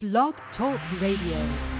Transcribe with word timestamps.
Blog 0.00 0.34
Talk 0.56 0.78
Radio. 1.00 1.77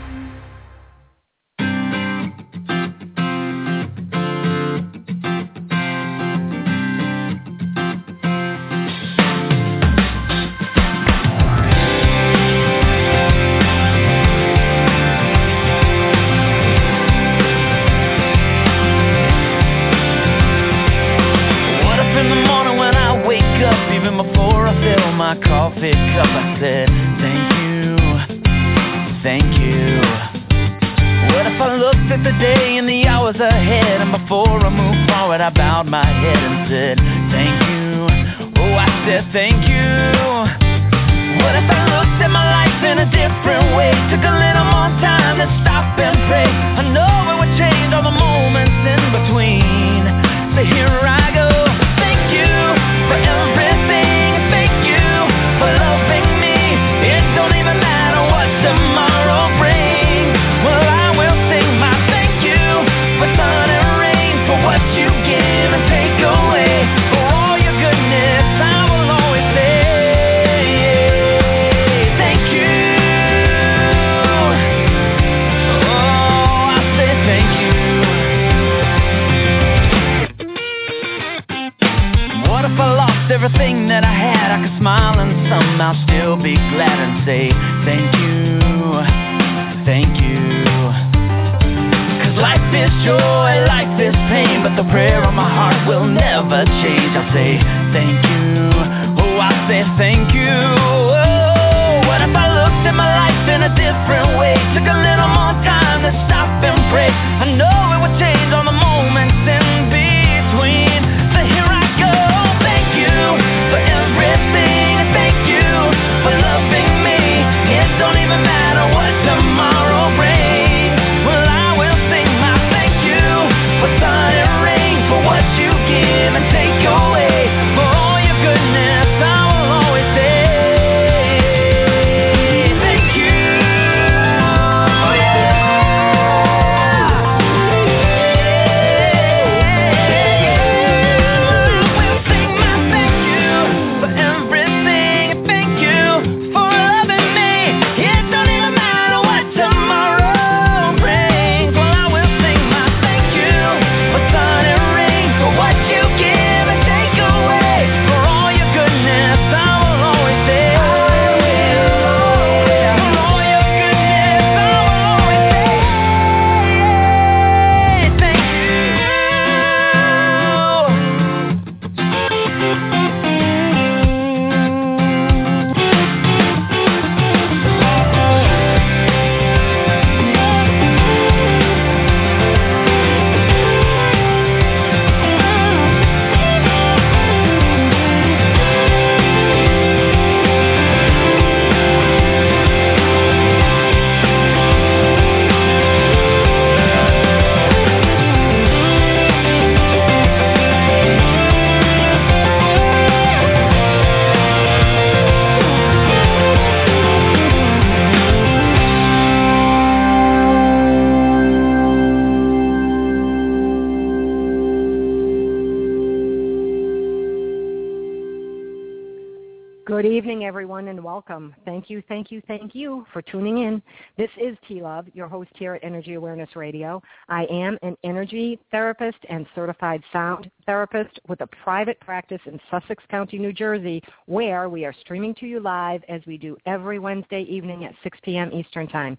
Thank 221.78 221.90
you, 221.90 222.02
thank 222.08 222.32
you, 222.32 222.42
thank 222.48 222.74
you 222.74 223.06
for 223.12 223.22
tuning 223.22 223.58
in. 223.58 223.80
This 224.16 224.30
is 224.36 224.58
T 224.66 224.82
Love, 224.82 225.06
your 225.14 225.28
host 225.28 225.50
here 225.54 225.74
at 225.74 225.84
Energy 225.84 226.14
Awareness 226.14 226.56
Radio. 226.56 227.00
I 227.28 227.44
am 227.44 227.78
an 227.82 227.96
energy 228.02 228.58
therapist 228.72 229.18
and 229.30 229.46
certified 229.54 230.02
sound 230.12 230.50
therapist 230.66 231.20
with 231.28 231.40
a 231.40 231.46
private 231.62 232.00
practice 232.00 232.40
in 232.46 232.58
Sussex 232.68 233.04
County, 233.08 233.38
New 233.38 233.52
Jersey, 233.52 234.02
where 234.26 234.68
we 234.68 234.84
are 234.86 234.94
streaming 235.02 235.36
to 235.36 235.46
you 235.46 235.60
live 235.60 236.02
as 236.08 236.20
we 236.26 236.36
do 236.36 236.56
every 236.66 236.98
Wednesday 236.98 237.46
evening 237.48 237.84
at 237.84 237.94
6 238.02 238.18
p.m. 238.24 238.50
Eastern 238.52 238.88
Time. 238.88 239.16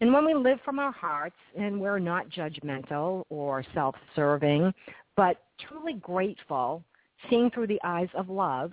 And 0.00 0.12
when 0.12 0.26
we 0.26 0.34
live 0.34 0.58
from 0.64 0.78
our 0.78 0.92
hearts 0.92 1.36
and 1.58 1.80
we're 1.80 1.98
not 1.98 2.28
judgmental 2.28 3.24
or 3.30 3.64
self-serving, 3.72 4.72
but 5.16 5.38
truly 5.68 5.94
grateful, 5.94 6.84
seeing 7.30 7.50
through 7.50 7.68
the 7.68 7.80
eyes 7.82 8.08
of 8.14 8.28
love, 8.28 8.72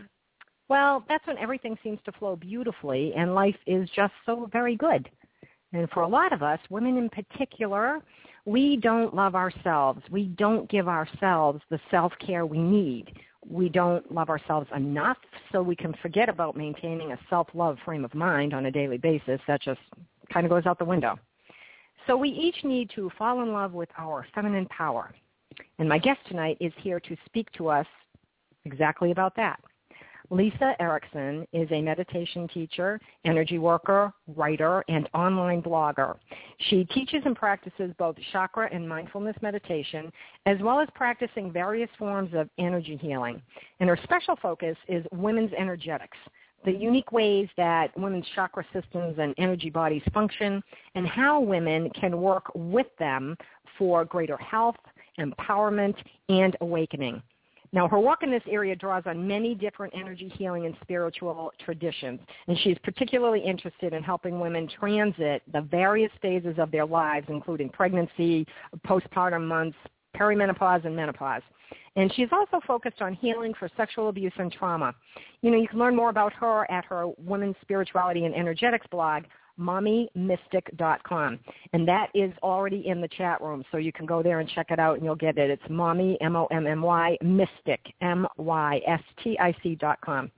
well, 0.68 1.06
that's 1.08 1.26
when 1.28 1.38
everything 1.38 1.78
seems 1.84 2.00
to 2.06 2.12
flow 2.14 2.36
beautifully 2.36 3.14
and 3.16 3.36
life 3.36 3.56
is 3.66 3.90
just 3.96 4.14
so 4.26 4.50
very 4.52 4.76
good. 4.76 5.10
And 5.72 5.90
for 5.92 6.04
a 6.04 6.08
lot 6.08 6.34
of 6.34 6.44
us, 6.44 6.60
women 6.70 6.98
in 6.98 7.10
particular, 7.10 8.00
we 8.46 8.78
don't 8.78 9.16
love 9.16 9.36
ourselves. 9.36 10.02
We 10.12 10.26
don't 10.26 10.70
give 10.70 10.88
ourselves 10.88 11.62
the 11.70 11.80
self-care 11.90 12.46
we 12.46 12.60
need. 12.60 13.14
We 13.48 13.70
don't 13.70 14.10
love 14.12 14.30
ourselves 14.30 14.68
enough 14.76 15.18
so 15.52 15.62
we 15.62 15.76
can 15.76 15.94
forget 16.02 16.30
about 16.30 16.56
maintaining 16.56 17.12
a 17.12 17.20
self-love 17.30 17.78
frame 17.86 18.06
of 18.06 18.14
mind 18.14 18.54
on 18.54 18.66
a 18.66 18.72
daily 18.72 18.98
basis. 18.98 19.40
That 19.48 19.62
just 19.62 19.82
kind 20.32 20.46
of 20.46 20.50
goes 20.50 20.66
out 20.66 20.80
the 20.80 20.86
window. 20.86 21.18
So 22.08 22.18
we 22.18 22.30
each 22.30 22.64
need 22.64 22.90
to 22.96 23.10
fall 23.18 23.42
in 23.44 23.54
love 23.54 23.74
with 23.74 23.90
our 23.98 24.26
feminine 24.36 24.66
power. 24.68 25.14
And 25.80 25.88
my 25.88 25.98
guest 25.98 26.20
tonight 26.28 26.58
is 26.60 26.74
here 26.82 27.00
to 27.00 27.16
speak 27.26 27.50
to 27.54 27.70
us 27.70 27.88
exactly 28.66 29.12
about 29.12 29.36
that. 29.38 29.60
Lisa 30.30 30.76
Erickson 30.80 31.46
is 31.54 31.70
a 31.72 31.82
meditation 31.82 32.48
teacher, 32.48 33.00
energy 33.26 33.60
worker, 33.60 34.14
writer, 34.36 34.84
and 34.88 35.10
online 35.14 35.62
blogger. 35.62 36.16
She 36.70 36.86
teaches 36.86 37.22
and 37.26 37.36
practices 37.36 37.94
both 37.98 38.16
chakra 38.32 38.70
and 38.72 38.88
mindfulness 38.88 39.36
meditation, 39.42 40.12
as 40.46 40.58
well 40.62 40.80
as 40.80 40.88
practicing 40.96 41.52
various 41.52 41.90
forms 41.98 42.34
of 42.34 42.50
energy 42.58 42.98
healing. 42.98 43.42
And 43.80 43.90
her 43.90 44.00
special 44.04 44.38
focus 44.42 44.78
is 44.88 45.06
women's 45.12 45.52
energetics, 45.58 46.18
the 46.66 46.72
unique 46.72 47.12
ways 47.12 47.50
that 47.58 47.98
women's 47.98 48.26
chakra 48.34 48.66
systems 48.72 49.18
and 49.20 49.34
energy 49.38 49.70
bodies 49.70 50.04
function, 50.14 50.64
and 50.96 51.06
how 51.06 51.42
women 51.42 51.90
can 51.90 52.22
work 52.22 52.46
with 52.56 52.88
them 52.98 53.38
for 53.78 54.06
greater 54.06 54.38
health, 54.38 54.78
empowerment, 55.20 55.96
and 56.30 56.56
awakening. 56.62 57.22
Now, 57.74 57.88
her 57.88 58.00
work 58.00 58.22
in 58.22 58.30
this 58.30 58.44
area 58.48 58.76
draws 58.76 59.04
on 59.08 59.28
many 59.28 59.56
different 59.56 59.94
energy 59.96 60.32
healing 60.38 60.68
and 60.68 60.76
spiritual 60.82 61.52
traditions, 61.66 62.20
and 62.48 62.58
she's 62.60 62.78
particularly 62.84 63.42
interested 63.42 63.94
in 63.94 64.04
helping 64.04 64.40
women 64.40 64.70
transit 64.80 65.42
the 65.52 65.62
various 65.62 66.12
phases 66.22 66.56
of 66.60 66.70
their 66.70 66.86
lives, 66.86 67.26
including 67.30 67.70
pregnancy, 67.70 68.46
postpartum 68.88 69.48
months, 69.48 69.78
perimenopause, 70.16 70.86
and 70.86 70.96
menopause. 70.96 71.42
And 71.96 72.14
she's 72.14 72.30
also 72.32 72.60
focused 72.68 73.02
on 73.02 73.14
healing 73.16 73.54
for 73.58 73.68
sexual 73.76 74.10
abuse 74.10 74.34
and 74.38 74.52
trauma. 74.52 74.94
You 75.42 75.50
know, 75.50 75.58
you 75.58 75.68
can 75.68 75.80
learn 75.80 75.96
more 75.96 76.10
about 76.10 76.32
her 76.34 76.70
at 76.72 76.86
her 76.86 77.08
Women's 77.18 77.56
Spirituality 77.62 78.26
and 78.26 78.36
Energetics 78.36 78.86
blog, 78.92 79.24
mommymystic.com. 79.60 81.40
And 81.74 81.88
that 81.88 82.10
is 82.14 82.32
already 82.42 82.88
in 82.88 83.02
the 83.02 83.08
chat 83.08 83.42
room, 83.42 83.64
so 83.72 83.78
you 83.78 83.92
can 83.92 84.06
go 84.06 84.24
there 84.24 84.40
and 84.40 84.50
check 84.50 84.68
it 84.70 84.80
out 84.80 84.96
and 84.96 85.04
you'll 85.06 85.16
get 85.16 85.38
it. 85.38 85.50
It's 85.50 85.64
mommy, 85.70 86.18
M-O-M-M-Y, 86.22 87.18
mystic, 87.22 87.82
M-Y-S-T-I-C 88.02 89.76
dot 89.76 90.02
com. 90.02 90.32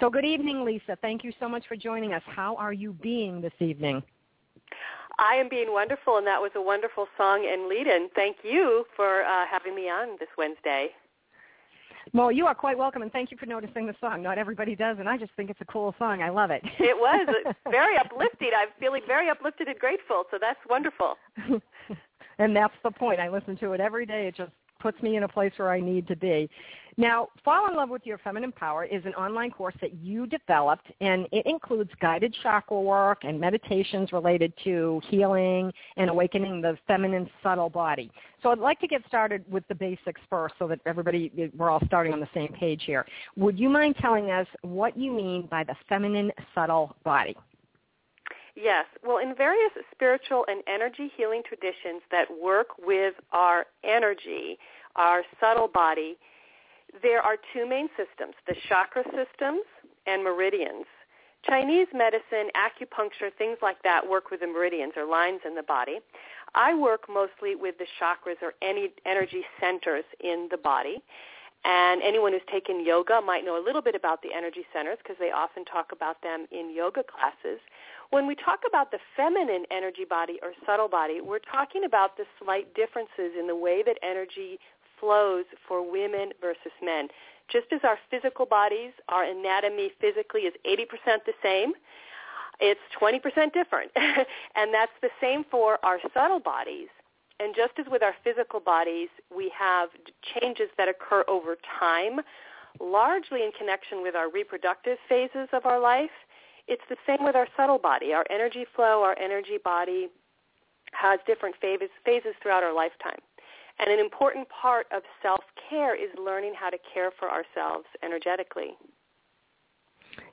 So 0.00 0.10
good 0.10 0.24
evening, 0.24 0.64
Lisa. 0.64 0.98
Thank 1.00 1.22
you 1.22 1.32
so 1.38 1.48
much 1.48 1.66
for 1.68 1.76
joining 1.76 2.14
us. 2.14 2.22
How 2.26 2.56
are 2.56 2.72
you 2.72 2.92
being 2.94 3.40
this 3.40 3.52
evening? 3.60 4.02
I 5.18 5.36
am 5.36 5.48
being 5.48 5.72
wonderful, 5.72 6.18
and 6.18 6.26
that 6.26 6.40
was 6.40 6.50
a 6.56 6.60
wonderful 6.60 7.06
song 7.16 7.46
and 7.48 7.68
lead-in. 7.68 8.08
Thank 8.16 8.38
you 8.42 8.84
for 8.96 9.22
uh, 9.22 9.46
having 9.48 9.74
me 9.76 9.88
on 9.88 10.16
this 10.18 10.28
Wednesday. 10.36 10.88
Well, 12.12 12.30
you 12.30 12.46
are 12.46 12.54
quite 12.54 12.76
welcome, 12.76 13.02
and 13.02 13.12
thank 13.12 13.30
you 13.30 13.36
for 13.36 13.46
noticing 13.46 13.86
the 13.86 13.94
song. 14.00 14.22
Not 14.22 14.38
everybody 14.38 14.76
does, 14.76 14.98
and 14.98 15.08
I 15.08 15.16
just 15.16 15.32
think 15.36 15.50
it's 15.50 15.60
a 15.60 15.64
cool 15.64 15.94
song. 15.98 16.22
I 16.22 16.28
love 16.28 16.50
it. 16.50 16.62
It 16.78 16.96
was 16.96 17.54
very 17.70 17.96
uplifting. 17.96 18.50
I'm 18.56 18.68
feeling 18.78 19.02
very 19.06 19.28
uplifted 19.30 19.68
and 19.68 19.78
grateful, 19.78 20.24
so 20.30 20.38
that's 20.40 20.60
wonderful. 20.68 21.16
and 22.38 22.54
that's 22.54 22.74
the 22.82 22.90
point. 22.90 23.20
I 23.20 23.28
listen 23.28 23.56
to 23.58 23.72
it 23.72 23.80
every 23.80 24.06
day. 24.06 24.26
It 24.28 24.36
just 24.36 24.52
puts 24.84 25.02
me 25.02 25.16
in 25.16 25.22
a 25.22 25.28
place 25.28 25.50
where 25.56 25.70
I 25.70 25.80
need 25.80 26.06
to 26.08 26.14
be. 26.14 26.46
Now, 26.98 27.28
Fall 27.42 27.70
in 27.70 27.74
Love 27.74 27.88
with 27.88 28.02
Your 28.04 28.18
Feminine 28.18 28.52
Power 28.52 28.84
is 28.84 29.02
an 29.06 29.14
online 29.14 29.50
course 29.50 29.74
that 29.80 29.94
you 29.94 30.26
developed, 30.26 30.86
and 31.00 31.26
it 31.32 31.46
includes 31.46 31.90
guided 32.02 32.36
chakra 32.42 32.78
work 32.78 33.24
and 33.24 33.40
meditations 33.40 34.12
related 34.12 34.52
to 34.64 35.00
healing 35.08 35.72
and 35.96 36.10
awakening 36.10 36.60
the 36.60 36.76
feminine 36.86 37.30
subtle 37.42 37.70
body. 37.70 38.12
So 38.42 38.50
I'd 38.50 38.58
like 38.58 38.78
to 38.80 38.86
get 38.86 39.00
started 39.08 39.42
with 39.50 39.66
the 39.68 39.74
basics 39.74 40.20
first 40.28 40.54
so 40.58 40.68
that 40.68 40.80
everybody, 40.84 41.32
we're 41.56 41.70
all 41.70 41.80
starting 41.86 42.12
on 42.12 42.20
the 42.20 42.28
same 42.34 42.52
page 42.52 42.82
here. 42.84 43.06
Would 43.36 43.58
you 43.58 43.70
mind 43.70 43.96
telling 44.02 44.30
us 44.30 44.46
what 44.60 44.98
you 44.98 45.12
mean 45.12 45.48
by 45.50 45.64
the 45.64 45.74
feminine 45.88 46.30
subtle 46.54 46.94
body? 47.04 47.34
Yes. 48.56 48.86
Well, 49.04 49.18
in 49.18 49.34
various 49.34 49.72
spiritual 49.90 50.44
and 50.48 50.62
energy 50.68 51.10
healing 51.16 51.42
traditions 51.46 52.02
that 52.10 52.26
work 52.40 52.68
with 52.78 53.14
our 53.32 53.66
energy, 53.82 54.58
our 54.94 55.22
subtle 55.40 55.68
body, 55.68 56.16
there 57.02 57.20
are 57.20 57.36
two 57.52 57.68
main 57.68 57.88
systems, 57.96 58.34
the 58.46 58.54
chakra 58.68 59.02
systems 59.04 59.62
and 60.06 60.22
meridians. 60.22 60.86
Chinese 61.44 61.88
medicine, 61.92 62.48
acupuncture, 62.56 63.30
things 63.36 63.58
like 63.60 63.82
that 63.82 64.08
work 64.08 64.30
with 64.30 64.40
the 64.40 64.46
meridians 64.46 64.92
or 64.96 65.04
lines 65.04 65.40
in 65.44 65.54
the 65.54 65.62
body. 65.62 65.98
I 66.54 66.74
work 66.74 67.04
mostly 67.08 67.54
with 67.56 67.76
the 67.78 67.86
chakras 68.00 68.40
or 68.40 68.54
any 68.62 68.92
energy 69.04 69.44
centers 69.60 70.04
in 70.20 70.48
the 70.50 70.56
body. 70.56 71.02
And 71.64 72.02
anyone 72.02 72.32
who's 72.32 72.42
taken 72.50 72.84
yoga 72.84 73.20
might 73.22 73.44
know 73.44 73.58
a 73.60 73.64
little 73.64 73.80
bit 73.80 73.94
about 73.94 74.20
the 74.22 74.28
energy 74.34 74.66
centers 74.72 74.98
because 74.98 75.16
they 75.18 75.30
often 75.30 75.64
talk 75.64 75.92
about 75.92 76.20
them 76.22 76.46
in 76.50 76.74
yoga 76.74 77.02
classes. 77.02 77.58
When 78.14 78.28
we 78.28 78.36
talk 78.36 78.60
about 78.64 78.92
the 78.92 79.00
feminine 79.16 79.64
energy 79.72 80.04
body 80.08 80.38
or 80.40 80.52
subtle 80.64 80.86
body, 80.86 81.20
we're 81.20 81.40
talking 81.40 81.82
about 81.82 82.16
the 82.16 82.22
slight 82.40 82.72
differences 82.72 83.32
in 83.36 83.48
the 83.48 83.56
way 83.56 83.82
that 83.82 83.98
energy 84.04 84.60
flows 85.00 85.46
for 85.66 85.82
women 85.82 86.30
versus 86.40 86.70
men. 86.80 87.08
Just 87.48 87.66
as 87.72 87.80
our 87.82 87.98
physical 88.12 88.46
bodies, 88.46 88.92
our 89.08 89.24
anatomy 89.24 89.90
physically 90.00 90.42
is 90.42 90.54
80% 90.64 91.24
the 91.26 91.32
same, 91.42 91.72
it's 92.60 92.78
20% 93.02 93.52
different. 93.52 93.90
and 93.96 94.72
that's 94.72 94.94
the 95.02 95.10
same 95.20 95.44
for 95.50 95.84
our 95.84 95.98
subtle 96.14 96.38
bodies. 96.38 96.90
And 97.40 97.52
just 97.52 97.72
as 97.80 97.86
with 97.90 98.04
our 98.04 98.14
physical 98.22 98.60
bodies, 98.60 99.08
we 99.36 99.50
have 99.58 99.88
changes 100.22 100.68
that 100.78 100.86
occur 100.86 101.24
over 101.26 101.56
time, 101.80 102.20
largely 102.78 103.42
in 103.42 103.50
connection 103.58 104.02
with 104.02 104.14
our 104.14 104.30
reproductive 104.30 104.98
phases 105.08 105.48
of 105.52 105.66
our 105.66 105.80
life. 105.80 106.14
It's 106.66 106.82
the 106.88 106.96
same 107.06 107.24
with 107.24 107.36
our 107.36 107.46
subtle 107.56 107.78
body. 107.78 108.12
Our 108.12 108.24
energy 108.30 108.64
flow, 108.74 109.02
our 109.02 109.18
energy 109.18 109.58
body 109.62 110.08
has 110.92 111.20
different 111.26 111.56
phases, 111.60 111.90
phases 112.04 112.34
throughout 112.42 112.62
our 112.62 112.74
lifetime. 112.74 113.18
And 113.78 113.90
an 113.90 113.98
important 113.98 114.48
part 114.48 114.86
of 114.94 115.02
self-care 115.20 115.96
is 115.96 116.10
learning 116.18 116.54
how 116.58 116.70
to 116.70 116.78
care 116.92 117.10
for 117.18 117.28
ourselves 117.30 117.86
energetically. 118.02 118.76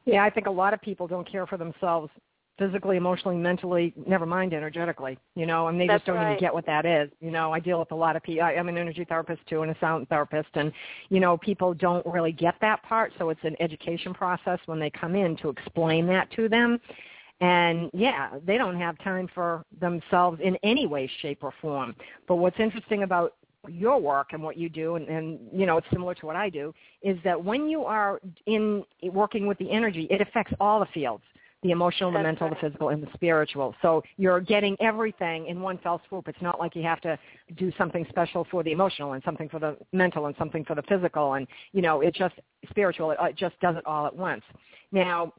Yeah, 0.06 0.24
I 0.24 0.30
think 0.30 0.48
a 0.48 0.52
lot 0.52 0.74
of 0.74 0.82
people 0.82 1.08
don't 1.08 1.30
care 1.30 1.48
for 1.48 1.58
themselves 1.58 2.12
physically, 2.62 2.96
emotionally, 2.96 3.38
mentally, 3.38 3.92
never 4.06 4.28
mind 4.28 4.54
energetically, 4.54 5.18
you 5.34 5.48
know, 5.48 5.70
and 5.70 5.82
they 5.82 5.88
That's 5.88 6.02
just 6.02 6.06
don't 6.06 6.18
right. 6.18 6.34
even 6.34 6.40
get 6.40 6.54
what 6.54 6.64
that 6.68 6.86
is. 6.86 7.10
You 7.20 7.32
know, 7.32 7.52
I 7.52 7.60
deal 7.60 7.80
with 7.80 7.92
a 7.92 7.96
lot 7.96 8.16
of 8.16 8.22
people. 8.22 8.44
I'm 8.44 8.70
an 8.70 8.78
energy 8.78 9.04
therapist 9.04 9.42
too 9.50 9.64
and 9.64 9.72
a 9.72 9.80
sound 9.80 10.08
therapist 10.10 10.50
and, 10.54 10.72
you 11.10 11.20
know, 11.20 11.38
people 11.40 11.74
don't 11.74 12.06
really 12.06 12.32
get 12.32 12.54
that 12.62 12.84
part. 12.84 13.14
So 13.18 13.32
it's 13.32 13.44
an 13.44 13.56
education 13.60 14.14
process 14.14 14.60
when 14.68 14.80
they 14.80 14.92
come 14.92 15.16
in 15.16 15.36
to 15.38 15.50
explain 15.50 16.06
that 16.08 16.30
to 16.34 16.48
them. 16.48 16.80
And 17.40 17.90
yeah, 17.96 18.30
they 18.46 18.60
don't 18.60 18.78
have 18.78 18.96
time 19.00 19.28
for 19.34 19.66
themselves 19.80 20.40
in 20.44 20.56
any 20.62 20.86
way, 20.86 21.10
shape, 21.24 21.40
or 21.42 21.56
form. 21.64 21.96
But 22.28 22.36
what's 22.36 22.60
interesting 22.60 23.02
about 23.02 23.34
your 23.68 24.00
work 24.00 24.34
and 24.34 24.44
what 24.44 24.56
you 24.56 24.70
do, 24.70 24.98
and, 24.98 25.08
and 25.08 25.40
you 25.52 25.66
know, 25.66 25.78
it's 25.78 25.88
similar 25.92 26.14
to 26.14 26.28
what 26.28 26.36
I 26.36 26.52
do, 26.52 26.76
is 27.02 27.18
that 27.24 27.44
when 27.44 27.68
you 27.68 27.86
are 27.86 28.22
in 28.46 28.84
working 29.02 29.48
with 29.48 29.58
the 29.58 29.72
energy, 29.72 30.06
it 30.12 30.22
affects 30.22 30.54
all 30.60 30.80
the 30.80 30.86
fields 30.94 31.24
the 31.64 31.72
emotional, 31.72 32.12
the 32.12 32.18
That's 32.18 32.26
mental, 32.26 32.48
right. 32.48 32.60
the 32.60 32.68
physical, 32.68 32.90
and 32.90 33.04
the 33.04 33.10
spiritual. 33.14 33.76
So 33.82 34.02
you're 34.18 34.40
getting 34.40 34.76
everything 34.80 35.48
in 35.48 35.62
one 35.62 35.78
fell 35.80 36.02
swoop. 36.08 36.28
It's 36.28 36.42
not 36.42 36.60
like 36.60 36.76
you 36.76 36.84
have 36.84 37.02
to 37.02 37.18
do 37.56 37.72
something 37.78 38.06
special 38.10 38.48
for 38.50 38.64
the 38.64 38.72
emotional 38.72 39.14
and 39.14 39.24
something 39.24 39.50
for 39.50 39.60
the 39.60 39.78
mental 39.92 40.26
and 40.26 40.36
something 40.38 40.66
for 40.66 40.76
the 40.76 40.84
physical. 40.84 41.34
And, 41.34 41.48
you 41.72 41.82
know, 41.82 42.02
it 42.02 42.16
just 42.16 42.36
spiritual. 42.70 43.12
It, 43.12 43.20
uh, 43.20 43.26
it 43.26 43.38
just 43.38 43.60
does 43.60 43.76
it 43.76 43.86
all 43.86 44.08
at 44.08 44.16
once. 44.16 44.44
Now, 44.92 45.34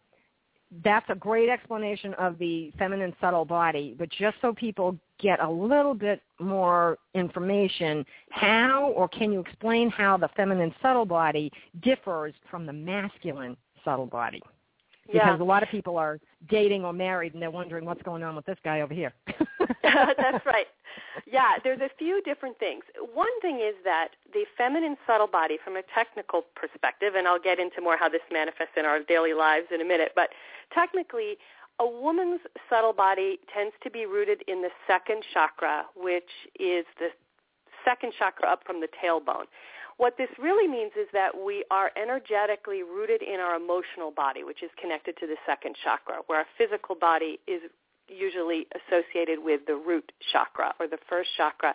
that's 0.85 1.07
a 1.11 1.14
great 1.14 1.50
explanation 1.50 2.14
of 2.14 2.38
the 2.38 2.73
feminine 2.79 3.14
subtle 3.21 3.45
body, 3.45 3.95
but 3.99 4.09
just 4.09 4.37
so 4.41 4.55
people 4.55 4.97
get 5.19 5.38
a 5.41 5.50
little 5.50 5.93
bit 5.93 6.23
more 6.41 6.99
information, 7.14 8.07
how 8.31 8.91
or 8.97 9.07
can 9.09 9.33
you 9.33 9.41
explain 9.41 9.91
how 9.91 10.17
the 10.17 10.29
feminine 10.35 10.75
subtle 10.81 11.05
body 11.05 11.52
differs 11.83 12.33
from 12.50 12.64
the 12.64 12.73
masculine 12.73 13.57
subtle 13.85 14.07
body? 14.07 14.41
Because 15.12 15.38
Yeah. 15.38 15.42
a 15.42 15.45
lot 15.45 15.62
of 15.62 15.69
people 15.69 15.99
are 15.99 16.19
dating 16.49 16.85
or 16.85 16.92
married 16.92 17.35
and 17.35 17.42
they're 17.42 17.50
wondering 17.50 17.85
what's 17.85 18.02
going 18.02 18.23
on 18.23 18.35
with 18.35 18.47
this 18.47 18.59
guy 18.64 18.81
over 18.81 18.95
here. 18.95 19.12
That's 19.83 20.45
right. 20.47 20.66
Yeah, 21.26 21.59
there's 21.62 21.81
a 21.81 21.90
few 21.99 22.23
different 22.23 22.59
things. 22.59 22.85
One 23.14 23.40
thing 23.40 23.61
is 23.61 23.75
that 23.85 24.09
the 24.33 24.45
feminine 24.57 24.97
subtle 25.07 25.26
body 25.26 25.59
from 25.62 25.76
a 25.76 25.83
technical 25.95 26.42
perspective, 26.54 27.14
and 27.14 27.28
I'll 27.28 27.40
get 27.40 27.59
into 27.59 27.81
more 27.81 27.97
how 27.97 28.09
this 28.09 28.23
manifests 28.31 28.75
in 28.76 28.85
our 28.85 29.00
daily 29.00 29.35
lives 29.35 29.66
in 29.73 29.81
a 29.81 29.85
minute, 29.85 30.12
but 30.14 30.31
technically 30.73 31.37
a 31.78 31.87
woman's 31.87 32.40
subtle 32.69 32.92
body 32.92 33.38
tends 33.52 33.75
to 33.83 33.90
be 33.90 34.07
rooted 34.07 34.42
in 34.49 34.62
the 34.62 34.71
second 34.87 35.25
chakra, 35.33 35.85
which 35.97 36.31
is 36.59 36.85
the 36.99 37.09
second 37.85 38.12
chakra 38.19 38.49
up 38.49 38.61
from 38.64 38.81
the 38.81 38.88
tailbone. 39.02 39.47
What 39.99 40.17
this 40.17 40.29
really 40.39 40.69
means 40.69 40.93
is 40.99 41.09
that 41.13 41.31
we 41.35 41.65
are 41.71 41.91
energetically 42.01 42.83
rooted 42.83 43.23
in 43.23 43.41
our 43.41 43.57
emotional 43.57 44.11
body, 44.11 44.45
which 44.45 44.63
is 44.63 44.71
connected 44.81 45.17
to 45.19 45.27
the 45.27 45.37
second 45.47 45.77
chakra, 45.83 46.17
where 46.27 46.41
our 46.41 46.47
physical 46.59 46.95
body 46.95 47.39
is 47.47 47.63
usually 48.09 48.67
associated 48.75 49.39
with 49.43 49.61
the 49.67 49.77
root 49.77 50.11
chakra 50.33 50.75
or 50.81 50.87
the 50.87 50.99
first 51.09 51.31
chakra. 51.37 51.75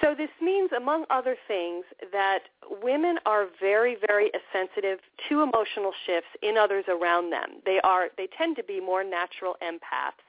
So 0.00 0.14
this 0.16 0.30
means, 0.40 0.70
among 0.74 1.04
other 1.10 1.36
things, 1.46 1.84
that 2.12 2.40
women 2.82 3.18
are 3.26 3.46
very, 3.60 3.96
very 4.06 4.30
sensitive 4.52 4.98
to 5.28 5.42
emotional 5.42 5.92
shifts 6.06 6.30
in 6.42 6.56
others 6.56 6.84
around 6.88 7.30
them. 7.30 7.60
They 7.66 7.80
are, 7.84 8.06
they 8.16 8.28
tend 8.38 8.56
to 8.56 8.64
be 8.64 8.80
more 8.80 9.04
natural 9.04 9.56
empaths. 9.62 10.24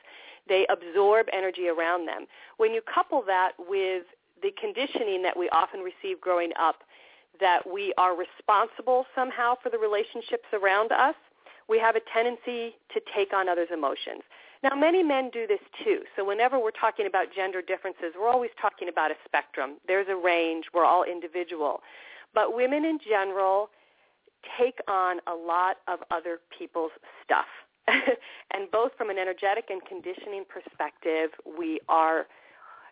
They 0.50 0.66
absorb 0.70 1.28
energy 1.32 1.70
around 1.70 2.08
them. 2.08 2.26
When 2.58 2.74
you 2.74 2.82
couple 2.82 3.24
that 3.28 3.52
with 3.60 4.04
the 4.42 4.52
conditioning 4.60 5.22
that 5.22 5.38
we 5.38 5.48
often 5.50 5.82
receive 5.82 6.20
growing 6.20 6.52
up, 6.60 6.78
that 7.42 7.70
we 7.70 7.94
are 7.98 8.16
responsible 8.16 9.06
somehow 9.14 9.56
for 9.62 9.70
the 9.70 9.78
relationships 9.78 10.46
around 10.54 10.92
us, 10.94 11.16
we 11.68 11.78
have 11.80 11.96
a 11.96 12.02
tendency 12.14 12.76
to 12.94 13.02
take 13.14 13.34
on 13.34 13.50
others' 13.50 13.70
emotions. 13.74 14.24
Now, 14.64 14.76
many 14.76 15.02
men 15.02 15.30
do 15.34 15.48
this 15.48 15.60
too. 15.84 16.02
So 16.16 16.24
whenever 16.24 16.60
we're 16.60 16.72
talking 16.72 17.08
about 17.08 17.34
gender 17.36 17.62
differences, 17.62 18.14
we're 18.20 18.30
always 18.30 18.52
talking 18.62 18.90
about 18.90 19.10
a 19.12 19.16
spectrum. 19.26 19.78
There's 19.88 20.08
a 20.08 20.16
range. 20.16 20.66
We're 20.74 20.86
all 20.86 21.04
individual. 21.04 21.82
But 22.34 22.56
women 22.56 22.86
in 22.86 23.00
general 23.00 23.70
take 24.60 24.80
on 24.88 25.20
a 25.28 25.34
lot 25.34 25.78
of 25.88 26.00
other 26.12 26.40
people's 26.58 26.92
stuff. 27.24 27.48
and 27.88 28.70
both 28.72 28.92
from 28.98 29.10
an 29.10 29.18
energetic 29.18 29.66
and 29.70 29.82
conditioning 29.86 30.44
perspective, 30.48 31.32
we 31.58 31.80
are 31.90 32.28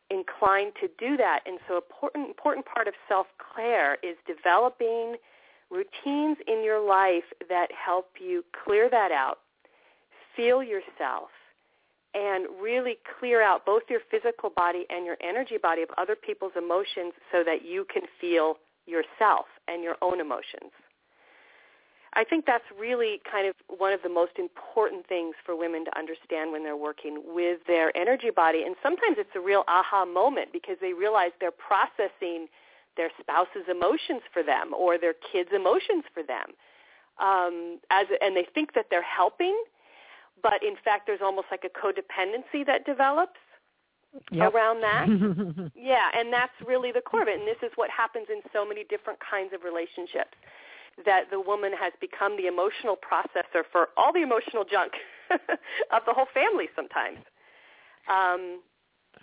inclined 0.10 0.74
to 0.82 0.88
do 0.98 1.18
that. 1.18 1.42
And 1.46 1.60
so 1.68 1.78
important 1.78 2.28
important 2.28 2.66
part 2.66 2.88
of 2.88 2.94
self-care 3.08 3.98
is 4.04 4.18
developing 4.28 5.16
routines 5.70 6.38
in 6.48 6.64
your 6.64 6.80
life 6.80 7.26
that 7.48 7.68
help 7.72 8.08
you 8.20 8.44
clear 8.66 8.90
that 8.90 9.12
out, 9.12 9.40
feel 10.36 10.64
yourself, 10.64 11.30
and 12.14 12.48
really 12.62 12.98
clear 13.20 13.44
out 13.44 13.66
both 13.66 13.84
your 13.90 14.00
physical 14.10 14.50
body 14.50 14.86
and 14.90 15.06
your 15.06 15.18
energy 15.22 15.58
body 15.62 15.84
of 15.84 15.90
other 15.98 16.16
people's 16.16 16.54
emotions 16.58 17.14
so 17.32 17.44
that 17.46 17.64
you 17.64 17.86
can 17.94 18.04
feel 18.20 18.56
yourself 18.88 19.46
and 19.68 19.84
your 19.84 19.96
own 20.02 20.20
emotions. 20.20 20.72
I 22.14 22.24
think 22.24 22.46
that's 22.46 22.64
really 22.78 23.22
kind 23.30 23.48
of 23.48 23.56
one 23.68 23.94
of 23.94 24.02
the 24.02 24.10
most 24.10 24.34
important 24.38 25.08
things 25.08 25.36
for 25.46 25.56
women 25.56 25.86
to 25.86 25.98
understand 25.98 26.52
when 26.52 26.64
they're 26.64 26.78
working 26.78 27.22
with 27.28 27.60
their 27.68 27.96
energy 27.96 28.32
body. 28.36 28.64
And 28.66 28.76
sometimes 28.82 29.18
it's 29.20 29.36
a 29.36 29.40
real 29.40 29.64
aha 29.68 30.06
moment 30.06 30.50
because 30.52 30.78
they 30.82 30.94
realize 30.94 31.32
they're 31.40 31.52
processing 31.52 32.48
their 32.98 33.12
spouse's 33.20 33.70
emotions 33.70 34.22
for 34.34 34.42
them 34.42 34.74
or 34.74 34.98
their 34.98 35.14
kids' 35.32 35.50
emotions 35.54 36.04
for 36.14 36.24
them. 36.24 36.58
Um, 37.20 37.80
as, 37.92 38.08
and 38.22 38.36
they 38.36 38.48
think 38.56 38.74
that 38.74 38.88
they're 38.90 39.04
helping, 39.04 39.56
but 40.42 40.64
in 40.64 40.76
fact 40.84 41.06
there's 41.06 41.22
almost 41.22 41.48
like 41.52 41.64
a 41.64 41.70
codependency 41.70 42.66
that 42.66 42.86
develops 42.86 43.40
yep. 44.32 44.54
around 44.54 44.82
that. 44.82 45.72
yeah, 45.76 46.10
and 46.18 46.34
that's 46.34 46.54
really 46.66 46.92
the 46.92 47.02
core 47.02 47.22
of 47.22 47.28
it. 47.28 47.38
And 47.38 47.48
this 47.48 47.62
is 47.62 47.72
what 47.76 47.90
happens 47.92 48.28
in 48.32 48.42
so 48.52 48.66
many 48.66 48.84
different 48.86 49.20
kinds 49.20 49.54
of 49.54 49.64
relationships 49.64 50.36
that 51.06 51.26
the 51.32 51.40
woman 51.40 51.72
has 51.80 51.94
become 52.02 52.38
the 52.38 52.48
emotional 52.48 52.96
processor 52.98 53.64
for 53.72 53.90
all 53.98 54.14
the 54.14 54.22
emotional 54.22 54.64
junk 54.70 54.94
of 55.32 56.02
the 56.06 56.14
whole 56.14 56.28
family 56.34 56.66
sometimes. 56.76 57.20
Um, 58.10 58.62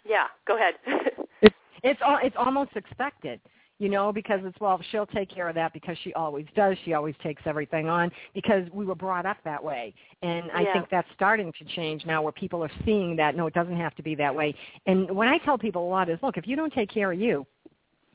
yeah, 0.04 0.26
go 0.46 0.56
ahead. 0.56 0.74
it's 1.42 1.54
it's 1.82 2.00
it's 2.22 2.36
almost 2.38 2.76
expected 2.76 3.40
you 3.78 3.90
know, 3.90 4.12
because 4.12 4.40
it's 4.44 4.58
well, 4.58 4.80
she'll 4.90 5.06
take 5.06 5.28
care 5.28 5.48
of 5.48 5.54
that 5.54 5.72
because 5.72 5.96
she 6.02 6.12
always 6.14 6.46
does. 6.54 6.76
She 6.84 6.94
always 6.94 7.14
takes 7.22 7.42
everything 7.44 7.88
on 7.88 8.10
because 8.34 8.66
we 8.72 8.86
were 8.86 8.94
brought 8.94 9.26
up 9.26 9.36
that 9.44 9.62
way, 9.62 9.92
and 10.22 10.50
I 10.52 10.62
yeah. 10.62 10.72
think 10.72 10.86
that's 10.90 11.08
starting 11.14 11.52
to 11.58 11.64
change 11.74 12.06
now, 12.06 12.22
where 12.22 12.32
people 12.32 12.64
are 12.64 12.70
seeing 12.84 13.16
that 13.16 13.36
no, 13.36 13.46
it 13.46 13.54
doesn't 13.54 13.76
have 13.76 13.94
to 13.96 14.02
be 14.02 14.14
that 14.14 14.34
way. 14.34 14.54
And 14.86 15.10
what 15.10 15.28
I 15.28 15.38
tell 15.38 15.58
people 15.58 15.86
a 15.86 15.90
lot 15.90 16.08
is, 16.08 16.18
look, 16.22 16.38
if 16.38 16.46
you 16.46 16.56
don't 16.56 16.72
take 16.72 16.90
care 16.90 17.12
of 17.12 17.20
you, 17.20 17.46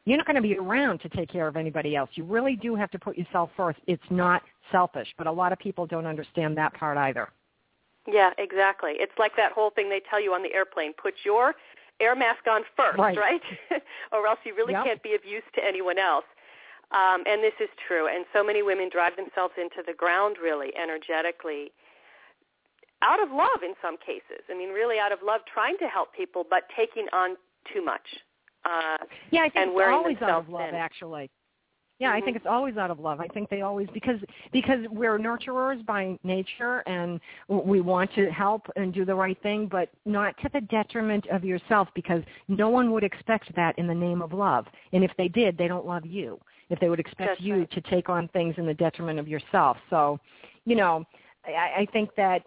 you're 0.05 0.17
not 0.17 0.25
going 0.25 0.35
to 0.35 0.41
be 0.41 0.57
around 0.57 0.99
to 0.99 1.09
take 1.09 1.29
care 1.29 1.47
of 1.47 1.55
anybody 1.55 1.95
else. 1.95 2.09
You 2.15 2.23
really 2.23 2.55
do 2.55 2.75
have 2.75 2.89
to 2.91 2.99
put 2.99 3.17
yourself 3.17 3.49
first. 3.55 3.79
It's 3.87 4.03
not 4.09 4.41
selfish, 4.71 5.07
but 5.17 5.27
a 5.27 5.31
lot 5.31 5.51
of 5.51 5.59
people 5.59 5.85
don't 5.85 6.05
understand 6.05 6.57
that 6.57 6.73
part 6.73 6.97
either. 6.97 7.29
Yeah, 8.07 8.31
exactly. 8.37 8.93
It's 8.95 9.13
like 9.19 9.35
that 9.37 9.51
whole 9.51 9.69
thing 9.69 9.89
they 9.89 10.01
tell 10.09 10.21
you 10.21 10.33
on 10.33 10.41
the 10.41 10.53
airplane: 10.53 10.93
put 10.93 11.13
your 11.23 11.53
air 11.99 12.15
mask 12.15 12.47
on 12.49 12.63
first, 12.75 12.97
right? 12.97 13.15
right? 13.15 13.41
or 14.11 14.25
else 14.25 14.39
you 14.43 14.55
really 14.55 14.73
yep. 14.73 14.85
can't 14.85 15.03
be 15.03 15.13
of 15.13 15.21
use 15.23 15.43
to 15.55 15.63
anyone 15.63 15.99
else. 15.99 16.25
Um, 16.91 17.23
and 17.25 17.41
this 17.43 17.53
is 17.61 17.69
true. 17.87 18.07
And 18.07 18.25
so 18.33 18.43
many 18.43 18.63
women 18.63 18.89
drive 18.91 19.15
themselves 19.15 19.53
into 19.55 19.83
the 19.85 19.93
ground 19.93 20.37
really 20.41 20.73
energetically 20.75 21.71
out 23.01 23.21
of 23.21 23.29
love 23.31 23.63
in 23.63 23.73
some 23.81 23.97
cases. 23.97 24.43
I 24.49 24.57
mean, 24.57 24.69
really 24.69 24.99
out 24.99 25.11
of 25.11 25.19
love, 25.25 25.41
trying 25.51 25.77
to 25.79 25.87
help 25.87 26.13
people, 26.13 26.43
but 26.47 26.63
taking 26.75 27.07
on 27.13 27.37
too 27.73 27.83
much. 27.83 28.05
Uh, 28.65 28.97
yeah, 29.31 29.41
I 29.41 29.49
think 29.49 29.55
and 29.55 29.71
it's 29.71 29.89
always 29.89 30.17
out 30.21 30.29
of 30.29 30.49
love, 30.49 30.69
thin. 30.69 30.75
actually. 30.75 31.29
Yeah, 31.99 32.09
mm-hmm. 32.09 32.17
I 32.17 32.21
think 32.25 32.35
it's 32.35 32.45
always 32.47 32.77
out 32.77 32.89
of 32.89 32.99
love. 32.99 33.19
I 33.19 33.27
think 33.27 33.49
they 33.49 33.61
always 33.61 33.87
because 33.93 34.19
because 34.51 34.79
we're 34.89 35.19
nurturers 35.19 35.85
by 35.85 36.17
nature 36.23 36.79
and 36.87 37.19
we 37.47 37.79
want 37.79 38.13
to 38.15 38.31
help 38.31 38.67
and 38.75 38.93
do 38.93 39.05
the 39.05 39.13
right 39.13 39.37
thing, 39.43 39.67
but 39.67 39.89
not 40.05 40.35
to 40.41 40.49
the 40.51 40.61
detriment 40.61 41.27
of 41.27 41.43
yourself 41.43 41.87
because 41.93 42.23
no 42.47 42.69
one 42.69 42.91
would 42.91 43.03
expect 43.03 43.55
that 43.55 43.77
in 43.77 43.87
the 43.87 43.93
name 43.93 44.21
of 44.21 44.33
love. 44.33 44.65
And 44.93 45.03
if 45.03 45.11
they 45.17 45.27
did, 45.27 45.57
they 45.57 45.67
don't 45.67 45.85
love 45.85 46.05
you. 46.05 46.39
If 46.69 46.79
they 46.79 46.89
would 46.89 46.99
expect 46.99 47.31
That's 47.31 47.41
you 47.41 47.59
right. 47.59 47.71
to 47.71 47.81
take 47.81 48.09
on 48.09 48.29
things 48.29 48.55
in 48.57 48.65
the 48.65 48.73
detriment 48.73 49.19
of 49.19 49.27
yourself. 49.27 49.77
So, 49.89 50.19
you 50.65 50.75
know, 50.75 51.05
I, 51.45 51.81
I 51.81 51.87
think 51.91 52.15
that 52.15 52.43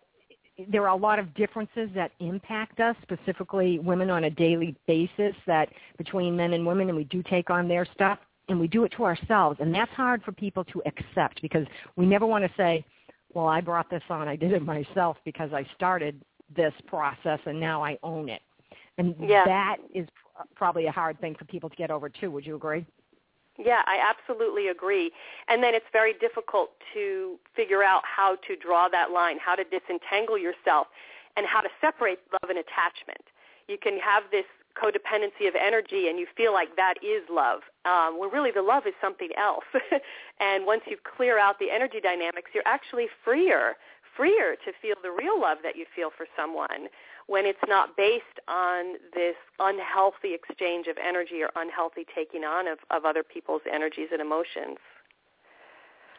there 0.68 0.82
are 0.82 0.96
a 0.96 0.96
lot 0.96 1.18
of 1.18 1.34
differences 1.34 1.90
that 1.94 2.12
impact 2.20 2.80
us, 2.80 2.94
specifically 3.02 3.78
women 3.78 4.10
on 4.10 4.24
a 4.24 4.30
daily 4.30 4.76
basis 4.86 5.34
that 5.46 5.68
between 5.98 6.36
men 6.36 6.52
and 6.52 6.64
women 6.64 6.88
and 6.88 6.96
we 6.96 7.04
do 7.04 7.22
take 7.22 7.50
on 7.50 7.66
their 7.66 7.84
stuff 7.84 8.18
and 8.48 8.60
we 8.60 8.68
do 8.68 8.84
it 8.84 8.92
to 8.96 9.04
ourselves. 9.04 9.58
And 9.60 9.74
that's 9.74 9.90
hard 9.92 10.22
for 10.22 10.32
people 10.32 10.64
to 10.66 10.82
accept 10.86 11.42
because 11.42 11.66
we 11.96 12.06
never 12.06 12.26
want 12.26 12.44
to 12.44 12.50
say, 12.56 12.84
well, 13.32 13.46
I 13.46 13.60
brought 13.60 13.90
this 13.90 14.02
on. 14.10 14.28
I 14.28 14.36
did 14.36 14.52
it 14.52 14.62
myself 14.62 15.16
because 15.24 15.52
I 15.52 15.66
started 15.74 16.20
this 16.54 16.72
process 16.86 17.40
and 17.46 17.58
now 17.58 17.82
I 17.82 17.98
own 18.02 18.28
it. 18.28 18.42
And 18.98 19.16
Yeah. 19.18 19.44
that 19.44 19.78
is 19.92 20.06
probably 20.54 20.86
a 20.86 20.92
hard 20.92 21.20
thing 21.20 21.34
for 21.34 21.44
people 21.46 21.68
to 21.68 21.76
get 21.76 21.90
over 21.90 22.08
too. 22.08 22.30
Would 22.30 22.46
you 22.46 22.54
agree? 22.54 22.86
Yeah, 23.58 23.82
I 23.86 23.98
absolutely 24.02 24.68
agree. 24.68 25.12
And 25.48 25.62
then 25.62 25.74
it's 25.74 25.86
very 25.92 26.12
difficult 26.14 26.70
to 26.92 27.38
figure 27.54 27.82
out 27.82 28.02
how 28.04 28.36
to 28.46 28.56
draw 28.56 28.88
that 28.88 29.10
line, 29.12 29.38
how 29.38 29.54
to 29.54 29.64
disentangle 29.64 30.38
yourself, 30.38 30.88
and 31.36 31.46
how 31.46 31.60
to 31.60 31.68
separate 31.80 32.18
love 32.32 32.50
and 32.50 32.58
attachment. 32.58 33.22
You 33.68 33.78
can 33.78 33.98
have 33.98 34.24
this 34.30 34.44
codependency 34.74 35.46
of 35.46 35.54
energy 35.54 36.08
and 36.08 36.18
you 36.18 36.26
feel 36.36 36.52
like 36.52 36.74
that 36.76 36.94
is 37.02 37.22
love, 37.30 37.60
um, 37.84 38.18
where 38.18 38.28
really 38.28 38.50
the 38.50 38.62
love 38.62 38.86
is 38.86 38.94
something 39.00 39.30
else. 39.38 39.64
and 40.40 40.66
once 40.66 40.82
you 40.86 40.96
clear 41.16 41.38
out 41.38 41.58
the 41.60 41.70
energy 41.70 42.00
dynamics, 42.02 42.50
you're 42.52 42.66
actually 42.66 43.06
freer, 43.24 43.76
freer 44.16 44.56
to 44.64 44.72
feel 44.82 44.96
the 45.02 45.10
real 45.10 45.40
love 45.40 45.58
that 45.62 45.76
you 45.76 45.86
feel 45.94 46.10
for 46.10 46.26
someone 46.36 46.88
when 47.26 47.46
it's 47.46 47.58
not 47.68 47.96
based 47.96 48.24
on 48.48 48.94
this 49.14 49.36
unhealthy 49.58 50.34
exchange 50.34 50.86
of 50.86 50.96
energy 50.98 51.42
or 51.42 51.50
unhealthy 51.56 52.06
taking 52.14 52.44
on 52.44 52.68
of, 52.68 52.78
of 52.90 53.04
other 53.04 53.22
people's 53.22 53.62
energies 53.72 54.08
and 54.12 54.20
emotions. 54.20 54.78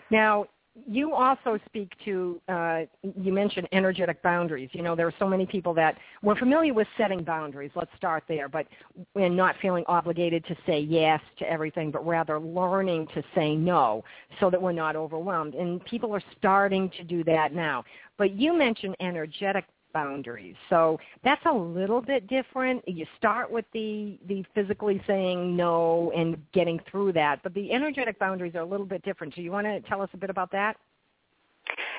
Now, 0.09 0.47
you 0.87 1.13
also 1.13 1.57
speak 1.65 1.93
to, 2.03 2.41
uh, 2.49 2.81
you 3.01 3.31
mentioned 3.31 3.67
energetic 3.71 4.21
boundaries. 4.21 4.69
You 4.73 4.81
know, 4.81 4.93
there 4.93 5.07
are 5.07 5.13
so 5.19 5.27
many 5.27 5.45
people 5.45 5.73
that 5.75 5.97
we're 6.21 6.35
familiar 6.35 6.73
with 6.73 6.87
setting 6.97 7.23
boundaries. 7.23 7.71
Let's 7.75 7.91
start 7.95 8.23
there, 8.27 8.49
but 8.49 8.67
and 9.15 9.37
not 9.37 9.55
feeling 9.61 9.85
obligated 9.87 10.45
to 10.47 10.55
say 10.65 10.79
yes 10.79 11.21
to 11.39 11.49
everything, 11.49 11.91
but 11.91 12.05
rather 12.05 12.39
learning 12.41 13.07
to 13.15 13.23
say 13.33 13.55
no 13.55 14.03
so 14.41 14.49
that 14.49 14.61
we're 14.61 14.73
not 14.73 14.97
overwhelmed. 14.97 15.55
And 15.55 15.83
people 15.85 16.13
are 16.13 16.23
starting 16.37 16.89
to 16.97 17.03
do 17.05 17.23
that 17.23 17.53
now. 17.53 17.85
But 18.17 18.31
you 18.31 18.57
mentioned 18.57 18.95
energetic 18.99 19.65
boundaries. 19.95 20.55
So 20.69 20.99
that's 21.23 21.41
a 21.45 21.53
little 21.53 22.01
bit 22.01 22.27
different. 22.27 22.85
You 22.85 23.05
start 23.17 23.49
with 23.49 23.65
the 23.73 24.19
the 24.27 24.43
physically 24.53 25.01
saying 25.07 25.55
no 25.55 26.11
and 26.15 26.37
getting 26.51 26.79
through 26.91 27.13
that, 27.13 27.41
but 27.41 27.53
the 27.53 27.71
energetic 27.71 28.19
boundaries 28.19 28.53
are 28.55 28.61
a 28.61 28.65
little 28.65 28.85
bit 28.85 29.01
different. 29.03 29.33
Do 29.33 29.41
you 29.41 29.51
want 29.51 29.65
to 29.65 29.79
tell 29.89 30.01
us 30.01 30.09
a 30.13 30.17
bit 30.17 30.29
about 30.29 30.51
that? 30.51 30.75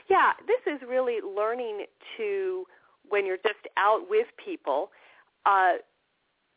Yeah, 0.09 0.33
this 0.47 0.75
is 0.75 0.87
really 0.87 1.21
learning 1.23 1.87
to 2.19 2.67
when 3.09 3.25
you're 3.25 3.39
just 3.39 3.67
out 3.79 4.03
with 4.11 4.27
people, 4.45 4.91
uh, 5.47 5.79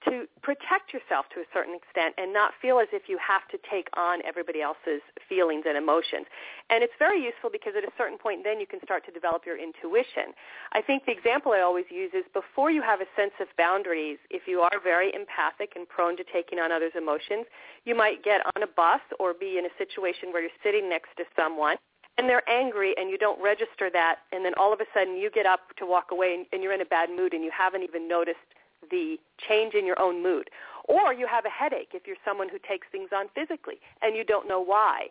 to 0.05 0.25
protect 0.41 0.93
yourself 0.93 1.27
to 1.35 1.41
a 1.41 1.47
certain 1.51 1.75
extent 1.75 2.15
and 2.17 2.31
not 2.31 2.53
feel 2.61 2.79
as 2.79 2.87
if 2.93 3.09
you 3.11 3.19
have 3.19 3.43
to 3.51 3.57
take 3.69 3.87
on 3.97 4.23
everybody 4.23 4.61
else's 4.61 5.03
feelings 5.27 5.65
and 5.67 5.75
emotions. 5.75 6.25
And 6.69 6.83
it's 6.83 6.95
very 6.97 7.19
useful 7.19 7.49
because 7.51 7.73
at 7.75 7.83
a 7.83 7.91
certain 7.97 8.17
point 8.17 8.43
then 8.43 8.59
you 8.59 8.67
can 8.67 8.79
start 8.83 9.03
to 9.07 9.11
develop 9.11 9.43
your 9.45 9.59
intuition. 9.59 10.31
I 10.71 10.81
think 10.81 11.05
the 11.05 11.11
example 11.11 11.51
I 11.51 11.61
always 11.61 11.85
use 11.91 12.11
is 12.13 12.23
before 12.33 12.71
you 12.71 12.81
have 12.81 13.01
a 13.01 13.09
sense 13.15 13.35
of 13.41 13.47
boundaries, 13.57 14.17
if 14.29 14.47
you 14.47 14.61
are 14.61 14.79
very 14.83 15.11
empathic 15.13 15.73
and 15.75 15.87
prone 15.87 16.15
to 16.17 16.23
taking 16.23 16.59
on 16.59 16.71
others' 16.71 16.95
emotions, 16.95 17.45
you 17.83 17.95
might 17.95 18.23
get 18.23 18.39
on 18.55 18.63
a 18.63 18.67
bus 18.67 19.01
or 19.19 19.33
be 19.33 19.59
in 19.59 19.65
a 19.65 19.73
situation 19.77 20.31
where 20.31 20.41
you're 20.41 20.61
sitting 20.63 20.87
next 20.87 21.11
to 21.17 21.25
someone 21.35 21.75
and 22.17 22.27
they're 22.27 22.47
angry 22.49 22.93
and 22.97 23.09
you 23.09 23.17
don't 23.17 23.41
register 23.41 23.89
that 23.91 24.27
and 24.31 24.43
then 24.43 24.53
all 24.57 24.73
of 24.73 24.79
a 24.81 24.85
sudden 24.93 25.15
you 25.15 25.31
get 25.31 25.45
up 25.45 25.71
to 25.77 25.85
walk 25.85 26.11
away 26.11 26.35
and, 26.35 26.45
and 26.51 26.61
you're 26.61 26.73
in 26.73 26.81
a 26.81 26.85
bad 26.85 27.09
mood 27.09 27.33
and 27.33 27.43
you 27.43 27.51
haven't 27.51 27.83
even 27.83 28.07
noticed 28.07 28.43
the 28.89 29.17
change 29.47 29.73
in 29.73 29.85
your 29.85 29.99
own 29.99 30.21
mood. 30.21 30.49
Or 30.87 31.13
you 31.13 31.27
have 31.27 31.45
a 31.45 31.49
headache 31.49 31.89
if 31.93 32.07
you're 32.07 32.17
someone 32.25 32.49
who 32.49 32.57
takes 32.67 32.87
things 32.91 33.09
on 33.15 33.27
physically 33.35 33.79
and 34.01 34.15
you 34.15 34.23
don't 34.23 34.47
know 34.47 34.61
why. 34.61 35.07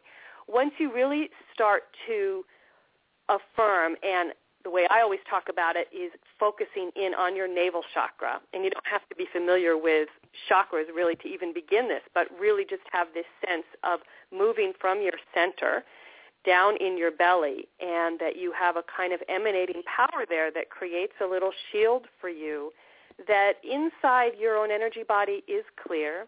Once 0.48 0.72
you 0.78 0.92
really 0.92 1.30
start 1.54 1.82
to 2.06 2.44
affirm 3.28 3.94
and 4.02 4.32
the 4.64 4.70
way 4.70 4.86
I 4.90 5.00
always 5.02 5.20
talk 5.30 5.44
about 5.48 5.76
it 5.76 5.86
is 5.94 6.10
focusing 6.38 6.90
in 6.96 7.14
on 7.14 7.36
your 7.36 7.46
navel 7.46 7.82
chakra. 7.94 8.40
And 8.52 8.64
you 8.64 8.70
don't 8.70 8.86
have 8.86 9.08
to 9.08 9.14
be 9.14 9.26
familiar 9.32 9.76
with 9.76 10.08
chakras 10.50 10.88
really 10.94 11.14
to 11.16 11.28
even 11.28 11.54
begin 11.54 11.88
this, 11.88 12.02
but 12.12 12.26
really 12.38 12.64
just 12.68 12.82
have 12.90 13.08
this 13.14 13.24
sense 13.46 13.64
of 13.84 14.00
moving 14.32 14.72
from 14.80 15.00
your 15.00 15.14
center 15.32 15.84
down 16.44 16.76
in 16.80 16.98
your 16.98 17.10
belly 17.10 17.68
and 17.80 18.18
that 18.20 18.36
you 18.36 18.52
have 18.52 18.76
a 18.76 18.82
kind 18.94 19.12
of 19.12 19.20
emanating 19.28 19.82
power 19.84 20.24
there 20.28 20.50
that 20.50 20.70
creates 20.70 21.14
a 21.22 21.26
little 21.26 21.52
shield 21.70 22.06
for 22.20 22.28
you 22.28 22.72
that 23.26 23.54
inside 23.64 24.32
your 24.38 24.56
own 24.56 24.70
energy 24.70 25.02
body 25.06 25.42
is 25.48 25.64
clear. 25.82 26.26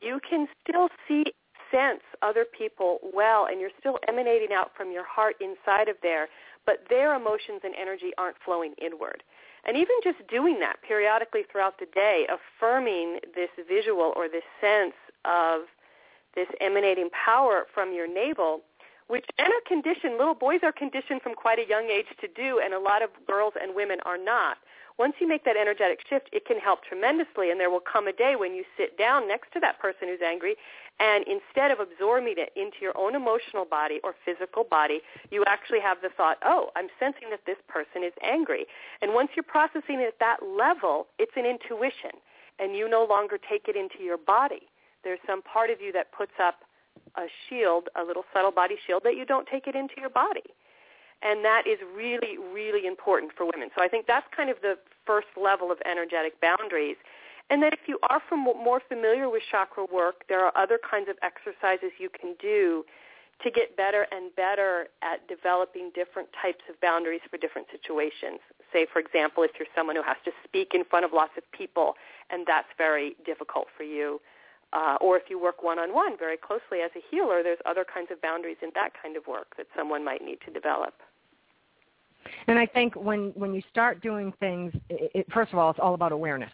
You 0.00 0.20
can 0.28 0.46
still 0.62 0.88
see, 1.08 1.24
sense 1.70 2.00
other 2.22 2.44
people 2.44 2.98
well, 3.14 3.46
and 3.46 3.60
you're 3.60 3.70
still 3.78 3.98
emanating 4.08 4.52
out 4.52 4.72
from 4.76 4.90
your 4.90 5.04
heart 5.04 5.36
inside 5.40 5.88
of 5.88 5.96
there, 6.02 6.28
but 6.66 6.84
their 6.88 7.14
emotions 7.14 7.60
and 7.64 7.74
energy 7.80 8.12
aren't 8.18 8.36
flowing 8.44 8.74
inward. 8.82 9.22
And 9.64 9.76
even 9.76 9.96
just 10.02 10.26
doing 10.28 10.58
that 10.60 10.76
periodically 10.86 11.42
throughout 11.50 11.78
the 11.78 11.86
day, 11.86 12.26
affirming 12.28 13.20
this 13.34 13.50
visual 13.68 14.12
or 14.16 14.28
this 14.28 14.44
sense 14.60 14.94
of 15.24 15.62
this 16.34 16.48
emanating 16.60 17.10
power 17.10 17.66
from 17.74 17.92
your 17.92 18.12
navel, 18.12 18.62
which 19.08 19.26
men 19.38 19.48
are 19.48 19.66
conditioned, 19.66 20.16
little 20.18 20.34
boys 20.34 20.60
are 20.62 20.72
conditioned 20.72 21.20
from 21.22 21.34
quite 21.34 21.58
a 21.58 21.68
young 21.68 21.90
age 21.90 22.06
to 22.20 22.28
do, 22.28 22.60
and 22.62 22.72
a 22.72 22.78
lot 22.78 23.02
of 23.02 23.10
girls 23.26 23.54
and 23.60 23.74
women 23.74 23.98
are 24.06 24.18
not 24.18 24.58
once 25.00 25.14
you 25.18 25.26
make 25.26 25.46
that 25.46 25.56
energetic 25.56 26.00
shift, 26.06 26.28
it 26.30 26.44
can 26.44 26.58
help 26.58 26.84
tremendously. 26.84 27.50
And 27.50 27.58
there 27.58 27.70
will 27.70 27.80
come 27.80 28.06
a 28.06 28.12
day 28.12 28.36
when 28.36 28.54
you 28.54 28.64
sit 28.76 28.98
down 28.98 29.26
next 29.26 29.50
to 29.54 29.60
that 29.60 29.80
person 29.80 30.08
who's 30.08 30.20
angry, 30.20 30.56
and 31.00 31.24
instead 31.24 31.70
of 31.70 31.80
absorbing 31.80 32.34
it 32.36 32.52
into 32.54 32.76
your 32.82 32.92
own 32.98 33.14
emotional 33.14 33.64
body 33.64 33.98
or 34.04 34.14
physical 34.26 34.62
body, 34.62 35.00
you 35.30 35.42
actually 35.46 35.80
have 35.80 36.02
the 36.02 36.10
thought, 36.14 36.36
oh, 36.44 36.68
I'm 36.76 36.88
sensing 37.00 37.30
that 37.30 37.46
this 37.46 37.56
person 37.66 38.04
is 38.04 38.12
angry. 38.22 38.66
And 39.00 39.14
once 39.14 39.30
you're 39.34 39.42
processing 39.42 40.04
it 40.04 40.12
at 40.12 40.20
that 40.20 40.44
level, 40.44 41.06
it's 41.18 41.32
an 41.34 41.46
intuition, 41.46 42.20
and 42.58 42.76
you 42.76 42.86
no 42.86 43.06
longer 43.08 43.38
take 43.40 43.68
it 43.68 43.76
into 43.76 44.04
your 44.04 44.18
body. 44.18 44.68
There's 45.02 45.20
some 45.26 45.40
part 45.40 45.70
of 45.70 45.80
you 45.80 45.92
that 45.92 46.12
puts 46.12 46.36
up 46.38 46.60
a 47.16 47.24
shield, 47.48 47.88
a 47.96 48.04
little 48.04 48.24
subtle 48.34 48.52
body 48.52 48.76
shield, 48.86 49.00
that 49.04 49.16
you 49.16 49.24
don't 49.24 49.48
take 49.48 49.66
it 49.66 49.74
into 49.74 49.94
your 49.96 50.10
body 50.10 50.44
and 51.22 51.44
that 51.44 51.66
is 51.66 51.78
really, 51.94 52.38
really 52.52 52.86
important 52.86 53.32
for 53.36 53.44
women. 53.44 53.70
So 53.76 53.84
I 53.84 53.88
think 53.88 54.06
that's 54.06 54.26
kind 54.34 54.50
of 54.50 54.56
the 54.62 54.78
first 55.06 55.28
level 55.40 55.70
of 55.70 55.78
energetic 55.84 56.40
boundaries. 56.40 56.96
And 57.50 57.62
then 57.62 57.72
if 57.72 57.80
you 57.86 57.98
are 58.08 58.22
from, 58.28 58.40
more 58.44 58.80
familiar 58.88 59.28
with 59.28 59.42
chakra 59.50 59.84
work, 59.92 60.24
there 60.28 60.44
are 60.44 60.56
other 60.56 60.78
kinds 60.78 61.08
of 61.08 61.16
exercises 61.22 61.90
you 61.98 62.08
can 62.08 62.34
do 62.40 62.84
to 63.42 63.50
get 63.50 63.76
better 63.76 64.06
and 64.12 64.34
better 64.36 64.88
at 65.02 65.26
developing 65.26 65.90
different 65.94 66.28
types 66.40 66.62
of 66.68 66.80
boundaries 66.80 67.22
for 67.30 67.38
different 67.38 67.66
situations. 67.72 68.38
Say, 68.72 68.86
for 68.90 69.00
example, 69.00 69.42
if 69.42 69.52
you're 69.58 69.68
someone 69.74 69.96
who 69.96 70.02
has 70.02 70.18
to 70.26 70.30
speak 70.44 70.74
in 70.74 70.84
front 70.84 71.04
of 71.04 71.12
lots 71.12 71.32
of 71.36 71.50
people 71.52 71.94
and 72.28 72.46
that's 72.46 72.68
very 72.76 73.16
difficult 73.24 73.66
for 73.76 73.82
you, 73.82 74.20
uh, 74.72 74.96
or 75.00 75.16
if 75.16 75.24
you 75.28 75.40
work 75.42 75.62
one-on-one 75.62 76.16
very 76.18 76.36
closely 76.36 76.80
as 76.84 76.90
a 76.96 77.00
healer, 77.10 77.42
there's 77.42 77.58
other 77.66 77.84
kinds 77.84 78.10
of 78.10 78.20
boundaries 78.22 78.56
in 78.62 78.70
that 78.74 78.90
kind 79.00 79.16
of 79.16 79.26
work 79.26 79.56
that 79.56 79.66
someone 79.76 80.04
might 80.04 80.22
need 80.22 80.38
to 80.46 80.52
develop. 80.52 80.94
And 82.46 82.58
I 82.58 82.66
think 82.66 82.94
when 82.94 83.32
when 83.34 83.54
you 83.54 83.62
start 83.70 84.02
doing 84.02 84.32
things, 84.40 84.72
it, 84.88 85.10
it, 85.14 85.26
first 85.32 85.52
of 85.52 85.58
all, 85.58 85.70
it's 85.70 85.80
all 85.80 85.94
about 85.94 86.12
awareness. 86.12 86.52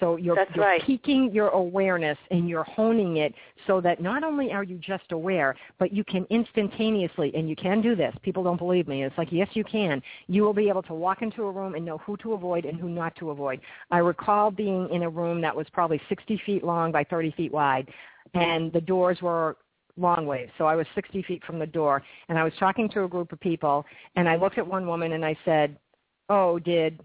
So 0.00 0.16
you're, 0.16 0.36
you're 0.54 0.64
right. 0.64 0.82
peaking 0.82 1.30
your 1.32 1.48
awareness 1.48 2.18
and 2.30 2.48
you're 2.48 2.64
honing 2.64 3.18
it 3.18 3.34
so 3.66 3.80
that 3.82 4.00
not 4.00 4.24
only 4.24 4.50
are 4.50 4.64
you 4.64 4.78
just 4.78 5.12
aware, 5.12 5.54
but 5.78 5.92
you 5.92 6.02
can 6.02 6.26
instantaneously, 6.30 7.30
and 7.34 7.48
you 7.48 7.54
can 7.54 7.82
do 7.82 7.94
this. 7.94 8.14
People 8.22 8.42
don't 8.42 8.56
believe 8.56 8.88
me. 8.88 9.04
It's 9.04 9.16
like, 9.18 9.28
yes, 9.30 9.48
you 9.52 9.62
can. 9.62 10.02
You 10.26 10.42
will 10.42 10.54
be 10.54 10.68
able 10.70 10.82
to 10.84 10.94
walk 10.94 11.20
into 11.20 11.44
a 11.44 11.52
room 11.52 11.74
and 11.74 11.84
know 11.84 11.98
who 11.98 12.16
to 12.18 12.32
avoid 12.32 12.64
and 12.64 12.80
who 12.80 12.88
not 12.88 13.14
to 13.16 13.30
avoid. 13.30 13.60
I 13.90 13.98
recall 13.98 14.50
being 14.50 14.88
in 14.90 15.02
a 15.02 15.10
room 15.10 15.40
that 15.42 15.54
was 15.54 15.66
probably 15.72 16.00
60 16.08 16.40
feet 16.46 16.64
long 16.64 16.90
by 16.90 17.04
30 17.04 17.32
feet 17.32 17.52
wide, 17.52 17.88
and 18.34 18.72
the 18.72 18.80
doors 18.80 19.18
were 19.20 19.58
long 19.96 20.24
ways. 20.26 20.48
So 20.56 20.64
I 20.64 20.74
was 20.76 20.86
60 20.94 21.22
feet 21.24 21.44
from 21.44 21.58
the 21.58 21.66
door, 21.66 22.02
and 22.28 22.38
I 22.38 22.44
was 22.44 22.54
talking 22.58 22.88
to 22.90 23.04
a 23.04 23.08
group 23.08 23.32
of 23.32 23.40
people, 23.40 23.84
and 24.16 24.28
I 24.28 24.36
looked 24.36 24.56
at 24.56 24.66
one 24.66 24.86
woman 24.86 25.12
and 25.12 25.24
I 25.24 25.36
said, 25.44 25.76
"Oh, 26.30 26.58
did 26.58 27.00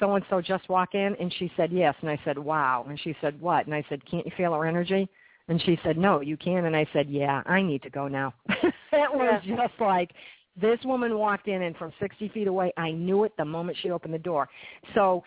so-and-so 0.00 0.40
just 0.40 0.68
walk 0.68 0.94
in?" 0.94 1.14
And 1.20 1.32
she 1.38 1.52
said, 1.56 1.70
"Yes." 1.72 1.94
And 2.00 2.10
I 2.10 2.18
said, 2.24 2.38
"Wow." 2.38 2.86
And 2.88 2.98
she 3.00 3.14
said, 3.20 3.40
"What?" 3.40 3.66
And 3.66 3.74
I 3.74 3.84
said, 3.88 4.04
"Can't 4.10 4.26
you 4.26 4.32
feel 4.36 4.52
her 4.54 4.66
energy?" 4.66 5.08
And 5.48 5.62
she 5.62 5.78
said, 5.84 5.96
"No, 5.96 6.20
you 6.20 6.36
can." 6.36 6.64
And 6.64 6.76
I 6.76 6.86
said, 6.92 7.08
"Yeah, 7.08 7.42
I 7.46 7.62
need 7.62 7.82
to 7.82 7.90
go 7.90 8.08
now." 8.08 8.34
it 8.48 9.14
was 9.14 9.42
just 9.46 9.80
like 9.80 10.10
this 10.60 10.78
woman 10.84 11.16
walked 11.16 11.48
in, 11.48 11.62
and 11.62 11.76
from 11.76 11.92
60 12.00 12.28
feet 12.30 12.48
away, 12.48 12.72
I 12.76 12.90
knew 12.90 13.24
it 13.24 13.32
the 13.36 13.44
moment 13.44 13.78
she 13.80 13.90
opened 13.90 14.14
the 14.14 14.18
door. 14.18 14.48
So 14.94 15.22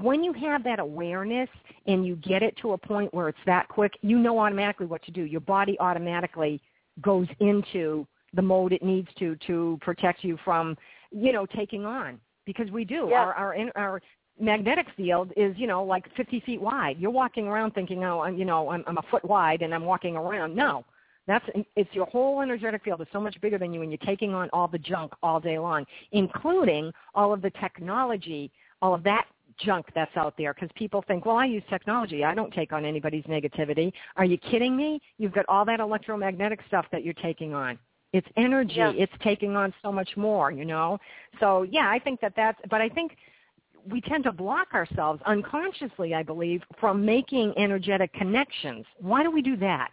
when 0.00 0.22
you 0.22 0.32
have 0.32 0.64
that 0.64 0.78
awareness 0.78 1.48
and 1.86 2.06
you 2.06 2.16
get 2.16 2.42
it 2.42 2.56
to 2.62 2.72
a 2.72 2.78
point 2.78 3.12
where 3.14 3.28
it's 3.28 3.38
that 3.46 3.68
quick, 3.68 3.92
you 4.02 4.18
know 4.18 4.38
automatically 4.38 4.86
what 4.86 5.02
to 5.04 5.10
do. 5.10 5.22
Your 5.22 5.40
body 5.40 5.76
automatically 5.80 6.60
goes 7.00 7.28
into 7.40 8.06
the 8.34 8.42
mode 8.42 8.72
it 8.72 8.82
needs 8.82 9.08
to 9.18 9.36
to 9.46 9.78
protect 9.80 10.22
you 10.22 10.38
from, 10.44 10.76
you 11.10 11.32
know, 11.32 11.46
taking 11.46 11.84
on 11.84 12.20
because 12.52 12.70
we 12.70 12.84
do. 12.84 13.08
Yeah. 13.10 13.20
Our 13.20 13.34
our 13.34 13.70
our 13.76 14.02
magnetic 14.40 14.86
field 14.96 15.32
is, 15.36 15.54
you 15.58 15.66
know, 15.66 15.84
like 15.84 16.04
50 16.16 16.40
feet 16.40 16.60
wide. 16.60 16.96
You're 16.98 17.10
walking 17.10 17.46
around 17.46 17.72
thinking, 17.72 18.04
oh, 18.04 18.20
I'm, 18.20 18.38
you 18.38 18.44
know, 18.44 18.70
I'm, 18.70 18.82
I'm 18.86 18.96
a 18.96 19.02
foot 19.10 19.24
wide 19.24 19.62
and 19.62 19.74
I'm 19.74 19.84
walking 19.84 20.16
around. 20.16 20.56
No, 20.56 20.84
that's 21.26 21.44
it's 21.76 21.90
your 21.92 22.06
whole 22.06 22.40
energetic 22.40 22.82
field 22.82 23.00
is 23.00 23.06
so 23.12 23.20
much 23.20 23.40
bigger 23.40 23.58
than 23.58 23.72
you, 23.72 23.82
and 23.82 23.90
you're 23.90 23.98
taking 23.98 24.34
on 24.34 24.48
all 24.52 24.66
the 24.66 24.78
junk 24.78 25.12
all 25.22 25.40
day 25.40 25.58
long, 25.58 25.84
including 26.12 26.92
all 27.14 27.32
of 27.32 27.42
the 27.42 27.50
technology, 27.60 28.50
all 28.82 28.94
of 28.94 29.02
that 29.04 29.26
junk 29.58 29.86
that's 29.94 30.16
out 30.16 30.34
there 30.38 30.54
because 30.54 30.70
people 30.74 31.04
think, 31.06 31.26
well, 31.26 31.36
I 31.36 31.44
use 31.44 31.62
technology. 31.68 32.24
I 32.24 32.34
don't 32.34 32.52
take 32.52 32.72
on 32.72 32.84
anybody's 32.84 33.24
negativity. 33.24 33.92
Are 34.16 34.24
you 34.24 34.38
kidding 34.38 34.76
me? 34.76 35.00
You've 35.18 35.32
got 35.32 35.44
all 35.48 35.64
that 35.66 35.80
electromagnetic 35.80 36.60
stuff 36.66 36.86
that 36.92 37.04
you're 37.04 37.14
taking 37.14 37.52
on. 37.52 37.78
It's 38.12 38.26
energy. 38.36 38.74
Yeah. 38.76 38.92
It's 38.94 39.12
taking 39.22 39.56
on 39.56 39.72
so 39.82 39.92
much 39.92 40.16
more, 40.16 40.50
you 40.50 40.64
know. 40.64 40.98
So 41.38 41.62
yeah, 41.62 41.88
I 41.88 41.98
think 41.98 42.20
that 42.20 42.32
that's. 42.36 42.58
But 42.68 42.80
I 42.80 42.88
think 42.88 43.16
we 43.88 44.00
tend 44.00 44.24
to 44.24 44.32
block 44.32 44.68
ourselves 44.74 45.22
unconsciously, 45.26 46.14
I 46.14 46.22
believe, 46.22 46.62
from 46.78 47.04
making 47.04 47.54
energetic 47.56 48.12
connections. 48.12 48.84
Why 48.98 49.22
do 49.22 49.30
we 49.30 49.42
do 49.42 49.56
that? 49.58 49.90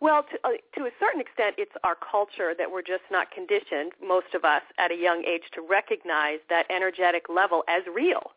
Well, 0.00 0.24
to, 0.24 0.38
uh, 0.42 0.50
to 0.74 0.86
a 0.86 0.90
certain 0.98 1.20
extent, 1.20 1.54
it's 1.58 1.72
our 1.84 1.94
culture 1.94 2.54
that 2.58 2.68
we're 2.70 2.82
just 2.82 3.04
not 3.12 3.30
conditioned, 3.30 3.92
most 4.04 4.34
of 4.34 4.44
us, 4.44 4.62
at 4.76 4.90
a 4.90 4.96
young 4.96 5.24
age 5.24 5.42
to 5.54 5.62
recognize 5.62 6.40
that 6.50 6.66
energetic 6.70 7.26
level 7.28 7.62
as 7.68 7.82
real. 7.94 8.32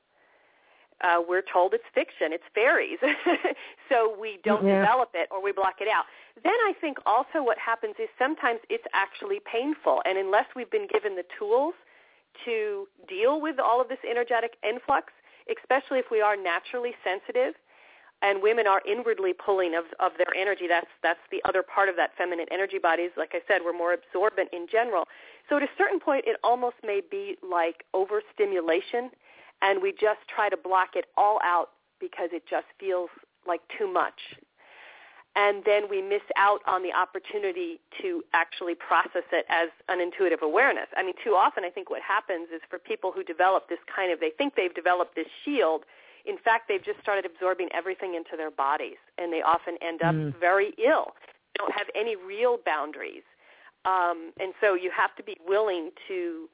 Uh, 1.03 1.21
we're 1.27 1.43
told 1.43 1.73
it's 1.73 1.83
fiction, 1.93 2.31
it's 2.31 2.43
fairies, 2.53 2.99
so 3.89 4.15
we 4.19 4.39
don't 4.45 4.65
yeah. 4.65 4.79
develop 4.79 5.09
it 5.13 5.27
or 5.29 5.43
we 5.43 5.51
block 5.51 5.75
it 5.81 5.89
out. 5.89 6.05
Then 6.41 6.53
I 6.53 6.73
think 6.79 6.97
also 7.05 7.43
what 7.43 7.57
happens 7.57 7.95
is 7.99 8.07
sometimes 8.17 8.59
it's 8.69 8.85
actually 8.93 9.39
painful, 9.43 10.01
and 10.05 10.17
unless 10.17 10.45
we've 10.55 10.71
been 10.71 10.87
given 10.87 11.15
the 11.15 11.25
tools 11.37 11.73
to 12.45 12.87
deal 13.07 13.41
with 13.41 13.59
all 13.59 13.81
of 13.81 13.89
this 13.89 13.99
energetic 14.09 14.55
influx, 14.63 15.11
especially 15.51 15.99
if 15.99 16.05
we 16.11 16.21
are 16.21 16.35
naturally 16.35 16.93
sensitive, 17.03 17.55
and 18.21 18.41
women 18.41 18.65
are 18.65 18.81
inwardly 18.89 19.33
pulling 19.33 19.75
of, 19.75 19.85
of 19.99 20.13
their 20.17 20.33
energy. 20.35 20.67
That's 20.67 20.87
that's 21.03 21.19
the 21.31 21.41
other 21.47 21.61
part 21.63 21.89
of 21.89 21.95
that 21.97 22.11
feminine 22.17 22.47
energy 22.51 22.79
bodies. 22.79 23.11
Like 23.17 23.31
I 23.33 23.41
said, 23.47 23.61
we're 23.63 23.77
more 23.77 23.93
absorbent 23.93 24.49
in 24.53 24.67
general. 24.71 25.05
So 25.49 25.57
at 25.57 25.63
a 25.63 25.69
certain 25.77 25.99
point, 25.99 26.25
it 26.25 26.37
almost 26.43 26.77
may 26.83 27.01
be 27.01 27.37
like 27.43 27.83
overstimulation, 27.93 29.11
and 29.65 29.81
we 29.85 29.89
just 29.91 30.21
try 30.35 30.47
to 30.55 30.59
block 30.69 30.91
it 31.01 31.05
all 31.21 31.37
out 31.53 31.69
because 32.05 32.29
it 32.37 32.43
just 32.53 32.69
feels 32.79 33.09
like 33.51 33.61
too 33.77 33.89
much. 34.01 34.19
And 35.35 35.55
then 35.65 35.81
we 35.89 35.99
miss 36.01 36.25
out 36.37 36.61
on 36.73 36.79
the 36.87 36.93
opportunity 36.93 37.71
to 38.01 38.23
actually 38.41 38.75
process 38.89 39.27
it 39.39 39.45
as 39.49 39.67
an 39.89 39.99
intuitive 39.99 40.41
awareness. 40.49 40.87
I 40.95 41.01
mean, 41.03 41.17
too 41.21 41.35
often 41.43 41.61
I 41.69 41.71
think 41.75 41.89
what 41.89 42.01
happens 42.01 42.47
is 42.55 42.61
for 42.71 42.79
people 42.79 43.09
who 43.15 43.23
develop 43.33 43.67
this 43.67 43.83
kind 43.93 44.09
of, 44.13 44.17
they 44.23 44.31
think 44.37 44.49
they've 44.55 44.73
developed 44.83 45.13
this 45.15 45.27
shield, 45.43 45.81
In 46.25 46.37
fact, 46.43 46.67
they've 46.67 46.83
just 46.83 46.99
started 47.01 47.25
absorbing 47.25 47.69
everything 47.73 48.15
into 48.15 48.35
their 48.35 48.49
bodies, 48.49 48.97
and 49.17 49.31
they 49.31 49.41
often 49.41 49.77
end 49.81 50.01
up 50.01 50.15
Mm. 50.15 50.33
very 50.39 50.73
ill. 50.77 51.15
They 51.53 51.57
don't 51.59 51.73
have 51.73 51.89
any 51.93 52.15
real 52.15 52.57
boundaries. 52.57 53.23
Um, 53.85 54.33
and 54.39 54.53
so 54.59 54.73
you 54.73 54.89
have 54.89 55.15
to 55.17 55.23
be 55.23 55.37
willing 55.45 55.91
to 56.07 56.49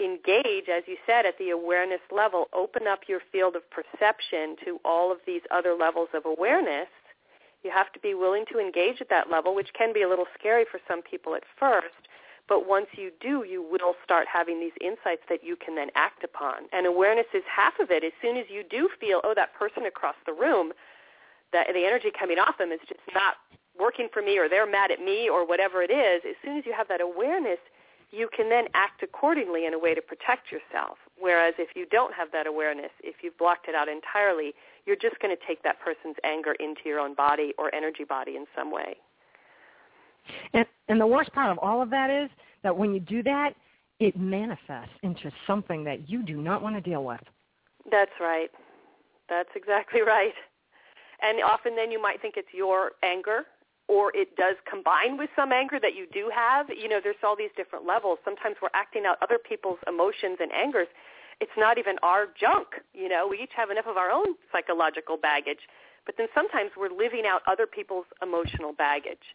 engage, 0.00 0.68
as 0.68 0.84
you 0.86 0.96
said, 1.06 1.26
at 1.26 1.38
the 1.38 1.50
awareness 1.50 2.00
level, 2.10 2.46
open 2.52 2.86
up 2.86 3.00
your 3.08 3.20
field 3.32 3.56
of 3.56 3.62
perception 3.70 4.56
to 4.64 4.80
all 4.84 5.10
of 5.10 5.18
these 5.26 5.42
other 5.50 5.74
levels 5.74 6.08
of 6.14 6.24
awareness. 6.24 6.88
You 7.64 7.70
have 7.70 7.92
to 7.92 8.00
be 8.00 8.14
willing 8.14 8.44
to 8.52 8.60
engage 8.60 9.00
at 9.00 9.08
that 9.10 9.30
level, 9.30 9.54
which 9.54 9.72
can 9.76 9.92
be 9.92 10.02
a 10.02 10.08
little 10.08 10.26
scary 10.38 10.64
for 10.70 10.80
some 10.86 11.02
people 11.02 11.34
at 11.34 11.42
first. 11.58 12.06
But 12.48 12.66
once 12.66 12.86
you 12.96 13.10
do, 13.20 13.44
you 13.44 13.62
will 13.62 13.94
start 14.02 14.26
having 14.32 14.58
these 14.58 14.72
insights 14.80 15.22
that 15.28 15.44
you 15.44 15.56
can 15.56 15.74
then 15.74 15.90
act 15.94 16.24
upon. 16.24 16.64
And 16.72 16.86
awareness 16.86 17.26
is 17.34 17.42
half 17.44 17.78
of 17.78 17.90
it. 17.90 18.04
As 18.04 18.12
soon 18.22 18.36
as 18.38 18.46
you 18.48 18.62
do 18.68 18.88
feel, 18.98 19.20
oh, 19.22 19.34
that 19.34 19.54
person 19.54 19.84
across 19.84 20.16
the 20.24 20.32
room, 20.32 20.72
that 21.52 21.66
the 21.72 21.84
energy 21.84 22.10
coming 22.18 22.38
off 22.38 22.56
them 22.56 22.72
is 22.72 22.80
just 22.88 23.00
not 23.14 23.34
working 23.78 24.08
for 24.12 24.22
me 24.22 24.38
or 24.38 24.48
they're 24.48 24.70
mad 24.70 24.90
at 24.90 25.00
me 25.00 25.28
or 25.28 25.46
whatever 25.46 25.82
it 25.82 25.90
is, 25.90 26.22
as 26.28 26.36
soon 26.42 26.58
as 26.58 26.66
you 26.66 26.72
have 26.72 26.88
that 26.88 27.00
awareness, 27.00 27.58
you 28.10 28.28
can 28.34 28.48
then 28.48 28.64
act 28.74 29.02
accordingly 29.02 29.66
in 29.66 29.74
a 29.74 29.78
way 29.78 29.94
to 29.94 30.00
protect 30.00 30.50
yourself. 30.50 30.98
Whereas 31.18 31.54
if 31.58 31.70
you 31.76 31.86
don't 31.86 32.14
have 32.14 32.28
that 32.32 32.46
awareness, 32.46 32.90
if 33.02 33.16
you've 33.22 33.36
blocked 33.36 33.68
it 33.68 33.74
out 33.74 33.88
entirely, 33.88 34.54
you're 34.86 34.96
just 34.96 35.18
going 35.20 35.34
to 35.36 35.46
take 35.46 35.62
that 35.62 35.76
person's 35.80 36.16
anger 36.24 36.54
into 36.60 36.82
your 36.86 37.00
own 37.00 37.14
body 37.14 37.52
or 37.58 37.74
energy 37.74 38.04
body 38.04 38.36
in 38.36 38.46
some 38.56 38.70
way. 38.70 38.96
And, 40.54 40.66
and 40.88 41.00
the 41.00 41.06
worst 41.06 41.32
part 41.32 41.50
of 41.50 41.58
all 41.58 41.82
of 41.82 41.90
that 41.90 42.10
is 42.10 42.30
that 42.62 42.76
when 42.76 42.94
you 42.94 43.00
do 43.00 43.22
that, 43.24 43.54
it 44.00 44.16
manifests 44.18 44.94
into 45.02 45.30
something 45.46 45.84
that 45.84 46.08
you 46.08 46.22
do 46.22 46.40
not 46.40 46.62
want 46.62 46.76
to 46.76 46.80
deal 46.80 47.04
with. 47.04 47.20
That's 47.90 48.12
right. 48.20 48.50
That's 49.28 49.48
exactly 49.54 50.02
right. 50.06 50.34
And 51.20 51.42
often 51.42 51.74
then 51.74 51.90
you 51.90 52.00
might 52.00 52.22
think 52.22 52.34
it's 52.36 52.48
your 52.54 52.92
anger 53.02 53.44
or 53.88 54.12
it 54.14 54.36
does 54.36 54.56
combine 54.68 55.16
with 55.16 55.30
some 55.34 55.50
anger 55.50 55.80
that 55.80 55.96
you 55.96 56.06
do 56.12 56.30
have. 56.32 56.68
You 56.68 56.88
know, 56.88 57.00
there's 57.02 57.16
all 57.24 57.34
these 57.36 57.50
different 57.56 57.86
levels. 57.86 58.18
Sometimes 58.24 58.56
we're 58.62 58.68
acting 58.74 59.04
out 59.06 59.16
other 59.22 59.38
people's 59.38 59.78
emotions 59.88 60.38
and 60.40 60.52
angers. 60.52 60.88
It's 61.40 61.56
not 61.56 61.78
even 61.78 61.96
our 62.02 62.26
junk. 62.38 62.68
You 62.92 63.08
know, 63.08 63.26
we 63.28 63.40
each 63.40 63.52
have 63.56 63.70
enough 63.70 63.86
of 63.86 63.96
our 63.96 64.10
own 64.10 64.36
psychological 64.52 65.16
baggage. 65.16 65.64
But 66.04 66.16
then 66.16 66.28
sometimes 66.34 66.70
we're 66.76 66.90
living 66.92 67.24
out 67.26 67.42
other 67.46 67.66
people's 67.66 68.06
emotional 68.22 68.72
baggage. 68.72 69.34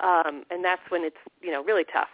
Um, 0.00 0.44
and 0.50 0.64
that's 0.64 0.82
when 0.90 1.04
it's, 1.04 1.16
you 1.42 1.50
know, 1.50 1.62
really 1.62 1.84
tough. 1.84 2.12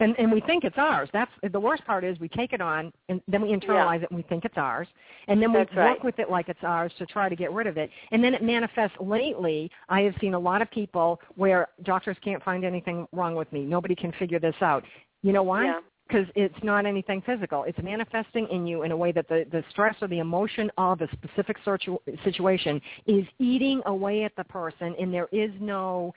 And 0.00 0.18
and 0.18 0.32
we 0.32 0.40
think 0.40 0.64
it's 0.64 0.78
ours. 0.78 1.08
That's 1.12 1.30
the 1.52 1.60
worst 1.60 1.84
part 1.84 2.04
is 2.04 2.18
we 2.18 2.28
take 2.28 2.52
it 2.52 2.60
on 2.60 2.92
and 3.08 3.20
then 3.28 3.42
we 3.42 3.48
internalize 3.48 4.02
it 4.02 4.10
and 4.10 4.16
we 4.16 4.22
think 4.22 4.44
it's 4.44 4.56
ours. 4.56 4.88
And 5.28 5.40
then 5.40 5.52
we 5.52 5.58
That's 5.58 5.70
work 5.76 5.86
right. 5.86 6.04
with 6.04 6.18
it 6.18 6.30
like 6.30 6.48
it's 6.48 6.64
ours 6.64 6.92
to 6.98 7.06
try 7.06 7.28
to 7.28 7.36
get 7.36 7.52
rid 7.52 7.66
of 7.66 7.76
it. 7.76 7.90
And 8.10 8.24
then 8.24 8.34
it 8.34 8.42
manifests 8.42 8.96
lately. 8.98 9.70
I 9.88 10.00
have 10.02 10.14
seen 10.20 10.34
a 10.34 10.38
lot 10.38 10.62
of 10.62 10.70
people 10.70 11.20
where 11.36 11.68
doctors 11.84 12.16
can't 12.24 12.42
find 12.42 12.64
anything 12.64 13.06
wrong 13.12 13.34
with 13.34 13.52
me. 13.52 13.60
Nobody 13.60 13.94
can 13.94 14.12
figure 14.18 14.38
this 14.40 14.54
out. 14.62 14.82
You 15.22 15.32
know 15.32 15.42
why? 15.42 15.64
Yeah. 15.64 15.80
Because 16.08 16.26
it's 16.34 16.64
not 16.64 16.86
anything 16.86 17.22
physical. 17.24 17.62
It's 17.64 17.78
manifesting 17.80 18.48
in 18.50 18.66
you 18.66 18.82
in 18.82 18.90
a 18.90 18.96
way 18.96 19.12
that 19.12 19.28
the, 19.28 19.46
the 19.52 19.62
stress 19.70 19.94
or 20.02 20.08
the 20.08 20.18
emotion 20.18 20.68
of 20.76 21.02
a 21.02 21.08
specific 21.12 21.56
situ- 21.64 21.98
situation 22.24 22.80
is 23.06 23.24
eating 23.38 23.80
away 23.86 24.24
at 24.24 24.34
the 24.36 24.42
person, 24.42 24.96
and 24.98 25.14
there 25.14 25.28
is 25.30 25.52
no 25.60 26.12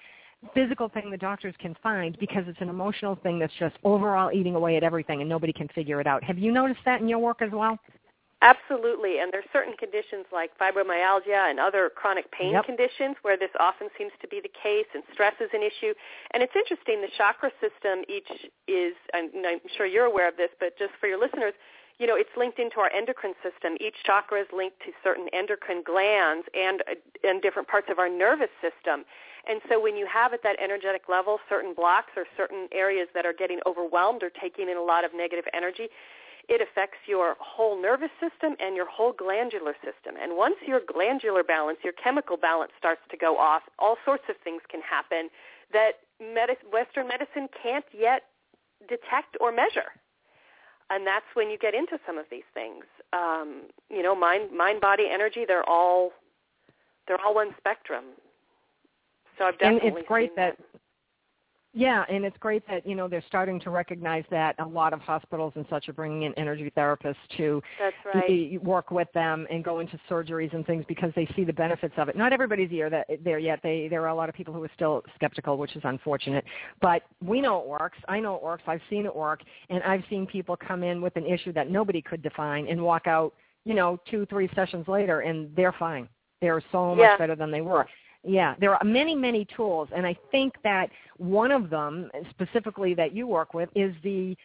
physical 0.53 0.89
thing 0.89 1.10
the 1.10 1.17
doctors 1.17 1.56
can 1.60 1.75
find 1.82 2.17
because 2.19 2.43
it's 2.47 2.62
an 2.62 2.69
emotional 2.69 3.15
thing 3.23 3.39
that's 3.39 3.53
just 3.60 3.75
overall 3.84 4.32
eating 4.32 4.56
away 4.56 4.77
at 4.77 4.84
everything 4.84 5.21
and 5.21 5.29
nobody 5.29 5.53
can 5.53 5.67
figure 5.69 5.99
it 5.99 6.08
out. 6.08 6.23
Have 6.23 6.38
you 6.38 6.51
noticed 6.51 6.82
that 6.86 7.01
in 7.01 7.08
your 7.08 7.19
work 7.19 7.41
as 7.41 7.51
well? 7.51 7.77
Absolutely, 8.43 9.19
and 9.19 9.32
there's 9.32 9.47
certain 9.53 9.73
conditions 9.79 10.25
like 10.34 10.51
fibromyalgia 10.60 11.49
and 11.49 11.62
other 11.62 11.89
chronic 11.95 12.29
pain 12.32 12.51
Yep. 12.51 12.65
conditions 12.65 13.15
where 13.21 13.38
this 13.38 13.51
often 13.58 13.88
seems 13.97 14.12
to 14.19 14.27
be 14.27 14.41
the 14.41 14.51
case, 14.51 14.86
and 14.93 15.01
stress 15.13 15.34
is 15.39 15.49
an 15.53 15.63
issue. 15.63 15.93
And 16.32 16.43
it's 16.43 16.53
interesting, 16.53 16.99
the 16.99 17.08
chakra 17.15 17.51
system 17.62 18.03
each 18.10 18.27
is, 18.67 18.95
and 19.13 19.32
I'm 19.47 19.62
sure 19.77 19.86
you're 19.86 20.12
aware 20.12 20.27
of 20.27 20.36
this, 20.36 20.49
but 20.60 20.77
just 20.77 20.91
for 20.99 21.08
your 21.08 21.17
listeners, 21.17 21.53
you 21.99 22.08
know, 22.08 22.17
it's 22.17 22.36
linked 22.36 22.60
into 22.60 22.82
our 22.82 22.91
endocrine 22.91 23.36
system. 23.39 23.77
Each 23.79 23.95
chakra 24.03 24.41
is 24.41 24.47
linked 24.51 24.79
to 24.82 24.91
certain 25.03 25.29
endocrine 25.32 25.82
glands 25.82 26.45
and, 26.53 26.84
and 27.23 27.41
different 27.41 27.69
parts 27.69 27.88
of 27.89 27.97
our 27.97 28.10
nervous 28.10 28.51
system. 28.60 29.06
And 29.47 29.60
so 29.69 29.82
when 29.82 29.97
you 29.97 30.08
have 30.08 30.34
at 30.34 30.41
that 30.43 30.56
energetic 30.63 31.10
level 31.10 31.39
certain 31.49 31.73
blocks 31.73 32.12
or 32.15 32.25
certain 32.38 32.67
areas 32.71 33.08
that 33.13 33.25
are 33.25 33.34
getting 33.34 33.60
overwhelmed 33.65 34.23
or 34.23 34.29
taking 34.29 34.69
in 34.69 34.77
a 34.77 34.82
lot 34.82 35.03
of 35.03 35.12
negative 35.13 35.45
energy, 35.53 35.89
it 36.49 36.62
affects 36.62 36.97
your 37.08 37.36
whole 37.39 37.82
nervous 37.82 38.12
system 38.19 38.56
and 38.60 38.75
your 38.75 38.88
whole 38.88 39.13
glandular 39.13 39.75
system. 39.84 40.15
And 40.21 40.36
once 40.36 40.56
your 40.65 40.82
glandular 40.86 41.43
balance, 41.43 41.79
your 41.84 41.93
chemical 41.93 42.38
balance 42.38 42.71
starts 42.77 43.01
to 43.12 43.17
go 43.17 43.38
off, 43.38 43.63
all 43.79 43.97
sorts 44.03 44.23
of 44.29 44.36
things 44.43 44.62
can 44.69 44.82
happen 44.82 45.29
that 45.71 46.03
medis- 46.21 46.63
Western 46.71 47.08
medicine 47.08 47.47
can't 47.62 47.86
yet 47.97 48.23
detect 48.88 49.38
or 49.39 49.51
measure. 49.51 49.95
And 50.89 51.08
that's 51.08 51.25
when 51.34 51.49
you 51.49 51.58
get 51.58 51.73
into 51.73 51.97
some 52.06 52.17
of 52.17 52.25
these 52.29 52.47
things. 52.53 52.84
Um, 53.13 53.63
you 53.89 54.03
know, 54.03 54.15
mind, 54.15 54.51
mind, 54.56 54.82
body, 54.82 55.08
energy, 55.12 55.45
they're 55.47 55.67
all, 55.67 56.12
they're 57.08 57.19
all 57.25 57.34
one 57.34 57.56
spectrum. 57.58 58.03
So 59.38 59.46
I've 59.46 59.54
and 59.62 59.76
definitely 59.78 60.00
it's 60.02 60.08
great 60.08 60.30
seen 60.30 60.36
that 60.38 60.58
yeah, 61.76 62.04
and 62.08 62.24
it's 62.24 62.38
great 62.38 62.67
that 62.67 62.86
you 62.86 62.93
know 62.93 63.08
they're 63.08 63.24
starting 63.28 63.60
to 63.62 63.72
recognize 63.72 64.24
that 64.30 64.56
a 64.60 64.65
lot 64.65 64.93
of 64.93 65.00
hospitals 65.02 65.54
and 65.56 65.65
such 65.72 65.89
are 65.89 65.93
bringing 65.93 66.22
in 66.24 66.34
energy 66.38 66.72
therapists 66.78 67.15
to 67.38 67.63
That's 67.80 67.96
right. 68.13 68.62
work 68.63 68.91
with 68.91 69.08
them 69.13 69.48
and 69.50 69.63
go 69.63 69.80
into 69.80 70.00
surgeries 70.08 70.54
and 70.54 70.67
things 70.67 70.86
because 70.88 71.12
they 71.15 71.28
see 71.36 71.43
the 71.43 71.54
benefits 71.54 71.96
of 71.98 72.10
it. 72.10 72.15
Not 72.15 72.32
everybody's 72.32 72.69
there 72.69 72.91
that 72.91 73.08
there 73.24 73.39
yet. 73.39 73.60
They 73.63 73.88
there 73.88 74.04
are 74.04 74.10
a 74.10 74.15
lot 74.15 74.30
of 74.30 74.36
people 74.36 74.54
who 74.54 74.63
are 74.63 74.69
still 74.76 75.02
skeptical, 75.15 75.58
which 75.58 75.76
is 75.76 75.82
unfortunate. 75.84 76.46
But 76.80 77.02
we 77.26 77.41
know 77.41 77.60
it 77.62 77.67
works. 77.67 77.98
I 78.08 78.19
know 78.19 78.36
it 78.36 78.43
works. 78.43 78.63
I've 78.67 78.82
seen 78.88 79.08
it 79.08 79.15
work, 79.15 79.41
and 79.69 79.82
I've 79.82 80.04
seen 80.12 80.28
people 80.28 80.56
come 80.56 80.84
in 80.84 81.02
with 81.02 81.15
an 81.15 81.26
issue 81.26 81.54
that 81.54 81.72
nobody 81.72 82.04
could 82.04 82.22
define 82.22 82.67
and 82.67 82.84
walk 82.84 83.08
out, 83.08 83.34
you 83.65 83.74
know, 83.74 84.00
two 84.12 84.28
three 84.28 84.48
sessions 84.54 84.88
later, 84.88 85.22
and 85.22 85.50
they're 85.56 85.74
fine. 85.80 86.08
They're 86.39 86.62
so 86.72 86.93
much 86.93 87.00
Yeah. 87.00 87.17
better 87.17 87.36
than 87.36 87.50
they 87.50 87.62
were. 87.62 87.88
Yeah, 88.23 88.55
there 88.59 88.73
are 88.73 88.83
many, 88.86 89.15
many 89.15 89.45
tools, 89.55 89.89
and 89.93 90.05
I 90.07 90.15
think 90.31 90.53
that 90.63 90.89
one 91.17 91.51
of 91.51 91.69
them, 91.69 92.09
specifically 92.29 92.93
that 92.93 93.13
you 93.13 93.27
work 93.27 93.53
with, 93.53 93.69
is 93.75 93.93
the 94.03 94.36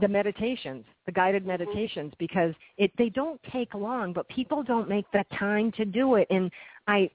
the 0.00 0.08
meditations, 0.08 0.84
the 1.06 1.12
guided 1.12 1.42
mm-hmm. 1.42 1.64
meditations, 1.64 2.12
because 2.18 2.52
it 2.76 2.90
they 2.98 3.08
don't 3.08 3.40
take 3.52 3.74
long, 3.74 4.12
but 4.12 4.28
people 4.28 4.62
don't 4.62 4.88
make 4.88 5.06
the 5.12 5.24
time 5.38 5.72
to 5.72 5.84
do 5.84 6.16
it. 6.16 6.26
And 6.30 6.50
I 6.88 7.10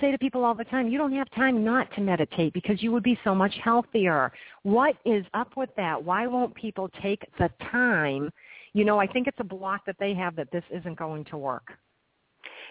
say 0.00 0.10
to 0.10 0.18
people 0.18 0.44
all 0.44 0.54
the 0.54 0.64
time, 0.64 0.88
you 0.88 0.98
don't 0.98 1.12
have 1.12 1.30
time 1.30 1.64
not 1.64 1.92
to 1.94 2.00
meditate 2.00 2.52
because 2.52 2.82
you 2.82 2.92
would 2.92 3.02
be 3.02 3.18
so 3.24 3.34
much 3.34 3.54
healthier. 3.62 4.32
What 4.62 4.96
is 5.04 5.24
up 5.34 5.56
with 5.56 5.70
that? 5.76 6.02
Why 6.02 6.26
won't 6.26 6.54
people 6.54 6.90
take 7.02 7.22
the 7.38 7.50
time? 7.70 8.30
You 8.74 8.84
know, 8.84 9.00
I 9.00 9.06
think 9.06 9.26
it's 9.26 9.40
a 9.40 9.44
block 9.44 9.86
that 9.86 9.96
they 9.98 10.14
have 10.14 10.36
that 10.36 10.50
this 10.52 10.64
isn't 10.70 10.98
going 10.98 11.24
to 11.26 11.36
work. 11.36 11.72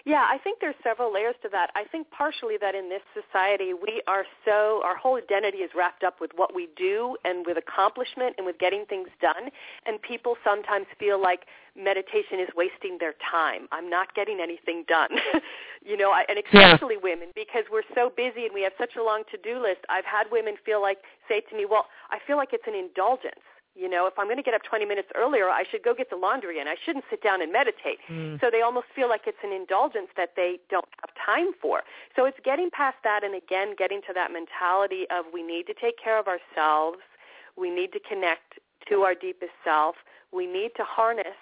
Yeah, 0.04 0.26
I 0.28 0.38
think 0.38 0.60
there's 0.60 0.74
several 0.82 1.12
layers 1.12 1.34
to 1.42 1.48
that. 1.50 1.70
I 1.74 1.84
think 1.84 2.10
partially 2.10 2.56
that 2.60 2.74
in 2.74 2.88
this 2.88 3.02
society 3.14 3.72
we 3.74 4.02
are 4.06 4.24
so 4.44 4.80
our 4.84 4.96
whole 4.96 5.16
identity 5.16 5.58
is 5.58 5.70
wrapped 5.76 6.04
up 6.04 6.20
with 6.20 6.30
what 6.34 6.54
we 6.54 6.68
do 6.76 7.16
and 7.24 7.44
with 7.46 7.56
accomplishment 7.58 8.34
and 8.38 8.46
with 8.46 8.58
getting 8.58 8.84
things 8.86 9.08
done 9.20 9.50
and 9.86 10.00
people 10.00 10.36
sometimes 10.44 10.86
feel 10.98 11.20
like 11.20 11.46
meditation 11.76 12.40
is 12.40 12.48
wasting 12.56 12.98
their 12.98 13.14
time. 13.30 13.68
I'm 13.72 13.88
not 13.88 14.14
getting 14.14 14.40
anything 14.40 14.84
done. 14.88 15.10
you 15.84 15.96
know, 15.96 16.10
I, 16.10 16.24
and 16.28 16.38
Yeah. 16.52 16.74
especially 16.74 16.96
women 16.96 17.28
because 17.34 17.64
we're 17.70 17.86
so 17.94 18.10
busy 18.14 18.44
and 18.46 18.54
we 18.54 18.62
have 18.62 18.72
such 18.78 18.96
a 18.96 19.02
long 19.02 19.22
to-do 19.30 19.58
list. 19.60 19.80
I've 19.88 20.04
had 20.04 20.30
women 20.30 20.56
feel 20.64 20.80
like 20.82 20.98
say 21.28 21.40
to 21.40 21.56
me, 21.56 21.66
"Well, 21.66 21.86
I 22.10 22.18
feel 22.26 22.36
like 22.36 22.52
it's 22.52 22.66
an 22.66 22.74
indulgence." 22.74 23.40
You 23.78 23.88
know, 23.88 24.06
if 24.06 24.18
I'm 24.18 24.26
going 24.26 24.38
to 24.38 24.42
get 24.42 24.54
up 24.54 24.64
20 24.64 24.84
minutes 24.84 25.08
earlier, 25.14 25.48
I 25.48 25.62
should 25.70 25.84
go 25.84 25.94
get 25.94 26.10
the 26.10 26.16
laundry 26.16 26.58
in. 26.58 26.66
I 26.66 26.74
shouldn't 26.84 27.04
sit 27.08 27.22
down 27.22 27.40
and 27.40 27.52
meditate. 27.52 27.98
Mm. 28.10 28.40
So 28.40 28.50
they 28.50 28.60
almost 28.60 28.88
feel 28.94 29.08
like 29.08 29.22
it's 29.26 29.38
an 29.44 29.52
indulgence 29.52 30.08
that 30.16 30.34
they 30.34 30.58
don't 30.68 30.88
have 31.00 31.14
time 31.14 31.52
for. 31.62 31.82
So 32.16 32.24
it's 32.24 32.38
getting 32.44 32.70
past 32.70 32.96
that 33.04 33.22
and 33.22 33.36
again 33.36 33.76
getting 33.78 34.00
to 34.08 34.12
that 34.14 34.32
mentality 34.32 35.06
of 35.14 35.26
we 35.32 35.44
need 35.44 35.68
to 35.68 35.74
take 35.74 35.94
care 35.96 36.18
of 36.18 36.26
ourselves. 36.26 36.98
We 37.56 37.70
need 37.70 37.92
to 37.92 38.00
connect 38.00 38.58
to 38.88 39.02
our 39.02 39.14
deepest 39.14 39.54
self. 39.62 39.94
We 40.32 40.46
need 40.46 40.72
to 40.76 40.82
harness 40.82 41.38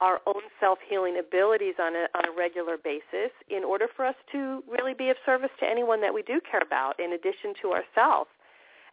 our 0.00 0.20
own 0.26 0.42
self-healing 0.60 1.18
abilities 1.18 1.74
on 1.80 1.96
a, 1.96 2.06
on 2.14 2.24
a 2.24 2.32
regular 2.36 2.76
basis 2.76 3.34
in 3.50 3.64
order 3.64 3.88
for 3.96 4.04
us 4.04 4.14
to 4.30 4.62
really 4.70 4.94
be 4.94 5.10
of 5.10 5.16
service 5.26 5.50
to 5.58 5.66
anyone 5.66 6.00
that 6.00 6.14
we 6.14 6.22
do 6.22 6.40
care 6.40 6.62
about 6.62 7.00
in 7.00 7.12
addition 7.12 7.52
to 7.62 7.72
ourselves. 7.72 8.30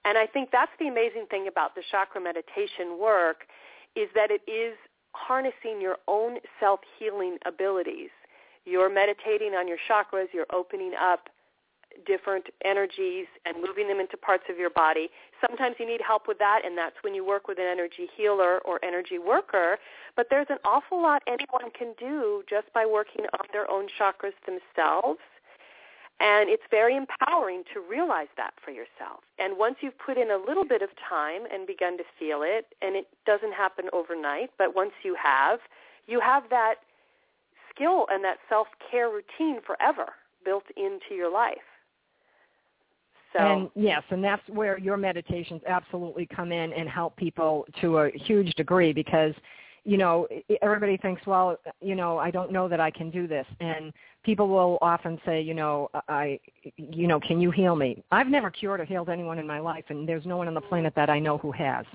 And 0.05 0.17
I 0.17 0.27
think 0.27 0.49
that's 0.51 0.71
the 0.79 0.87
amazing 0.87 1.25
thing 1.29 1.47
about 1.47 1.75
the 1.75 1.81
chakra 1.91 2.21
meditation 2.21 2.99
work 3.01 3.47
is 3.95 4.07
that 4.13 4.29
it 4.29 4.41
is 4.49 4.77
harnessing 5.13 5.81
your 5.81 5.97
own 6.07 6.37
self-healing 6.59 7.37
abilities. 7.45 8.11
You're 8.65 8.93
meditating 8.93 9.53
on 9.53 9.67
your 9.67 9.77
chakras, 9.89 10.27
you're 10.33 10.47
opening 10.53 10.93
up 10.99 11.29
different 12.05 12.47
energies 12.65 13.25
and 13.45 13.55
moving 13.65 13.87
them 13.87 13.99
into 13.99 14.17
parts 14.17 14.43
of 14.49 14.57
your 14.57 14.69
body. 14.69 15.09
Sometimes 15.39 15.75
you 15.79 15.87
need 15.87 16.01
help 16.05 16.27
with 16.27 16.37
that, 16.39 16.61
and 16.65 16.77
that's 16.77 16.95
when 17.01 17.15
you 17.15 17.25
work 17.25 17.47
with 17.47 17.57
an 17.57 17.65
energy 17.65 18.09
healer 18.17 18.59
or 18.65 18.83
energy 18.83 19.17
worker. 19.17 19.77
But 20.15 20.27
there's 20.29 20.47
an 20.49 20.57
awful 20.65 21.01
lot 21.01 21.23
anyone 21.27 21.71
can 21.77 21.93
do 21.97 22.43
just 22.49 22.71
by 22.73 22.85
working 22.85 23.25
on 23.39 23.45
their 23.53 23.69
own 23.71 23.87
chakras 23.99 24.35
themselves. 24.45 25.19
And 26.21 26.49
it's 26.49 26.63
very 26.71 26.95
empowering 26.95 27.63
to 27.73 27.81
realize 27.81 28.29
that 28.37 28.53
for 28.63 28.71
yourself. 28.71 29.19
And 29.37 29.57
once 29.57 29.75
you've 29.81 29.97
put 29.99 30.17
in 30.17 30.31
a 30.31 30.37
little 30.37 30.63
bit 30.65 30.81
of 30.81 30.89
time 31.09 31.41
and 31.51 31.67
begun 31.67 31.97
to 31.97 32.03
feel 32.17 32.41
it, 32.41 32.67
and 32.81 32.95
it 32.95 33.07
doesn't 33.25 33.53
happen 33.53 33.85
overnight, 33.91 34.51
but 34.57 34.73
once 34.75 34.93
you 35.03 35.15
have, 35.21 35.59
you 36.07 36.21
have 36.21 36.43
that 36.49 36.75
skill 37.73 38.05
and 38.09 38.23
that 38.23 38.37
self-care 38.47 39.09
routine 39.09 39.59
forever 39.65 40.13
built 40.45 40.63
into 40.77 41.15
your 41.15 41.31
life. 41.31 41.57
So, 43.33 43.39
and 43.39 43.69
yes, 43.75 44.03
and 44.09 44.23
that's 44.23 44.47
where 44.47 44.79
your 44.79 44.95
meditations 44.95 45.61
absolutely 45.67 46.25
come 46.33 46.53
in 46.53 46.71
and 46.71 46.87
help 46.87 47.17
people 47.17 47.65
to 47.81 47.97
a 47.97 48.11
huge 48.11 48.53
degree 48.53 48.93
because 48.93 49.33
you 49.85 49.97
know 49.97 50.27
everybody 50.61 50.97
thinks 50.97 51.25
well 51.25 51.57
you 51.79 51.95
know 51.95 52.17
I 52.17 52.31
don't 52.31 52.51
know 52.51 52.67
that 52.67 52.79
I 52.79 52.91
can 52.91 53.09
do 53.09 53.27
this 53.27 53.45
and 53.59 53.93
people 54.23 54.47
will 54.47 54.77
often 54.81 55.19
say 55.25 55.41
you 55.41 55.53
know 55.53 55.89
I 56.09 56.39
you 56.77 57.07
know 57.07 57.19
can 57.19 57.39
you 57.39 57.51
heal 57.51 57.75
me 57.75 58.03
I've 58.11 58.27
never 58.27 58.49
cured 58.49 58.81
or 58.81 58.85
healed 58.85 59.09
anyone 59.09 59.39
in 59.39 59.47
my 59.47 59.59
life 59.59 59.85
and 59.89 60.07
there's 60.07 60.25
no 60.25 60.37
one 60.37 60.47
on 60.47 60.53
the 60.53 60.61
planet 60.61 60.93
that 60.95 61.09
I 61.09 61.19
know 61.19 61.37
who 61.37 61.51
has 61.51 61.85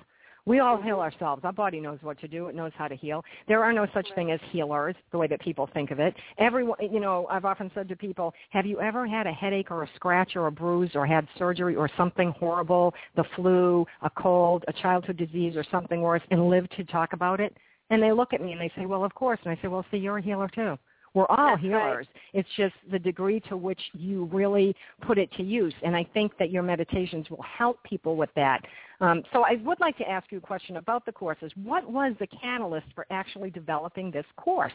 we 0.47 0.61
all 0.61 0.81
heal 0.81 1.01
ourselves. 1.01 1.45
Our 1.45 1.53
body 1.53 1.81
knows 1.81 1.99
what 2.03 2.19
to 2.21 2.29
do. 2.29 2.49
It 2.49 2.55
knows 2.55 2.73
how 2.77 2.89
to 2.89 2.97
heal. 2.97 3.25
There 3.47 3.63
are 3.63 3.73
no 3.73 3.87
such 3.93 4.09
thing 4.15 4.31
as 4.31 4.41
healers, 4.51 4.97
the 5.13 5.19
way 5.19 5.27
that 5.27 5.41
people 5.41 5.69
think 5.73 5.91
of 5.91 6.01
it. 6.01 6.15
Everyone, 6.39 6.79
you 6.81 6.99
know, 6.99 7.27
I've 7.31 7.45
often 7.45 7.71
said 7.75 7.89
to 7.89 7.97
people, 7.97 8.33
have 8.51 8.67
you 8.67 8.81
ever 8.81 9.07
had 9.07 9.27
a 9.27 9.33
headache 9.33 9.71
or 9.71 9.83
a 9.83 9.89
scratch 9.95 10.37
or 10.37 10.47
a 10.47 10.53
bruise 10.53 10.93
or 10.95 11.07
had 11.07 11.29
surgery 11.37 11.77
or 11.77 11.91
something 11.97 12.33
horrible, 12.39 12.95
the 13.17 13.25
flu, 13.37 13.87
a 14.03 14.11
cold, 14.11 14.65
a 14.67 14.73
childhood 14.73 15.19
disease 15.19 15.57
or 15.57 15.65
something 15.71 16.01
worse, 16.01 16.23
and 16.31 16.49
lived 16.49 16.73
to 16.77 16.85
talk 16.85 17.13
about 17.13 17.41
it? 17.41 17.55
And 17.91 18.03
they 18.03 18.13
look 18.13 18.33
at 18.33 18.41
me 18.41 18.53
and 18.53 18.61
they 18.61 18.73
say, 18.77 18.87
well, 18.87 19.05
of 19.05 19.15
course. 19.15 19.39
And 19.45 19.57
I 19.57 19.61
say, 19.61 19.69
well, 19.69 19.85
see, 19.91 19.99
you're 19.99 20.19
a 20.19 20.23
healer 20.23 20.49
too. 20.49 20.79
We're 21.13 21.27
all 21.27 21.57
That's 21.57 21.63
healers. 21.63 22.07
Right. 22.07 22.09
It's 22.35 22.49
just 22.57 22.75
the 22.91 22.99
degree 22.99 23.41
to 23.49 23.57
which 23.57 23.81
you 23.93 24.27
really 24.33 24.77
put 25.03 25.19
it 25.19 25.31
to 25.33 25.43
use. 25.43 25.75
And 25.83 25.97
I 25.97 26.07
think 26.15 26.39
that 26.39 26.51
your 26.51 26.63
meditations 26.63 27.29
will 27.31 27.43
help 27.43 27.83
people 27.83 28.17
with 28.17 28.31
that. 28.37 28.61
Um, 29.01 29.25
so 29.33 29.43
I 29.43 29.57
would 29.65 29.81
like 29.81 29.99
to 29.99 30.09
ask 30.09 30.31
you 30.31 30.39
a 30.39 30.41
question 30.41 30.77
about 30.77 31.05
the 31.05 31.13
courses. 31.13 31.51
What 31.63 31.91
was 31.91 32.15
the 32.21 32.29
catalyst 32.29 32.87
for 32.95 33.07
actually 33.11 33.51
developing 33.51 34.13
this 34.13 34.27
course? 34.37 34.73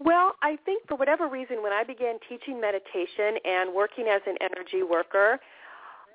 Well, 0.00 0.34
I 0.42 0.56
think 0.64 0.86
for 0.86 0.96
whatever 0.96 1.28
reason, 1.28 1.62
when 1.62 1.72
I 1.72 1.82
began 1.82 2.18
teaching 2.28 2.60
meditation 2.60 3.38
and 3.44 3.74
working 3.74 4.06
as 4.06 4.22
an 4.26 4.36
energy 4.40 4.82
worker, 4.82 5.40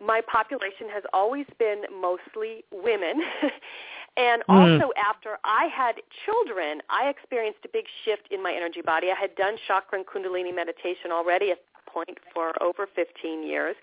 my 0.06 0.22
population 0.22 0.90
has 0.90 1.04
always 1.14 1.46
been 1.60 1.84
mostly 1.92 2.64
women. 2.72 3.22
And 4.16 4.44
Mm. 4.48 4.80
also 4.80 4.94
after 4.96 5.40
I 5.44 5.66
had 5.66 5.96
children, 6.26 6.82
I 6.90 7.10
experienced 7.10 7.66
a 7.66 7.68
big 7.70 7.86
shift 8.06 8.28
in 8.32 8.44
my 8.44 8.54
energy 8.54 8.82
body. 8.82 9.12
I 9.12 9.16
had 9.16 9.36
done 9.36 9.58
chakra 9.68 9.98
and 9.98 10.06
kundalini 10.06 10.54
meditation 10.54 11.12
already 11.12 11.52
at 11.52 11.58
that 11.58 11.86
point 11.92 12.18
for 12.34 12.54
over 12.62 12.86
15 12.86 13.42
years. 13.44 13.76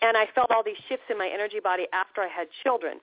And 0.00 0.16
I 0.16 0.26
felt 0.34 0.50
all 0.50 0.62
these 0.62 0.78
shifts 0.88 1.06
in 1.10 1.18
my 1.18 1.28
energy 1.28 1.60
body 1.60 1.86
after 1.92 2.22
I 2.22 2.28
had 2.28 2.48
children. 2.62 3.00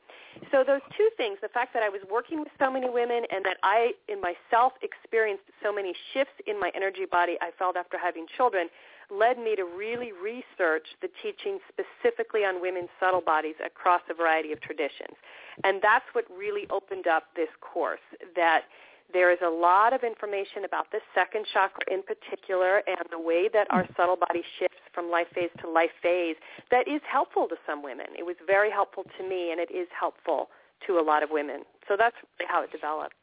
So 0.51 0.63
those 0.63 0.81
two 0.97 1.09
things, 1.17 1.37
the 1.41 1.49
fact 1.49 1.73
that 1.73 1.83
I 1.83 1.89
was 1.89 2.01
working 2.09 2.39
with 2.39 2.49
so 2.59 2.71
many 2.71 2.89
women 2.89 3.23
and 3.31 3.43
that 3.45 3.57
I 3.63 3.91
in 4.07 4.21
myself 4.21 4.73
experienced 4.81 5.43
so 5.63 5.73
many 5.73 5.93
shifts 6.13 6.33
in 6.47 6.59
my 6.59 6.71
energy 6.75 7.05
body 7.05 7.37
I 7.41 7.51
felt 7.57 7.75
after 7.77 7.97
having 7.97 8.25
children, 8.37 8.69
led 9.11 9.37
me 9.37 9.55
to 9.55 9.63
really 9.63 10.11
research 10.11 10.85
the 11.01 11.09
teaching 11.21 11.59
specifically 11.67 12.41
on 12.41 12.61
women's 12.61 12.89
subtle 12.99 13.21
bodies 13.21 13.55
across 13.65 14.01
a 14.09 14.13
variety 14.13 14.51
of 14.51 14.61
traditions. 14.61 15.15
And 15.63 15.81
that's 15.81 16.05
what 16.13 16.25
really 16.29 16.67
opened 16.69 17.07
up 17.07 17.23
this 17.35 17.49
course, 17.61 18.03
that 18.35 18.63
there 19.11 19.31
is 19.31 19.39
a 19.43 19.49
lot 19.49 19.93
of 19.93 20.03
information 20.03 20.65
about 20.65 20.91
the 20.91 20.99
second 21.15 21.45
chakra 21.51 21.81
in 21.91 22.03
particular 22.03 22.83
and 22.85 23.09
the 23.09 23.19
way 23.19 23.49
that 23.51 23.65
our 23.71 23.87
subtle 23.97 24.15
body 24.15 24.43
shifts 24.59 24.77
from 24.93 25.09
life 25.09 25.27
phase 25.33 25.49
to 25.61 25.69
life 25.69 25.89
phase 26.01 26.35
that 26.69 26.87
is 26.87 27.01
helpful 27.11 27.47
to 27.47 27.55
some 27.65 27.81
women. 27.81 28.05
It 28.17 28.23
was 28.23 28.35
very 28.45 28.69
helpful 28.69 29.03
to 29.17 29.27
me 29.27 29.51
and 29.51 29.59
it 29.59 29.71
is 29.71 29.87
helpful 29.97 30.49
to 30.85 30.99
a 30.99 31.03
lot 31.03 31.23
of 31.23 31.29
women. 31.31 31.63
So 31.87 31.95
that's 31.97 32.15
really 32.39 32.49
how 32.49 32.63
it 32.63 32.71
developed. 32.71 33.15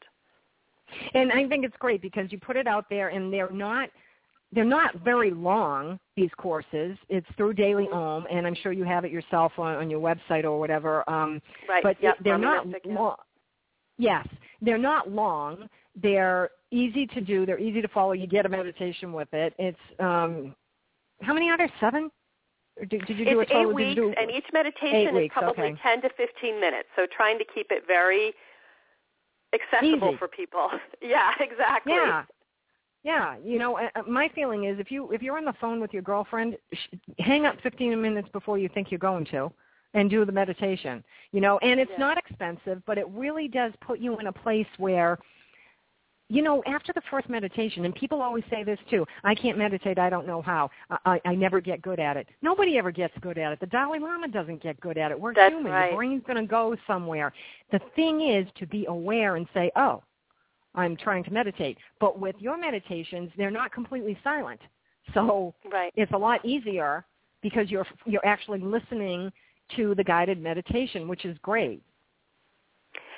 And 1.13 1.31
I 1.31 1.47
think 1.47 1.65
it's 1.65 1.75
great 1.79 2.01
because 2.01 2.31
you 2.31 2.37
put 2.37 2.57
it 2.57 2.67
out 2.67 2.89
there 2.89 3.09
and 3.09 3.31
they're 3.31 3.49
not– 3.49 3.89
they're 4.51 4.63
not 4.63 4.95
very 5.03 5.31
long 5.31 5.99
these 6.15 6.29
courses 6.37 6.97
it's 7.09 7.27
through 7.35 7.53
DailyOM 7.53 8.25
and 8.31 8.47
i'm 8.47 8.55
sure 8.55 8.71
you 8.71 8.83
have 8.83 9.05
it 9.05 9.11
yourself 9.11 9.51
on, 9.57 9.75
on 9.75 9.89
your 9.89 9.99
website 9.99 10.43
or 10.43 10.59
whatever 10.59 11.07
um 11.09 11.41
right. 11.67 11.83
but 11.83 12.01
yep. 12.01 12.15
they're 12.23 12.37
not 12.37 12.65
yeah. 12.67 12.93
long 12.93 13.15
yes 13.97 14.27
they're 14.61 14.77
not 14.77 15.11
long 15.11 15.67
they're 16.01 16.49
easy 16.71 17.05
to 17.07 17.21
do 17.21 17.45
they're 17.45 17.59
easy 17.59 17.81
to 17.81 17.87
follow 17.89 18.13
you 18.13 18.27
get 18.27 18.45
a 18.45 18.49
meditation 18.49 19.11
with 19.13 19.31
it 19.33 19.53
it's 19.59 19.77
um 19.99 20.55
how 21.21 21.33
many 21.33 21.49
are 21.49 21.57
there 21.57 21.71
seven 21.79 22.09
did, 22.89 23.05
did 23.05 23.17
you 23.17 23.25
do 23.25 23.39
it's 23.39 23.51
a 23.51 23.53
total 23.53 23.71
eight 23.71 23.75
did 23.75 23.75
weeks, 23.75 23.97
you 23.97 24.13
do, 24.13 24.13
and 24.21 24.31
each 24.31 24.45
meditation 24.53 25.15
weeks, 25.15 25.33
is 25.35 25.39
probably 25.39 25.63
okay. 25.63 25.79
10 25.81 26.01
to 26.03 26.09
15 26.15 26.61
minutes. 26.61 26.87
So 26.95 27.07
trying 27.09 27.39
to 27.39 27.45
keep 27.51 27.71
it 27.71 27.85
very 27.87 28.33
accessible 29.51 30.09
Easy. 30.09 30.17
for 30.17 30.27
people. 30.27 30.69
yeah, 31.01 31.31
exactly. 31.39 31.93
yeah 31.93 32.21
yeah, 33.03 33.35
you 33.43 33.57
know, 33.59 33.77
uh, 33.77 33.89
uh, 33.95 34.01
my 34.07 34.29
feeling 34.35 34.65
is 34.65 34.79
if 34.79 34.91
you 34.91 35.11
if 35.11 35.21
you're 35.21 35.37
on 35.37 35.45
the 35.45 35.53
phone 35.61 35.79
with 35.79 35.93
your 35.93 36.01
girlfriend, 36.01 36.57
sh- 36.73 36.95
hang 37.19 37.45
up 37.45 37.55
15 37.61 38.01
minutes 38.01 38.27
before 38.33 38.57
you 38.57 38.69
think 38.73 38.91
you're 38.91 38.99
going 38.99 39.25
to, 39.25 39.51
and 39.93 40.09
do 40.09 40.25
the 40.25 40.31
meditation. 40.31 41.03
You 41.31 41.41
know, 41.41 41.57
and 41.59 41.79
it's 41.79 41.91
Yeah. 41.91 41.99
not 41.99 42.17
expensive, 42.17 42.81
but 42.85 42.97
it 42.97 43.07
really 43.09 43.47
does 43.47 43.71
put 43.81 43.99
you 43.99 44.17
in 44.19 44.27
a 44.27 44.31
place 44.31 44.67
where, 44.77 45.17
you 46.29 46.41
know, 46.41 46.61
after 46.65 46.91
the 46.91 47.01
first 47.09 47.29
meditation, 47.29 47.85
and 47.85 47.95
people 47.95 48.21
always 48.21 48.43
say 48.49 48.63
this 48.63 48.79
too: 48.89 49.05
I 49.23 49.33
can't 49.33 49.57
meditate, 49.57 49.97
I 49.97 50.09
don't 50.09 50.27
know 50.27 50.41
how, 50.41 50.69
I, 50.89 50.97
I, 51.05 51.21
I 51.31 51.35
never 51.35 51.61
get 51.61 51.81
good 51.81 51.99
at 52.01 52.17
it. 52.17 52.27
Nobody 52.41 52.77
ever 52.77 52.91
gets 52.91 53.13
good 53.21 53.37
at 53.37 53.53
it. 53.53 53.59
The 53.61 53.67
Dalai 53.67 53.99
Lama 53.99 54.27
doesn't 54.27 54.61
get 54.61 54.77
good 54.81 54.97
at 54.97 55.11
it. 55.11 55.19
We're 55.19 55.33
That's 55.33 55.53
human. 55.53 55.71
right. 55.71 55.87
Your 55.91 55.97
brain's 55.97 56.23
going 56.27 56.43
to 56.43 56.49
go 56.49 56.75
somewhere. 56.85 57.31
The 57.71 57.79
thing 57.95 58.21
is 58.21 58.45
to 58.59 58.65
be 58.67 58.85
aware 58.87 59.37
and 59.37 59.47
say, 59.53 59.71
oh. 59.77 60.03
I'm 60.77 60.95
trying 60.95 61.23
to 61.25 61.31
meditate. 61.31 61.77
But 61.99 62.19
with 62.19 62.35
your 62.39 62.57
meditations, 62.57 63.31
they're 63.35 63.51
not 63.51 63.73
completely 63.73 64.17
silent. 64.23 64.61
So 65.13 65.55
Right. 65.71 65.91
it's 65.95 66.11
a 66.13 66.17
lot 66.17 66.45
easier 66.45 67.05
because 67.41 67.69
you're 67.69 67.87
you're 68.05 68.25
actually 68.25 68.59
listening 68.59 69.31
to 69.75 69.95
the 69.95 70.03
guided 70.03 70.41
meditation, 70.41 71.07
which 71.07 71.25
is 71.25 71.37
great. 71.39 71.81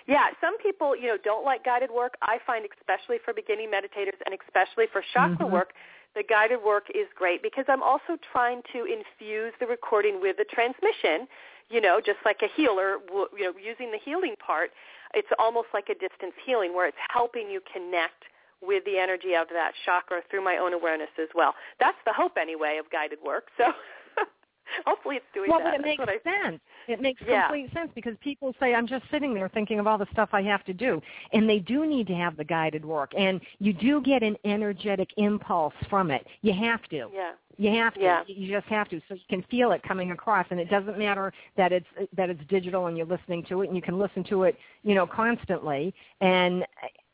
Yeah, 0.08 0.26
some 0.42 0.58
people, 0.58 0.96
you 0.96 1.08
know, 1.08 1.18
don't 1.24 1.46
like 1.46 1.64
guided 1.64 1.92
work. 1.92 2.16
I 2.24 2.40
find 2.48 2.66
especially 2.80 3.18
for 3.24 3.34
beginning 3.34 3.70
meditators 3.70 4.18
and 4.26 4.34
especially 4.34 4.86
for 4.92 5.04
chakra 5.14 5.46
Mhm. 5.46 5.52
work, 5.52 5.74
the 6.16 6.24
guided 6.24 6.60
work 6.66 6.88
is 6.90 7.08
great 7.16 7.42
because 7.44 7.66
I'm 7.68 7.84
also 7.84 8.18
trying 8.32 8.62
to 8.74 8.86
infuse 8.86 9.54
the 9.60 9.68
recording 9.68 10.20
with 10.22 10.38
the 10.38 10.46
transmission, 10.46 11.28
you 11.70 11.82
know, 11.82 12.02
just 12.04 12.20
like 12.26 12.42
a 12.42 12.50
healer, 12.56 12.98
you 13.38 13.44
know, 13.46 13.54
using 13.62 13.92
the 13.92 14.00
healing 14.04 14.36
part. 14.46 14.72
It's 15.14 15.28
almost 15.40 15.68
like 15.74 15.90
a 15.90 15.94
distance 15.96 16.34
healing 16.46 16.74
where 16.74 16.88
it's 16.88 16.98
helping 17.10 17.50
you 17.50 17.62
connect 17.72 18.24
with 18.62 18.84
the 18.86 18.98
energy 18.98 19.36
of 19.36 19.48
that 19.50 19.72
chakra 19.86 20.22
through 20.30 20.44
my 20.44 20.58
own 20.58 20.74
awareness 20.74 21.10
as 21.22 21.30
well. 21.34 21.54
That's 21.80 21.98
the 22.06 22.14
hope 22.14 22.34
anyway 22.40 22.78
of 22.80 22.90
guided 22.92 23.20
work. 23.24 23.48
So 23.58 23.66
hopefully 24.86 25.18
it's 25.18 25.26
doing 25.34 25.50
well, 25.50 25.60
that. 25.60 25.66
but 25.66 25.74
it 25.76 25.78
That's 25.78 25.88
makes 25.88 26.00
what 26.00 26.10
I 26.10 26.20
sense. 26.24 26.60
It 26.88 27.02
makes 27.02 27.22
Yeah. 27.22 27.48
complete 27.48 27.72
sense 27.74 27.92
because 27.94 28.16
people 28.22 28.56
say, 28.60 28.74
I'm 28.74 28.88
just 28.88 29.06
sitting 29.12 29.34
there 29.34 29.50
thinking 29.50 29.80
of 29.80 29.88
all 29.88 29.98
the 29.98 30.08
stuff 30.12 30.30
I 30.34 30.42
have 30.44 30.64
to 30.66 30.74
do. 30.74 31.02
And 31.34 31.50
they 31.50 31.60
do 31.60 31.86
need 31.86 32.08
to 32.08 32.16
have 32.16 32.38
the 32.38 32.44
guided 32.44 32.86
work. 32.86 33.14
And 33.18 33.42
you 33.60 33.74
do 33.74 34.02
get 34.02 34.24
an 34.24 34.38
energetic 34.46 35.10
impulse 35.18 35.74
from 35.90 36.12
it. 36.12 36.26
You 36.42 36.54
have 36.54 36.82
to. 36.90 37.10
Yeah. 37.14 37.32
You 37.58 37.72
have 37.72 37.94
to. 37.96 38.00
Yeah. 38.00 38.24
You 38.26 38.56
just 38.56 38.68
have 38.68 38.88
to, 38.90 39.02
so 39.10 39.16
you 39.16 39.20
can 39.30 39.44
feel 39.52 39.72
it 39.74 39.84
coming 39.84 40.12
across, 40.12 40.46
and 40.50 40.62
it 40.62 40.70
doesn't 40.70 40.98
matter 40.98 41.34
that 41.58 41.74
it's 41.74 41.86
that 42.16 42.30
it's 42.30 42.42
digital 42.48 42.88
and 42.88 42.96
you're 42.96 43.06
listening 43.06 43.44
to 43.50 43.62
it, 43.64 43.68
and 43.68 43.76
you 43.76 43.82
can 43.82 44.00
listen 44.00 44.24
to 44.26 44.44
it, 44.44 44.58
you 44.84 44.96
know, 44.96 45.06
constantly. 45.06 45.94
And 46.22 46.66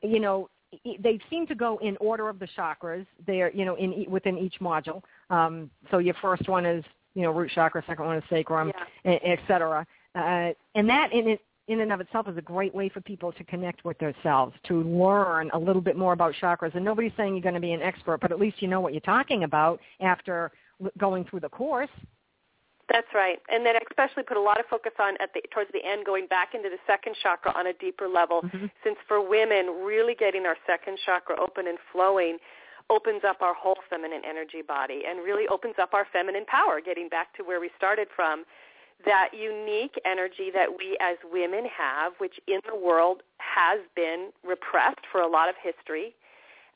you 0.04 0.20
know, 0.20 0.50
they 1.00 1.20
seem 1.32 1.48
to 1.48 1.56
go 1.56 1.80
in 1.82 1.98
order 1.98 2.30
of 2.30 2.38
the 2.38 2.48
chakras. 2.56 3.08
They're 3.26 3.52
you 3.56 3.66
know 3.66 3.76
in 3.76 4.06
within 4.08 4.38
each 4.38 4.60
module. 4.62 5.02
Um, 5.32 5.72
so 5.90 5.98
your 5.98 6.16
first 6.22 6.48
one 6.48 6.64
is 6.64 6.86
you 7.16 7.24
know 7.24 7.32
root 7.32 7.52
chakra, 7.56 7.84
second 7.88 8.06
one 8.06 8.18
is 8.18 8.24
sacrum, 8.30 8.72
Yeah. 9.04 9.20
et 9.24 9.40
cetera. 9.48 9.88
Uh, 10.14 10.54
and 10.76 10.88
that 10.88 11.12
in 11.12 11.28
it 11.28 11.42
in 11.68 11.82
and 11.82 11.92
of 11.92 12.00
itself 12.00 12.28
is 12.28 12.38
a 12.38 12.42
great 12.42 12.76
way 12.76 12.90
for 12.90 13.02
people 13.02 13.32
to 13.32 13.44
connect 13.44 13.84
with 13.84 13.98
themselves, 13.98 14.56
to 14.68 14.84
learn 14.84 15.50
a 15.54 15.58
little 15.58 15.82
bit 15.82 15.98
more 15.98 16.14
about 16.14 16.36
chakras. 16.40 16.76
And 16.76 16.86
nobody's 16.86 17.12
saying 17.18 17.34
you're 17.34 17.42
going 17.42 17.56
to 17.56 17.60
be 17.62 17.74
an 17.74 17.82
expert, 17.82 18.20
but 18.20 18.32
at 18.32 18.40
least 18.40 18.62
you 18.62 18.68
know 18.68 18.80
what 18.80 18.94
you're 18.94 19.02
talking 19.02 19.44
about 19.44 19.80
after 20.00 20.52
going 21.00 21.26
through 21.26 21.40
the 21.40 21.50
course. 21.50 21.90
That's 22.88 23.08
right, 23.16 23.42
and 23.50 23.66
then 23.66 23.74
especially 23.90 24.22
put 24.22 24.38
a 24.38 24.42
lot 24.42 24.60
of 24.60 24.68
focus 24.68 24.92
on 25.00 25.18
at 25.20 25.34
the 25.34 25.42
towards 25.50 25.72
the 25.72 25.84
end, 25.84 26.06
going 26.06 26.28
back 26.28 26.54
into 26.54 26.70
the 26.70 26.78
second 26.86 27.16
chakra 27.16 27.52
on 27.56 27.66
a 27.66 27.74
deeper 27.74 28.08
level. 28.08 28.44
Mhm. 28.44 28.70
Since 28.84 28.98
for 29.08 29.20
women, 29.28 29.84
really 29.84 30.14
getting 30.14 30.46
our 30.46 30.56
second 30.68 31.00
chakra 31.00 31.36
open 31.42 31.66
and 31.66 31.80
flowing, 31.92 32.38
opens 32.90 33.24
up 33.28 33.42
our 33.42 33.54
whole 33.54 33.78
feminine 33.90 34.22
energy 34.28 34.62
body 34.62 35.04
and 35.08 35.20
really 35.20 35.48
opens 35.48 35.76
up 35.82 35.94
our 35.94 36.06
feminine 36.12 36.46
power, 36.46 36.80
getting 36.80 37.10
back 37.10 37.36
to 37.36 37.44
where 37.44 37.60
we 37.60 37.70
started 37.76 38.08
from, 38.16 38.44
that 39.06 39.30
unique 39.34 40.00
energy 40.06 40.52
that 40.54 40.78
we 40.78 40.98
as 41.02 41.18
women 41.32 41.66
have, 41.66 42.14
which 42.20 42.40
in 42.48 42.60
the 42.70 42.76
world 42.76 43.24
has 43.40 43.80
been 43.96 44.30
repressed 44.44 45.06
for 45.12 45.20
a 45.20 45.28
lot 45.28 45.50
of 45.50 45.56
history 45.62 46.16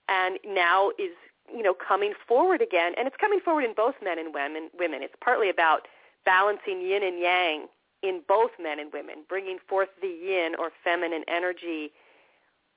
and 0.10 0.40
now 0.46 0.90
is 0.98 1.14
you 1.54 1.64
know 1.64 1.74
coming 1.74 2.14
forward 2.28 2.62
again. 2.62 2.94
And 2.98 3.08
it's 3.08 3.16
coming 3.18 3.40
forward 3.40 3.64
in 3.64 3.74
both 3.74 3.96
men 4.04 4.20
and 4.20 4.34
women 4.34 4.70
women. 4.78 5.02
It's 5.02 5.16
partly 5.24 5.50
about 5.50 5.88
balancing 6.26 6.82
yin 6.82 7.04
and 7.04 7.20
yang 7.20 7.68
in 8.02 8.22
both 8.28 8.52
men 8.62 8.80
and 8.80 8.92
women 8.92 9.24
bringing 9.30 9.58
forth 9.68 9.90
the 10.02 10.08
yin 10.08 10.54
or 10.58 10.72
feminine 10.84 11.24
energy 11.28 11.92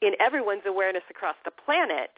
in 0.01 0.12
everyone's 0.21 0.62
awareness 0.66 1.03
across 1.11 1.37
the 1.45 1.51
planet 1.51 2.11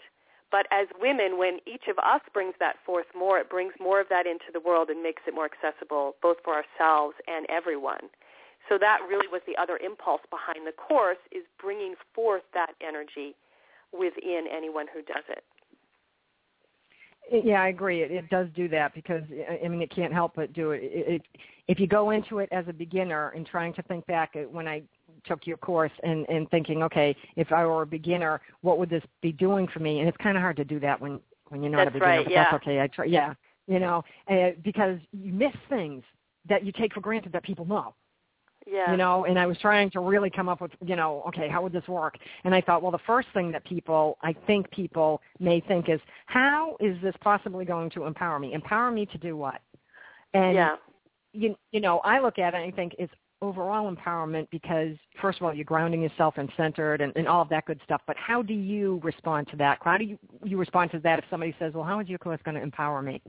but 0.51 0.67
as 0.71 0.87
women, 1.01 1.39
when 1.39 1.59
each 1.67 1.89
of 1.89 1.99
us 1.99 2.21
brings 2.33 2.55
that 2.61 2.77
forth 2.87 3.07
more, 3.17 3.39
it 3.39 3.51
brings 3.51 3.73
more 3.81 4.01
of 4.01 4.09
that 4.11 4.27
into 4.27 4.53
the 4.53 4.61
world 4.61 4.89
and 4.89 5.03
makes 5.03 5.23
it 5.27 5.35
more 5.35 5.49
accessible 5.49 6.15
both 6.23 6.37
for 6.45 6.55
ourselves 6.55 7.17
and 7.27 7.47
everyone. 7.51 8.11
So 8.69 8.79
that 8.79 9.01
really 9.09 9.29
was 9.29 9.43
the 9.47 9.61
other 9.61 9.77
impulse 9.77 10.23
behind 10.31 10.67
the 10.67 10.73
course 10.73 11.19
is 11.33 11.43
bringing 11.61 11.95
forth 12.15 12.43
that 12.55 12.73
energy 12.81 13.35
within 13.93 14.47
anyone 14.51 14.87
who 14.93 15.03
does 15.03 15.25
it. 15.29 15.45
Yeah, 17.33 17.63
I 17.63 17.69
agree. 17.69 18.03
It, 18.03 18.11
it 18.11 18.29
does 18.29 18.49
do 18.55 18.69
that 18.69 18.95
because 18.95 19.23
I 19.63 19.67
mean 19.69 19.81
it 19.81 19.95
can't 19.95 20.13
help 20.13 20.33
but 20.37 20.53
do 20.53 20.73
it. 20.73 20.83
It, 20.83 21.15
it. 21.15 21.23
If 21.69 21.81
you 21.81 21.87
go 21.87 22.11
into 22.11 22.39
it 22.39 22.49
as 22.53 22.67
a 22.69 22.73
beginner 22.73 23.31
and 23.31 23.47
trying 23.47 23.73
to 23.75 23.83
think 23.83 24.07
back 24.07 24.37
when 24.51 24.69
I 24.69 24.83
took 25.25 25.47
your 25.47 25.57
course 25.57 25.93
and 26.03 26.27
and 26.29 26.51
thinking, 26.51 26.83
okay, 26.83 27.17
if 27.37 27.53
I 27.53 27.65
were 27.67 27.83
a 27.83 27.87
beginner, 27.87 28.41
what 28.63 28.79
would 28.79 28.91
this 28.91 29.03
be 29.23 29.33
doing 29.33 29.69
for 29.69 29.81
me? 29.81 30.01
And 30.01 30.09
it's 30.09 30.19
kind 30.19 30.37
of 30.37 30.43
hard 30.43 30.57
to 30.57 30.65
do 30.65 30.81
that 30.81 31.01
when 31.01 31.21
when 31.49 31.63
you're 31.63 31.71
not 31.71 31.85
that's 31.85 31.91
a 31.91 31.93
beginner. 31.93 32.11
Right, 32.11 32.25
but 32.25 32.33
yeah. 32.33 32.45
That's 32.45 32.63
okay. 32.63 32.81
I 32.81 32.87
try. 32.89 33.05
Yeah, 33.07 33.35
you 33.67 33.79
know, 33.79 34.05
uh, 34.31 34.51
because 34.63 34.99
you 35.13 35.33
miss 35.33 35.53
things 35.69 36.03
that 36.49 36.65
you 36.65 36.73
take 36.73 36.95
for 36.95 37.01
granted 37.01 37.33
that 37.33 37.43
people 37.43 37.65
know. 37.65 37.95
Yeah. 38.67 38.91
You 38.91 38.97
know, 38.97 39.27
and 39.27 39.39
I 39.39 39.47
was 39.47 39.59
trying 39.59 39.91
to 39.91 40.01
really 40.01 40.31
come 40.31 40.49
up 40.49 40.63
with, 40.63 40.71
you 40.83 40.97
know, 40.97 41.23
okay, 41.29 41.51
how 41.51 41.63
would 41.63 41.73
this 41.73 41.87
work? 41.87 42.17
And 42.45 42.55
I 42.55 42.63
thought, 42.63 42.81
well, 42.81 42.93
the 42.93 42.99
first 43.07 43.29
thing 43.35 43.53
that 43.53 43.63
people, 43.65 44.17
I 44.23 44.35
think 44.47 44.71
people 44.71 45.21
may 45.39 45.61
think 45.61 45.91
is, 45.91 46.01
how 46.27 46.79
is 46.81 46.97
this 47.03 47.15
possibly 47.21 47.67
going 47.67 47.91
to 47.91 48.05
empower 48.05 48.39
me? 48.39 48.55
Empower 48.55 48.91
me 48.91 49.05
to 49.05 49.19
do 49.19 49.37
what? 49.37 49.61
And 50.33 50.55
yeah. 50.55 50.77
you 51.33 51.57
you 51.73 51.81
know, 51.81 51.99
I 51.99 52.21
look 52.21 52.39
at 52.39 52.55
it 52.55 52.57
and 52.57 52.73
I 52.73 52.75
think 52.75 52.95
it's 52.99 53.13
overall 53.43 53.95
empowerment 53.95 54.49
because 54.51 54.97
first 55.21 55.39
of 55.39 55.45
all 55.45 55.55
you're 55.55 55.65
grounding 55.65 56.03
yourself 56.03 56.35
and 56.37 56.51
centered 56.57 57.01
and, 57.01 57.13
and 57.17 57.29
all 57.29 57.43
of 57.43 57.49
that 57.51 57.67
good 57.67 57.81
stuff. 57.85 58.01
But 58.07 58.17
how 58.17 58.43
do 58.43 58.55
you 58.55 59.01
respond 59.03 59.49
to 59.49 59.57
that? 59.57 59.79
How 59.83 59.99
do 59.99 60.05
you 60.05 60.19
you 60.43 60.57
respond 60.57 60.91
to 60.93 60.99
that 61.01 61.19
if 61.19 61.25
somebody 61.31 61.55
says, 61.59 61.73
Well, 61.75 61.85
how 61.85 62.01
is 62.01 62.09
your 62.09 62.19
course 62.19 62.41
going 62.45 62.57
to 62.57 62.63
empower 62.63 63.03
me? 63.03 63.21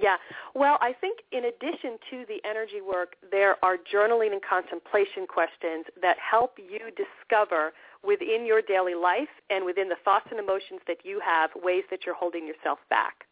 Yeah. 0.00 0.16
Well, 0.54 0.78
I 0.80 0.94
think 0.98 1.18
in 1.32 1.44
addition 1.44 1.98
to 2.10 2.24
the 2.26 2.40
energy 2.48 2.80
work, 2.80 3.16
there 3.30 3.62
are 3.62 3.76
journaling 3.76 4.32
and 4.32 4.40
contemplation 4.42 5.26
questions 5.28 5.84
that 6.00 6.16
help 6.18 6.56
you 6.56 6.90
discover 6.96 7.72
within 8.02 8.46
your 8.46 8.62
daily 8.62 8.94
life 8.94 9.28
and 9.50 9.64
within 9.64 9.88
the 9.88 9.96
thoughts 10.04 10.26
and 10.30 10.40
emotions 10.40 10.80
that 10.86 10.98
you 11.04 11.20
have 11.24 11.50
ways 11.56 11.84
that 11.90 12.00
you're 12.06 12.14
holding 12.14 12.46
yourself 12.46 12.78
back. 12.88 13.26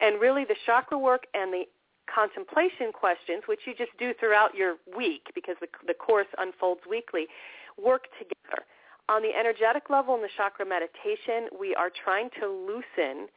And 0.00 0.20
really 0.20 0.44
the 0.44 0.56
chakra 0.66 0.98
work 0.98 1.26
and 1.34 1.52
the 1.52 1.64
contemplation 2.12 2.92
questions, 2.92 3.42
which 3.46 3.60
you 3.66 3.74
just 3.74 3.96
do 3.98 4.12
throughout 4.18 4.54
your 4.54 4.76
week 4.96 5.30
because 5.34 5.56
the, 5.60 5.68
the 5.86 5.94
course 5.94 6.26
unfolds 6.38 6.82
weekly, 6.88 7.26
work 7.82 8.04
together. 8.18 8.64
On 9.08 9.22
the 9.22 9.34
energetic 9.38 9.90
level 9.90 10.14
in 10.14 10.22
the 10.22 10.28
chakra 10.36 10.64
meditation, 10.64 11.48
we 11.58 11.74
are 11.74 11.90
trying 11.90 12.30
to 12.40 12.46
loosen 12.46 13.28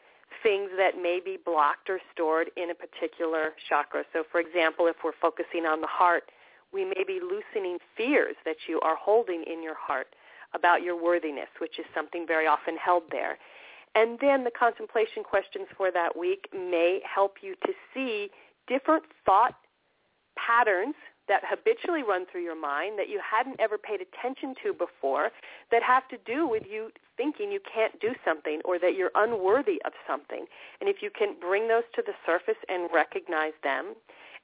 things 0.43 0.69
that 0.77 1.01
may 1.01 1.19
be 1.23 1.37
blocked 1.43 1.89
or 1.89 1.99
stored 2.13 2.51
in 2.57 2.69
a 2.69 2.75
particular 2.75 3.53
chakra. 3.67 4.03
So 4.13 4.23
for 4.31 4.39
example, 4.39 4.87
if 4.87 4.97
we're 5.03 5.17
focusing 5.19 5.65
on 5.65 5.81
the 5.81 5.87
heart, 5.87 6.31
we 6.73 6.85
may 6.85 7.03
be 7.07 7.19
loosening 7.21 7.77
fears 7.95 8.35
that 8.45 8.57
you 8.67 8.79
are 8.81 8.95
holding 8.95 9.43
in 9.47 9.63
your 9.63 9.75
heart 9.75 10.07
about 10.53 10.83
your 10.83 11.01
worthiness, 11.01 11.49
which 11.59 11.79
is 11.79 11.85
something 11.93 12.25
very 12.27 12.47
often 12.47 12.77
held 12.77 13.03
there. 13.11 13.37
And 13.95 14.19
then 14.19 14.43
the 14.43 14.51
contemplation 14.51 15.23
questions 15.23 15.67
for 15.77 15.89
that 15.91 16.17
week 16.17 16.49
may 16.53 16.99
help 17.03 17.37
you 17.41 17.55
to 17.65 17.73
see 17.93 18.29
different 18.67 19.03
thought 19.25 19.55
patterns 20.37 20.95
that 21.27 21.41
habitually 21.43 22.03
run 22.03 22.25
through 22.31 22.43
your 22.43 22.59
mind 22.59 22.99
that 22.99 23.09
you 23.09 23.19
hadn't 23.19 23.59
ever 23.59 23.77
paid 23.77 23.99
attention 24.01 24.53
to 24.63 24.73
before 24.73 25.31
that 25.71 25.81
have 25.81 26.07
to 26.09 26.17
do 26.25 26.47
with 26.47 26.63
you 26.69 26.91
thinking 27.17 27.51
you 27.51 27.59
can't 27.61 27.99
do 27.99 28.13
something 28.23 28.61
or 28.63 28.77
that 28.77 28.95
you're 28.95 29.11
unworthy 29.15 29.81
of 29.85 29.93
something. 30.07 30.45
And 30.79 30.89
if 30.89 30.97
you 31.01 31.09
can 31.09 31.35
bring 31.39 31.67
those 31.67 31.83
to 31.95 32.03
the 32.05 32.13
surface 32.25 32.61
and 32.69 32.89
recognize 32.93 33.53
them 33.63 33.95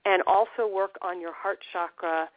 and 0.05 0.23
also 0.25 0.65
work 0.67 0.97
on 1.01 1.21
your 1.21 1.33
heart 1.33 1.59
chakra 1.71 2.29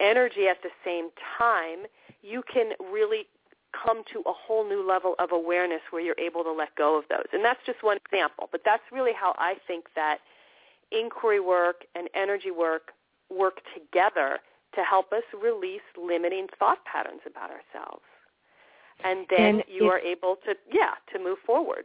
energy 0.00 0.48
at 0.50 0.62
the 0.62 0.70
same 0.84 1.10
time, 1.38 1.86
you 2.22 2.42
can 2.52 2.72
really 2.92 3.26
come 3.72 4.02
to 4.12 4.20
a 4.20 4.32
whole 4.32 4.68
new 4.68 4.86
level 4.86 5.14
of 5.18 5.32
awareness 5.32 5.80
where 5.90 6.02
you're 6.02 6.18
able 6.18 6.44
to 6.44 6.52
let 6.52 6.74
go 6.76 6.98
of 6.98 7.04
those. 7.08 7.26
And 7.32 7.44
that's 7.44 7.60
just 7.64 7.82
one 7.82 7.96
example, 7.96 8.48
but 8.50 8.62
that's 8.64 8.82
really 8.90 9.12
how 9.18 9.34
I 9.38 9.54
think 9.66 9.86
that 9.94 10.18
inquiry 10.92 11.40
work 11.40 11.84
and 11.94 12.08
energy 12.14 12.50
work 12.50 12.92
work 13.30 13.60
together 13.74 14.38
to 14.74 14.82
help 14.82 15.12
us 15.12 15.22
release 15.42 15.82
limiting 16.00 16.46
thought 16.58 16.78
patterns 16.84 17.20
about 17.26 17.50
ourselves. 17.50 18.02
And 19.04 19.26
then 19.30 19.56
and 19.56 19.64
you 19.68 19.86
are 19.86 19.98
able 19.98 20.36
to, 20.44 20.54
yeah, 20.70 20.94
to 21.12 21.18
move 21.22 21.38
forward. 21.44 21.84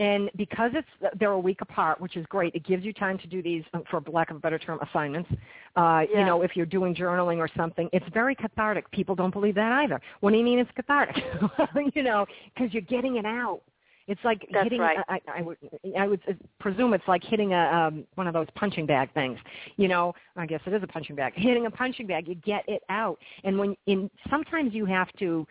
And 0.00 0.30
because 0.36 0.70
it's 0.74 1.12
they're 1.18 1.32
a 1.32 1.38
week 1.38 1.60
apart, 1.60 2.00
which 2.00 2.16
is 2.16 2.24
great, 2.26 2.54
it 2.54 2.64
gives 2.64 2.84
you 2.84 2.92
time 2.92 3.18
to 3.18 3.26
do 3.26 3.42
these, 3.42 3.64
um, 3.74 3.82
for 3.90 4.00
lack 4.06 4.30
of 4.30 4.36
a 4.36 4.38
better 4.38 4.58
term, 4.58 4.78
assignments. 4.80 5.28
Uh, 5.74 6.02
yeah. 6.08 6.20
You 6.20 6.24
know, 6.24 6.42
if 6.42 6.54
you're 6.54 6.66
doing 6.66 6.94
journaling 6.94 7.38
or 7.38 7.48
something, 7.56 7.88
it's 7.92 8.06
very 8.14 8.36
cathartic. 8.36 8.88
People 8.92 9.16
don't 9.16 9.32
believe 9.32 9.56
that 9.56 9.72
either. 9.72 10.00
What 10.20 10.30
do 10.30 10.36
you 10.36 10.44
mean 10.44 10.60
it's 10.60 10.70
cathartic? 10.76 11.16
you 11.94 12.04
know, 12.04 12.26
because 12.54 12.72
you're 12.72 12.82
getting 12.82 13.16
it 13.16 13.26
out. 13.26 13.62
It's 14.08 14.20
like 14.24 14.48
That's 14.50 14.64
hitting. 14.64 14.80
right. 14.80 14.98
I, 15.08 15.20
I 15.28 15.42
would 15.42 15.58
I 15.96 16.08
would 16.08 16.20
presume 16.58 16.94
it's 16.94 17.06
like 17.06 17.22
hitting 17.22 17.52
a 17.52 17.58
um, 17.58 18.04
one 18.14 18.26
of 18.26 18.32
those 18.32 18.46
punching 18.56 18.86
bag 18.86 19.12
things. 19.12 19.38
You 19.76 19.86
know, 19.86 20.14
I 20.34 20.46
guess 20.46 20.60
it 20.66 20.72
is 20.72 20.82
a 20.82 20.86
punching 20.86 21.14
bag. 21.14 21.34
Hitting 21.36 21.66
a 21.66 21.70
punching 21.70 22.06
bag, 22.06 22.26
you 22.26 22.34
get 22.36 22.64
it 22.66 22.82
out. 22.88 23.18
And 23.44 23.58
when 23.58 23.76
in 23.86 24.10
sometimes 24.30 24.72
you 24.72 24.86
have 24.86 25.12
to 25.18 25.46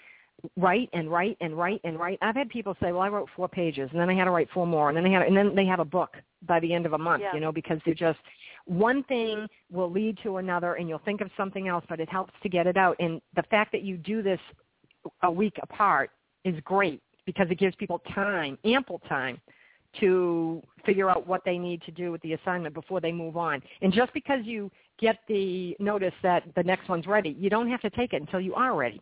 write 0.55 0.89
and 0.93 1.11
write 1.11 1.37
and 1.39 1.55
write 1.55 1.81
and 1.83 1.99
write. 1.99 2.17
I've 2.21 2.35
had 2.35 2.49
people 2.49 2.75
say, 2.81 2.91
"Well, 2.91 3.01
I 3.01 3.09
wrote 3.09 3.29
four 3.35 3.47
pages, 3.47 3.89
and 3.91 3.99
then 3.99 4.09
I 4.09 4.15
had 4.15 4.25
to 4.25 4.31
write 4.31 4.49
four 4.53 4.65
more, 4.65 4.89
and 4.89 4.97
then 4.97 5.03
they 5.03 5.11
had, 5.11 5.21
and 5.23 5.37
then 5.37 5.55
they 5.55 5.65
have 5.65 5.79
a 5.79 5.85
book 5.85 6.17
by 6.47 6.59
the 6.59 6.73
end 6.73 6.87
of 6.87 6.93
a 6.93 6.97
month." 6.97 7.21
Yeah. 7.21 7.35
You 7.35 7.39
know, 7.39 7.51
because 7.51 7.79
they're 7.85 7.93
just 7.93 8.19
one 8.65 9.03
thing 9.03 9.47
will 9.71 9.91
lead 9.91 10.17
to 10.23 10.37
another, 10.37 10.75
and 10.75 10.89
you'll 10.89 10.99
think 10.99 11.21
of 11.21 11.29
something 11.37 11.67
else, 11.67 11.85
but 11.87 11.99
it 11.99 12.09
helps 12.09 12.33
to 12.41 12.49
get 12.49 12.65
it 12.65 12.75
out. 12.75 12.95
And 12.99 13.21
the 13.35 13.43
fact 13.43 13.71
that 13.71 13.83
you 13.83 13.97
do 13.97 14.23
this 14.23 14.39
a 15.21 15.31
week 15.31 15.57
apart 15.61 16.09
is 16.43 16.55
great 16.63 17.01
because 17.27 17.47
it 17.51 17.59
gives 17.59 17.75
people 17.75 18.01
time, 18.15 18.57
ample 18.63 18.99
time, 19.07 19.39
to 19.99 20.63
figure 20.85 21.09
out 21.09 21.27
what 21.27 21.41
they 21.45 21.57
need 21.57 21.81
to 21.83 21.91
do 21.91 22.11
with 22.11 22.21
the 22.21 22.33
assignment 22.33 22.73
before 22.73 22.99
they 22.99 23.11
move 23.11 23.37
on. 23.37 23.61
And 23.81 23.93
just 23.93 24.11
because 24.13 24.39
you 24.43 24.71
get 24.99 25.19
the 25.27 25.75
notice 25.79 26.13
that 26.23 26.43
the 26.55 26.63
next 26.63 26.89
one's 26.89 27.05
ready, 27.05 27.35
you 27.37 27.49
don't 27.49 27.69
have 27.69 27.81
to 27.81 27.89
take 27.91 28.13
it 28.13 28.21
until 28.21 28.39
you 28.39 28.55
are 28.55 28.75
ready. 28.75 29.01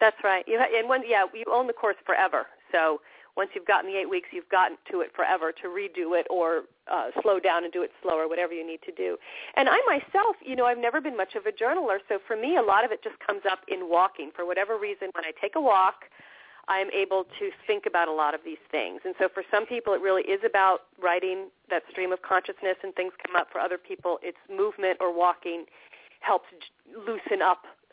That's 0.00 0.16
right. 0.24 0.44
You, 0.46 0.58
and 0.58 0.88
when, 0.88 1.02
yeah, 1.06 1.24
you 1.34 1.44
own 1.52 1.66
the 1.66 1.74
course 1.74 1.96
forever. 2.06 2.46
So 2.72 3.00
once 3.36 3.50
you've 3.54 3.66
gotten 3.66 3.90
the 3.90 3.98
eight 3.98 4.08
weeks, 4.08 4.28
you've 4.32 4.48
gotten 4.48 4.76
to 4.90 5.00
it 5.00 5.10
forever 5.14 5.52
to 5.52 5.68
redo 5.68 6.18
it 6.18 6.26
or 6.30 6.62
uh, 6.90 7.08
slow 7.22 7.40
down 7.40 7.64
and 7.64 7.72
do 7.72 7.82
it 7.82 7.90
slower, 8.02 8.28
whatever 8.28 8.52
you 8.52 8.66
need 8.66 8.80
to 8.86 8.92
do. 8.92 9.16
And 9.56 9.68
I 9.68 9.78
myself, 9.86 10.36
you 10.44 10.56
know, 10.56 10.66
I've 10.66 10.78
never 10.78 11.00
been 11.00 11.16
much 11.16 11.34
of 11.34 11.46
a 11.46 11.52
journaler, 11.52 11.98
so 12.08 12.18
for 12.26 12.36
me, 12.36 12.56
a 12.56 12.62
lot 12.62 12.84
of 12.84 12.92
it 12.92 13.02
just 13.02 13.16
comes 13.26 13.42
up 13.50 13.60
in 13.68 13.88
walking. 13.88 14.30
For 14.34 14.46
whatever 14.46 14.78
reason, 14.78 15.08
when 15.14 15.24
I 15.24 15.32
take 15.40 15.52
a 15.56 15.60
walk, 15.60 16.04
I'm 16.70 16.88
able 16.92 17.24
to 17.40 17.50
think 17.66 17.84
about 17.84 18.06
a 18.06 18.12
lot 18.12 18.32
of 18.32 18.40
these 18.44 18.62
things. 18.70 19.00
And 19.04 19.14
so 19.18 19.28
for 19.28 19.42
some 19.50 19.66
people, 19.66 19.92
it 19.92 20.00
really 20.00 20.22
is 20.22 20.40
about 20.46 20.82
writing 21.02 21.48
that 21.68 21.82
stream 21.90 22.12
of 22.12 22.22
consciousness 22.22 22.76
and 22.84 22.94
things 22.94 23.12
come 23.26 23.34
up. 23.34 23.48
For 23.50 23.60
other 23.60 23.76
people, 23.76 24.20
it's 24.22 24.38
movement 24.48 24.98
or 25.00 25.12
walking 25.12 25.64
helps 26.20 26.46
loosen 26.96 27.42
up 27.42 27.64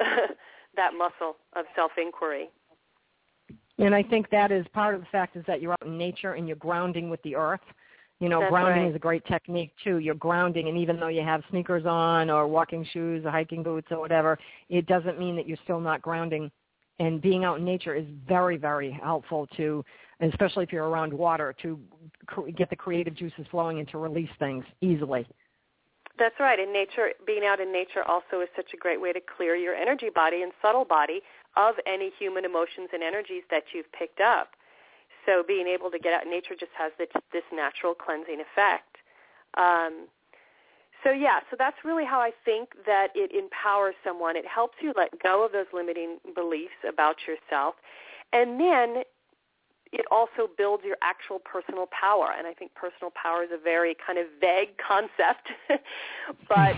that 0.76 0.94
muscle 0.96 1.38
of 1.56 1.66
self-inquiry. 1.76 2.50
And 3.80 3.96
I 3.96 4.04
think 4.04 4.30
that 4.30 4.52
is 4.52 4.66
part 4.74 4.94
of 4.94 5.02
the 5.02 5.08
fact 5.08 5.36
is 5.36 5.44
that 5.48 5.60
you're 5.60 5.72
out 5.72 5.86
in 5.86 5.98
nature 5.98 6.34
and 6.34 6.48
you're 6.48 6.58
grounding 6.58 7.10
with 7.10 7.22
the 7.24 7.36
earth. 7.36 7.62
You 8.20 8.30
know, 8.30 8.42
That's 8.42 8.52
grounding 8.52 8.84
right. 8.84 8.90
is 8.90 8.96
a 8.96 9.00
great 9.00 9.26
technique 9.26 9.72
too. 9.84 9.98
You're 10.00 10.16
grounding, 10.16 10.68
and 10.68 10.78
even 10.78 11.00
though 11.00 11.08
you 11.08 11.22
have 11.22 11.44
sneakers 11.52 11.86
on 11.86 12.32
or 12.32 12.48
walking 12.48 12.86
shoes 12.92 13.24
or 13.26 13.30
hiking 13.30 13.62
boots 13.62 13.88
or 13.92 14.00
whatever, 14.00 14.40
it 14.70 14.88
doesn't 14.88 15.20
mean 15.20 15.36
that 15.36 15.48
you're 15.48 15.60
still 15.64 15.80
not 15.80 16.02
grounding. 16.02 16.50
And 17.00 17.22
being 17.22 17.44
out 17.44 17.60
in 17.60 17.66
nature 17.66 17.94
is 17.94 18.06
very, 18.28 18.58
very 18.58 18.92
helpful 18.92 19.48
to, 19.58 19.86
especially 20.20 20.64
if 20.64 20.72
you're 20.72 20.88
around 20.88 21.14
water, 21.14 21.54
to 21.62 21.80
get 22.56 22.70
the 22.70 22.76
creative 22.76 23.14
juices 23.16 23.46
flowing 23.52 23.80
and 23.80 23.88
to 23.90 23.98
release 23.98 24.30
things 24.40 24.66
easily. 24.82 25.28
That's 26.18 26.40
right. 26.40 26.60
And 26.60 26.74
nature, 26.74 27.12
being 27.28 27.46
out 27.46 27.60
in 27.60 27.72
nature 27.72 28.04
also 28.04 28.42
is 28.42 28.50
such 28.56 28.74
a 28.74 28.78
great 28.78 29.00
way 29.00 29.14
to 29.14 29.20
clear 29.20 29.56
your 29.56 29.76
energy 29.76 30.10
body 30.14 30.42
and 30.42 30.52
subtle 30.62 30.86
body 30.86 31.22
of 31.56 31.76
any 31.86 32.12
human 32.18 32.46
emotions 32.46 32.90
and 32.94 33.04
energies 33.04 33.44
that 33.52 33.64
you've 33.74 33.92
picked 33.92 34.20
up. 34.20 34.50
so 35.26 35.44
being 35.48 35.68
able 35.68 35.92
to 35.92 36.00
get 36.00 36.14
out 36.14 36.24
in 36.24 36.32
nature 36.32 36.56
just 36.58 36.72
has 36.78 36.92
this, 36.98 37.10
this 37.34 37.44
natural 37.54 37.94
cleansing 37.94 38.42
effect. 38.42 38.98
Um, 39.58 40.08
so 41.08 41.14
yeah, 41.14 41.40
so 41.50 41.56
that's 41.58 41.78
really 41.86 42.04
how 42.04 42.20
I 42.20 42.32
think 42.44 42.72
that 42.86 43.10
it 43.16 43.32
empowers 43.32 43.96
someone. 44.04 44.36
It 44.36 44.46
helps 44.46 44.76
you 44.82 44.94
let 44.98 45.18
go 45.24 45.46
of 45.46 45.54
those 45.54 45.68
limiting 45.72 46.18
beliefs 46.36 46.76
about 46.88 47.16
yourself. 47.26 47.76
And 48.34 48.60
then 48.60 49.04
it 49.94 50.06
also 50.12 50.50
builds 50.58 50.84
your 50.84 50.98
actual 51.02 51.40
personal 51.40 51.88
power. 51.88 52.34
And 52.38 52.46
I 52.46 52.54
think 52.54 52.76
personal 52.76 53.12
power 53.12 53.44
is 53.44 53.52
a 53.54 53.58
very 53.58 53.96
kind 54.06 54.20
of 54.20 54.26
vague 54.42 54.76
concept, 54.86 55.48
but 56.50 56.76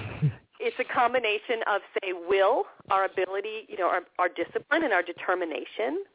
it's 0.60 0.78
a 0.78 0.84
combination 0.84 1.66
of, 1.66 1.82
say, 2.04 2.14
will, 2.14 2.66
our 2.92 3.06
ability, 3.06 3.66
you 3.68 3.78
know, 3.78 3.88
our, 3.88 4.02
our 4.20 4.30
discipline 4.30 4.84
and 4.84 4.94
our 4.94 5.02
determination, 5.02 6.06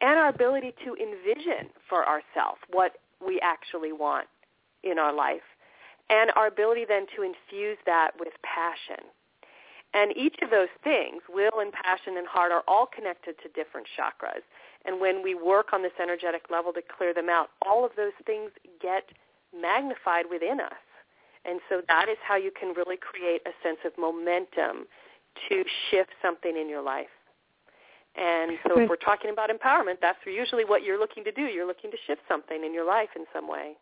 and 0.00 0.18
our 0.18 0.28
ability 0.28 0.72
to 0.86 0.96
envision 0.96 1.68
for 1.86 2.08
ourselves 2.08 2.60
what 2.70 2.96
we 3.24 3.38
actually 3.42 3.92
want 3.92 4.26
in 4.84 4.98
our 4.98 5.12
life 5.12 5.42
and 6.12 6.30
our 6.36 6.46
ability 6.46 6.84
then 6.86 7.06
to 7.16 7.22
infuse 7.22 7.78
that 7.86 8.10
with 8.20 8.34
passion. 8.44 9.08
And 9.94 10.16
each 10.16 10.36
of 10.42 10.50
those 10.50 10.72
things, 10.84 11.22
will 11.28 11.60
and 11.60 11.72
passion 11.72 12.16
and 12.16 12.26
heart, 12.26 12.52
are 12.52 12.62
all 12.68 12.86
connected 12.86 13.36
to 13.42 13.48
different 13.56 13.86
chakras. 13.96 14.44
And 14.84 15.00
when 15.00 15.22
we 15.22 15.34
work 15.34 15.72
on 15.72 15.82
this 15.82 15.92
energetic 16.00 16.44
level 16.50 16.72
to 16.72 16.82
clear 16.82 17.12
them 17.12 17.28
out, 17.28 17.50
all 17.64 17.84
of 17.84 17.92
those 17.96 18.16
things 18.26 18.50
get 18.80 19.04
magnified 19.58 20.26
within 20.30 20.60
us. 20.60 20.84
And 21.44 21.60
so 21.68 21.82
that 21.88 22.08
is 22.08 22.16
how 22.26 22.36
you 22.36 22.50
can 22.52 22.72
really 22.74 22.96
create 22.96 23.42
a 23.46 23.52
sense 23.62 23.78
of 23.84 23.92
momentum 23.98 24.86
to 25.48 25.64
shift 25.90 26.12
something 26.20 26.56
in 26.56 26.68
your 26.68 26.82
life. 26.82 27.12
And 28.16 28.58
so 28.68 28.78
if 28.78 28.88
we're 28.88 28.96
talking 28.96 29.30
about 29.30 29.48
empowerment, 29.48 29.96
that's 30.00 30.18
usually 30.26 30.64
what 30.64 30.82
you're 30.82 30.98
looking 30.98 31.24
to 31.24 31.32
do. 31.32 31.42
You're 31.42 31.66
looking 31.66 31.90
to 31.90 31.96
shift 32.06 32.20
something 32.28 32.64
in 32.64 32.74
your 32.74 32.86
life 32.86 33.08
in 33.16 33.24
some 33.32 33.48
way 33.48 33.76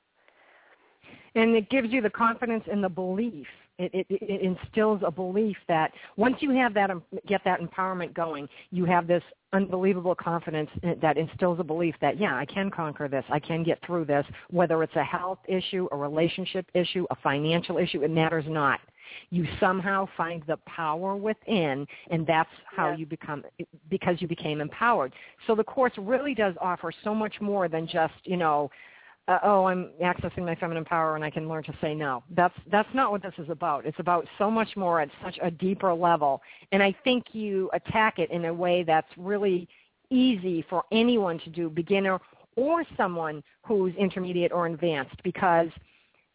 and 1.35 1.55
it 1.55 1.71
gives 1.71 1.91
you 1.91 2.01
the 2.01 2.11
confidence 2.11 2.65
and 2.71 2.83
the 2.83 2.89
belief. 2.89 3.47
It, 3.79 3.95
it, 3.95 4.07
it 4.11 4.43
instills 4.43 5.01
a 5.07 5.11
belief 5.11 5.57
that 5.67 5.93
once 6.17 6.37
you 6.41 6.51
have 6.51 6.75
that, 6.75 6.91
get 7.27 7.41
that 7.47 7.61
empowerment 7.61 8.13
going, 8.13 8.47
you 8.71 8.85
have 8.85 9.07
this 9.07 9.23
unbelievable 9.55 10.15
confidence 10.15 10.69
eh, 10.83 10.95
that 11.01 11.17
instills 11.17 11.61
a 11.61 11.65
belief 11.65 11.95
that 12.03 12.21
yeah, 12.21 12.37
I 12.37 12.45
can 12.45 12.71
conquer 12.71 13.09
this, 13.09 13.25
I 13.31 13.39
can 13.39 13.63
get 13.63 13.79
through 13.87 14.05
this, 14.05 14.27
whether 14.51 14.83
it's 14.83 14.97
a 14.97 15.03
health 15.03 15.39
issue, 15.49 15.89
a 15.93 15.97
relationship 15.97 16.67
issue, 16.75 17.07
a 17.11 17.17
financial 17.17 17.79
issue, 17.79 18.03
it 18.03 18.11
matters 18.11 18.45
not. 18.47 18.81
You 19.31 19.47
somehow 19.59 20.07
find 20.17 20.43
the 20.47 20.57
power 20.67 21.17
within, 21.17 21.87
and 22.11 22.27
that's 22.27 22.51
how 22.65 22.93
you 22.93 23.07
become 23.07 23.45
because 23.89 24.17
you 24.21 24.29
became 24.29 24.61
empowered. 24.61 25.13
So 25.47 25.55
the 25.55 25.65
course 25.65 25.93
really 25.99 26.35
does 26.35 26.55
offer 26.61 26.93
so 27.03 27.15
much 27.15 27.41
more 27.41 27.67
than 27.67 27.89
just 27.89 28.15
you 28.25 28.37
know 28.37 28.71
uh, 29.31 29.39
oh, 29.45 29.67
I'm 29.67 29.91
accessing 30.03 30.45
my 30.45 30.57
feminine 30.57 30.85
power 30.85 31.15
and 31.15 31.25
I 31.25 31.31
can 31.31 31.49
learn 31.49 31.63
to 31.65 31.75
say 31.81 31.95
no. 31.95 32.25
That's 32.35 32.55
that's 32.71 32.89
not 32.93 33.13
what 33.13 33.23
this 33.23 33.35
is 33.39 33.49
about. 33.49 33.87
It's 33.87 34.01
about 34.01 34.27
so 34.39 34.51
much 34.51 34.77
more 34.77 35.01
at 35.01 35.09
such 35.23 35.39
a 35.41 35.53
deeper 35.53 35.95
level. 35.95 36.43
And 36.73 36.83
I 36.83 36.95
think 37.05 37.27
you 37.33 37.71
attack 37.73 38.19
it 38.19 38.29
in 38.33 38.47
a 38.47 38.53
way 38.53 38.83
that's 38.83 39.07
really 39.17 39.69
easy 40.11 40.65
for 40.69 40.83
anyone 40.91 41.39
to 41.41 41.51
do, 41.51 41.71
beginner 41.71 42.19
or 42.57 42.85
someone 42.97 43.45
who's 43.63 43.95
intermediate 43.95 44.51
or 44.51 44.67
advanced 44.67 45.23
because 45.23 45.69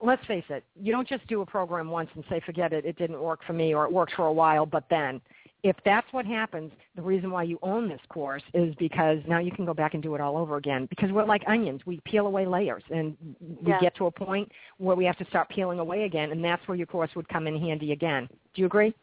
let's 0.01 0.25
face 0.25 0.45
it, 0.49 0.63
you 0.81 0.93
don't 0.93 1.07
just 1.07 1.27
do 1.27 1.41
a 1.41 1.45
program 1.45 1.89
once 1.89 2.09
and 2.15 2.23
say, 2.29 2.39
forget 2.45 2.71
it, 2.71 2.85
it 2.85 2.97
didn't 2.97 3.19
work 3.19 3.41
for 3.45 3.51
me 3.51 3.75
or 3.75 3.83
it 3.83 3.91
worked 3.91 4.13
for 4.13 4.27
a 4.27 4.33
while, 4.33 4.65
but 4.65 4.85
then 4.89 5.19
if 5.65 5.75
that's 5.83 6.05
what 6.11 6.27
happens, 6.27 6.71
the 6.95 7.01
reason 7.01 7.31
why 7.31 7.41
you 7.41 7.57
own 7.63 7.89
this 7.89 7.99
course 8.09 8.43
is 8.53 8.75
because 8.75 9.17
now 9.27 9.39
you 9.39 9.51
can 9.51 9.65
go 9.65 9.73
back 9.73 9.95
and 9.95 10.03
do 10.03 10.13
it 10.13 10.21
all 10.21 10.37
over 10.37 10.57
again. 10.57 10.85
Because 10.91 11.11
we're 11.11 11.25
like 11.25 11.41
onions. 11.47 11.81
We 11.87 11.99
peel 12.05 12.27
away 12.27 12.45
layers, 12.45 12.83
and 12.91 13.17
we 13.41 13.71
yeah. 13.71 13.79
get 13.79 13.95
to 13.95 14.05
a 14.05 14.11
point 14.11 14.51
where 14.77 14.95
we 14.95 15.05
have 15.05 15.17
to 15.17 15.25
start 15.25 15.49
peeling 15.49 15.79
away 15.79 16.03
again, 16.03 16.31
and 16.31 16.45
that's 16.45 16.65
where 16.67 16.77
your 16.77 16.85
course 16.85 17.09
would 17.15 17.27
come 17.29 17.47
in 17.47 17.59
handy 17.59 17.93
again. 17.93 18.29
Do 18.53 18.61
you 18.61 18.67
agree? 18.67 18.93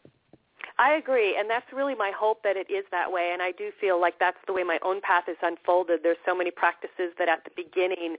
I 0.79 0.93
agree, 0.93 1.35
and 1.37 1.49
that's 1.49 1.65
really 1.73 1.95
my 1.95 2.13
hope 2.17 2.43
that 2.43 2.55
it 2.55 2.71
is 2.71 2.85
that 2.91 3.11
way. 3.11 3.31
And 3.33 3.41
I 3.41 3.51
do 3.51 3.69
feel 3.81 3.99
like 3.99 4.17
that's 4.17 4.37
the 4.47 4.53
way 4.53 4.63
my 4.63 4.79
own 4.85 5.01
path 5.01 5.25
is 5.27 5.35
unfolded. 5.41 5.99
There's 6.01 6.17
so 6.25 6.33
many 6.33 6.49
practices 6.49 7.11
that 7.19 7.27
at 7.27 7.43
the 7.43 7.51
beginning 7.57 8.15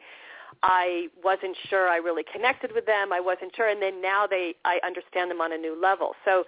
I 0.63 1.09
wasn't 1.25 1.57
sure 1.71 1.89
I 1.89 1.97
really 1.97 2.25
connected 2.31 2.73
with 2.75 2.85
them. 2.85 3.11
I 3.11 3.21
wasn't 3.21 3.57
sure, 3.57 3.71
and 3.71 3.81
then 3.81 4.03
now 4.03 4.27
they 4.27 4.55
I 4.67 4.81
understand 4.85 5.31
them 5.31 5.41
on 5.41 5.51
a 5.51 5.57
new 5.57 5.81
level. 5.81 6.13
So 6.27 6.45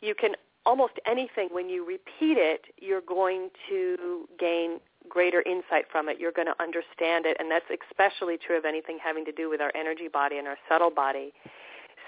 you 0.00 0.16
can 0.16 0.32
almost 0.66 0.94
anything, 1.06 1.48
when 1.52 1.68
you 1.70 1.86
repeat 1.86 2.36
it, 2.36 2.66
you're 2.78 3.00
going 3.00 3.48
to 3.70 4.28
gain 4.38 4.80
greater 5.08 5.42
insight 5.42 5.86
from 5.90 6.08
it. 6.08 6.18
You're 6.18 6.32
going 6.32 6.48
to 6.48 6.60
understand 6.60 7.24
it, 7.24 7.36
and 7.38 7.50
that's 7.50 7.64
especially 7.70 8.36
true 8.36 8.58
of 8.58 8.64
anything 8.64 8.98
having 9.02 9.24
to 9.24 9.32
do 9.32 9.48
with 9.48 9.60
our 9.60 9.72
energy 9.74 10.08
body 10.12 10.38
and 10.38 10.48
our 10.48 10.58
subtle 10.68 10.90
body. 10.90 11.32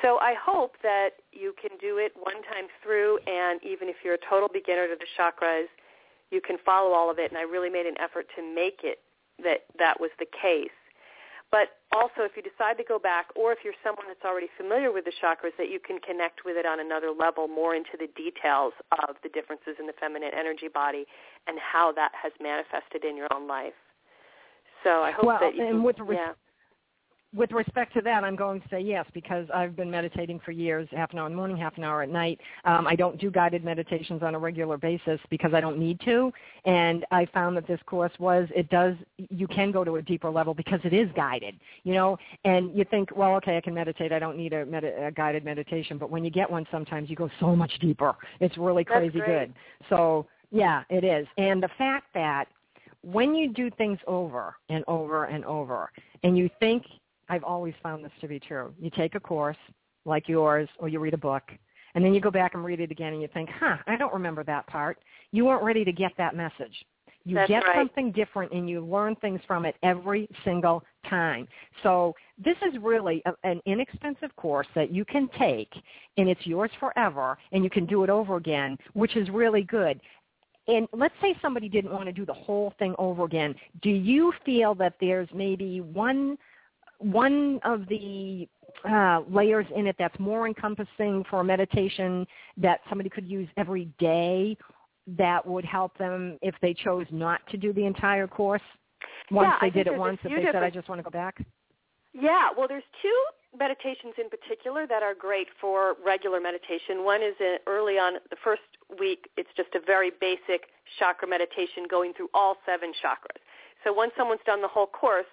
So 0.02 0.18
I 0.18 0.34
hope 0.34 0.74
that 0.82 1.10
you 1.32 1.54
can 1.60 1.78
do 1.78 1.98
it 1.98 2.12
one 2.14 2.42
time 2.42 2.66
through, 2.82 3.18
and 3.26 3.62
even 3.64 3.88
if 3.88 3.96
you're 4.04 4.14
a 4.14 4.24
total 4.28 4.48
beginner 4.52 4.88
to 4.88 4.96
the 4.98 5.06
chakras, 5.16 5.66
you 6.30 6.40
can 6.40 6.58
follow 6.64 6.92
all 6.92 7.10
of 7.10 7.18
it. 7.18 7.30
And 7.30 7.38
I 7.38 7.42
really 7.42 7.70
made 7.70 7.86
an 7.86 7.94
effort 8.00 8.26
to 8.36 8.42
make 8.42 8.80
it 8.82 8.98
that 9.42 9.64
that 9.78 10.00
was 10.00 10.10
the 10.18 10.26
case. 10.26 10.74
But 11.50 11.77
also, 11.90 12.28
if 12.28 12.32
you 12.36 12.42
decide 12.42 12.76
to 12.76 12.84
go 12.84 12.98
back, 12.98 13.28
or 13.34 13.52
if 13.52 13.58
you're 13.64 13.76
someone 13.82 14.06
that's 14.08 14.24
already 14.24 14.48
familiar 14.56 14.92
with 14.92 15.04
the 15.04 15.12
chakras, 15.22 15.56
that 15.56 15.70
you 15.70 15.80
can 15.80 15.98
connect 16.00 16.44
with 16.44 16.56
it 16.56 16.66
on 16.66 16.80
another 16.80 17.10
level, 17.10 17.48
more 17.48 17.74
into 17.74 17.96
the 17.98 18.08
details 18.12 18.74
of 19.08 19.16
the 19.22 19.30
differences 19.30 19.76
in 19.80 19.86
the 19.86 19.96
feminine 19.98 20.30
energy 20.36 20.68
body 20.68 21.06
and 21.46 21.56
how 21.58 21.92
that 21.92 22.12
has 22.12 22.32
manifested 22.40 23.04
in 23.04 23.16
your 23.16 23.28
own 23.32 23.48
life. 23.48 23.76
So 24.84 25.02
I 25.02 25.12
hope 25.12 25.24
well, 25.24 25.38
that 25.40 25.54
you 25.54 25.62
and 25.62 25.80
can, 25.80 25.82
with 25.82 25.96
yeah 26.12 26.32
with 27.34 27.52
respect 27.52 27.92
to 27.94 28.00
that, 28.02 28.24
I'm 28.24 28.36
going 28.36 28.60
to 28.60 28.68
say 28.68 28.80
yes 28.80 29.04
because 29.12 29.46
I've 29.54 29.76
been 29.76 29.90
meditating 29.90 30.40
for 30.44 30.52
years, 30.52 30.88
half 30.92 31.12
an 31.12 31.18
hour 31.18 31.26
in 31.26 31.32
the 31.32 31.36
morning, 31.36 31.56
half 31.56 31.76
an 31.76 31.84
hour 31.84 32.02
at 32.02 32.08
night. 32.08 32.40
Um, 32.64 32.86
I 32.86 32.96
don't 32.96 33.18
do 33.18 33.30
guided 33.30 33.64
meditations 33.64 34.22
on 34.22 34.34
a 34.34 34.38
regular 34.38 34.78
basis 34.78 35.20
because 35.28 35.52
I 35.52 35.60
don't 35.60 35.78
need 35.78 36.00
to. 36.06 36.32
And 36.64 37.04
I 37.10 37.26
found 37.26 37.56
that 37.58 37.66
this 37.66 37.80
course 37.84 38.12
was, 38.18 38.48
it 38.56 38.70
does, 38.70 38.94
you 39.16 39.46
can 39.46 39.70
go 39.72 39.84
to 39.84 39.96
a 39.96 40.02
deeper 40.02 40.30
level 40.30 40.54
because 40.54 40.80
it 40.84 40.94
is 40.94 41.08
guided, 41.14 41.56
you 41.84 41.92
know. 41.92 42.16
And 42.44 42.74
you 42.76 42.84
think, 42.84 43.14
well, 43.14 43.34
okay, 43.36 43.58
I 43.58 43.60
can 43.60 43.74
meditate. 43.74 44.10
I 44.10 44.18
don't 44.18 44.38
need 44.38 44.54
a, 44.54 44.64
med- 44.64 44.84
a 44.84 45.12
guided 45.14 45.44
meditation. 45.44 45.98
But 45.98 46.10
when 46.10 46.24
you 46.24 46.30
get 46.30 46.50
one, 46.50 46.66
sometimes 46.70 47.10
you 47.10 47.16
go 47.16 47.28
so 47.40 47.54
much 47.54 47.78
deeper. 47.80 48.14
It's 48.40 48.56
really 48.56 48.84
crazy 48.84 49.20
good. 49.20 49.52
So 49.90 50.26
yeah, 50.50 50.84
it 50.88 51.04
is. 51.04 51.26
And 51.36 51.62
the 51.62 51.68
fact 51.76 52.06
that 52.14 52.46
when 53.02 53.34
you 53.34 53.52
do 53.52 53.70
things 53.70 53.98
over 54.06 54.56
and 54.70 54.82
over 54.88 55.24
and 55.24 55.44
over, 55.44 55.90
and 56.22 56.36
you 56.36 56.48
think 56.58 56.84
I've 57.28 57.44
always 57.44 57.74
found 57.82 58.04
this 58.04 58.12
to 58.20 58.28
be 58.28 58.40
true. 58.40 58.72
You 58.80 58.90
take 58.90 59.14
a 59.14 59.20
course 59.20 59.56
like 60.04 60.28
yours 60.28 60.68
or 60.78 60.88
you 60.88 61.00
read 61.00 61.14
a 61.14 61.18
book 61.18 61.42
and 61.94 62.04
then 62.04 62.14
you 62.14 62.20
go 62.20 62.30
back 62.30 62.54
and 62.54 62.64
read 62.64 62.80
it 62.80 62.90
again 62.90 63.12
and 63.12 63.22
you 63.22 63.28
think, 63.32 63.48
huh, 63.58 63.76
I 63.86 63.96
don't 63.96 64.12
remember 64.12 64.44
that 64.44 64.66
part. 64.66 64.98
You 65.32 65.44
weren't 65.46 65.62
ready 65.62 65.84
to 65.84 65.92
get 65.92 66.12
that 66.18 66.36
message. 66.36 66.74
You 67.24 67.34
That's 67.34 67.48
get 67.48 67.64
right. 67.64 67.76
something 67.76 68.12
different 68.12 68.52
and 68.52 68.70
you 68.70 68.80
learn 68.80 69.14
things 69.16 69.40
from 69.46 69.66
it 69.66 69.76
every 69.82 70.28
single 70.44 70.82
time. 71.10 71.46
So 71.82 72.14
this 72.42 72.56
is 72.66 72.80
really 72.80 73.22
a, 73.26 73.32
an 73.44 73.60
inexpensive 73.66 74.34
course 74.36 74.66
that 74.74 74.90
you 74.90 75.04
can 75.04 75.28
take 75.38 75.70
and 76.16 76.28
it's 76.28 76.46
yours 76.46 76.70
forever 76.80 77.36
and 77.52 77.62
you 77.62 77.68
can 77.68 77.84
do 77.84 78.02
it 78.04 78.10
over 78.10 78.36
again, 78.36 78.78
which 78.94 79.16
is 79.16 79.28
really 79.28 79.62
good. 79.62 80.00
And 80.68 80.86
let's 80.92 81.14
say 81.20 81.34
somebody 81.40 81.68
didn't 81.68 81.92
want 81.92 82.06
to 82.06 82.12
do 82.12 82.24
the 82.24 82.32
whole 82.32 82.72
thing 82.78 82.94
over 82.98 83.24
again. 83.24 83.54
Do 83.82 83.90
you 83.90 84.32
feel 84.44 84.74
that 84.76 84.94
there's 85.00 85.28
maybe 85.34 85.80
one 85.80 86.38
one 86.98 87.60
of 87.64 87.86
the 87.88 88.48
uh, 88.88 89.20
layers 89.30 89.66
in 89.74 89.86
it 89.86 89.96
that's 89.98 90.18
more 90.18 90.46
encompassing 90.46 91.24
for 91.30 91.42
meditation 91.42 92.26
that 92.56 92.80
somebody 92.88 93.10
could 93.10 93.26
use 93.26 93.48
every 93.56 93.86
day 93.98 94.56
that 95.16 95.44
would 95.46 95.64
help 95.64 95.96
them 95.98 96.38
if 96.42 96.54
they 96.60 96.74
chose 96.74 97.06
not 97.10 97.40
to 97.50 97.56
do 97.56 97.72
the 97.72 97.84
entire 97.84 98.26
course 98.26 98.62
once 99.30 99.48
yeah, 99.48 99.68
they 99.68 99.70
did 99.70 99.86
it 99.86 99.96
once 99.96 100.18
if 100.24 100.30
they 100.30 100.44
said 100.52 100.62
I 100.62 100.70
just 100.70 100.88
want 100.88 100.98
to 100.98 101.02
go 101.02 101.10
back? 101.10 101.44
Yeah, 102.12 102.48
well, 102.56 102.66
there's 102.66 102.86
two 103.02 103.20
meditations 103.56 104.14
in 104.18 104.28
particular 104.28 104.86
that 104.86 105.02
are 105.02 105.14
great 105.14 105.46
for 105.60 105.94
regular 106.04 106.40
meditation. 106.40 107.04
One 107.04 107.22
is 107.22 107.34
in, 107.38 107.58
early 107.66 107.94
on 107.94 108.14
the 108.30 108.36
first 108.42 108.62
week. 108.98 109.28
It's 109.36 109.50
just 109.56 109.70
a 109.74 109.80
very 109.84 110.10
basic 110.20 110.68
chakra 110.98 111.28
meditation 111.28 111.86
going 111.88 112.12
through 112.14 112.28
all 112.34 112.56
seven 112.66 112.92
chakras. 113.02 113.38
So 113.84 113.92
once 113.92 114.12
someone's 114.16 114.40
done 114.44 114.62
the 114.62 114.68
whole 114.68 114.86
course, 114.86 115.28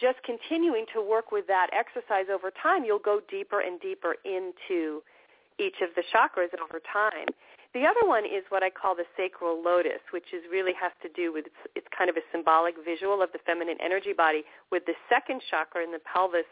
just 0.00 0.22
continuing 0.24 0.86
to 0.94 1.02
work 1.02 1.30
with 1.30 1.46
that 1.46 1.68
exercise 1.72 2.26
over 2.32 2.50
time, 2.50 2.84
you'll 2.84 2.98
go 2.98 3.20
deeper 3.30 3.60
and 3.60 3.80
deeper 3.80 4.16
into 4.24 5.02
each 5.58 5.76
of 5.82 5.90
the 5.94 6.02
chakras 6.08 6.48
over 6.56 6.80
time. 6.80 7.28
The 7.72 7.86
other 7.86 8.02
one 8.02 8.24
is 8.24 8.42
what 8.48 8.64
I 8.64 8.70
call 8.70 8.96
the 8.96 9.06
sacral 9.16 9.62
lotus, 9.62 10.02
which 10.10 10.34
is 10.34 10.42
really 10.50 10.72
has 10.80 10.90
to 11.02 11.08
do 11.14 11.32
with 11.32 11.46
it's, 11.46 11.62
it's 11.76 11.86
kind 11.96 12.10
of 12.10 12.16
a 12.16 12.24
symbolic 12.32 12.74
visual 12.84 13.22
of 13.22 13.30
the 13.32 13.38
feminine 13.46 13.78
energy 13.78 14.12
body 14.12 14.42
with 14.72 14.84
the 14.86 14.94
second 15.08 15.40
chakra 15.48 15.84
in 15.84 15.92
the 15.92 16.02
pelvis 16.02 16.48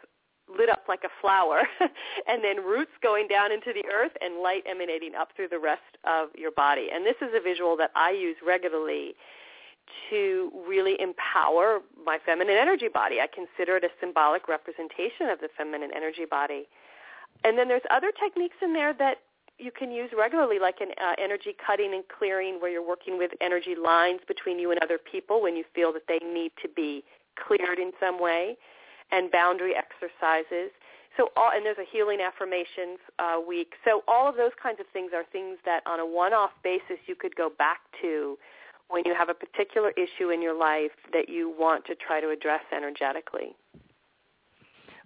lit 0.47 0.69
up 0.69 0.85
like 0.87 1.03
a 1.03 1.13
flower 1.21 1.61
and 2.27 2.43
then 2.43 2.63
roots 2.63 2.91
going 3.03 3.27
down 3.27 3.51
into 3.51 3.73
the 3.73 3.83
earth 3.91 4.13
and 4.21 4.41
light 4.41 4.63
emanating 4.65 5.13
up 5.13 5.29
through 5.35 5.49
the 5.49 5.59
rest 5.59 5.99
of 6.05 6.29
your 6.37 6.51
body. 6.51 6.87
And 6.93 7.05
this 7.05 7.17
is 7.21 7.29
a 7.35 7.41
visual 7.41 7.75
that 7.77 7.91
I 7.95 8.11
use 8.11 8.37
regularly 8.45 9.13
to 10.09 10.51
really 10.67 10.95
empower 10.99 11.79
my 12.05 12.17
feminine 12.25 12.57
energy 12.59 12.87
body. 12.87 13.17
I 13.19 13.27
consider 13.27 13.77
it 13.77 13.83
a 13.83 13.89
symbolic 13.99 14.47
representation 14.47 15.29
of 15.29 15.39
the 15.39 15.49
feminine 15.57 15.91
energy 15.95 16.25
body. 16.29 16.67
And 17.43 17.57
then 17.57 17.67
there's 17.67 17.85
other 17.91 18.11
techniques 18.11 18.57
in 18.61 18.73
there 18.73 18.93
that 18.93 19.17
you 19.57 19.71
can 19.71 19.91
use 19.91 20.09
regularly, 20.17 20.57
like 20.59 20.79
an 20.79 20.91
uh, 21.01 21.13
energy 21.21 21.53
cutting 21.65 21.93
and 21.93 22.03
clearing, 22.07 22.59
where 22.59 22.71
you're 22.71 22.85
working 22.85 23.17
with 23.17 23.31
energy 23.41 23.75
lines 23.75 24.21
between 24.27 24.57
you 24.57 24.71
and 24.71 24.79
other 24.81 24.97
people 24.97 25.41
when 25.41 25.55
you 25.55 25.63
feel 25.75 25.91
that 25.93 26.03
they 26.07 26.19
need 26.25 26.51
to 26.61 26.69
be 26.69 27.03
cleared 27.35 27.77
in 27.77 27.91
some 27.99 28.21
way, 28.21 28.57
and 29.11 29.31
boundary 29.31 29.73
exercises. 29.75 30.71
So, 31.17 31.29
all, 31.35 31.51
and 31.53 31.65
there's 31.65 31.77
a 31.77 31.89
healing 31.91 32.19
affirmations 32.21 32.99
uh, 33.19 33.39
week. 33.45 33.73
So, 33.83 34.03
all 34.07 34.29
of 34.29 34.37
those 34.37 34.51
kinds 34.61 34.79
of 34.79 34.85
things 34.93 35.11
are 35.13 35.23
things 35.31 35.57
that, 35.65 35.81
on 35.85 35.99
a 35.99 36.05
one-off 36.05 36.51
basis, 36.63 36.97
you 37.07 37.15
could 37.15 37.35
go 37.35 37.49
back 37.49 37.79
to 38.01 38.37
when 38.89 39.03
you 39.05 39.13
have 39.15 39.29
a 39.29 39.33
particular 39.33 39.91
issue 39.91 40.31
in 40.31 40.41
your 40.41 40.57
life 40.57 40.91
that 41.13 41.29
you 41.29 41.53
want 41.57 41.85
to 41.85 41.95
try 41.95 42.19
to 42.19 42.29
address 42.29 42.61
energetically. 42.75 43.55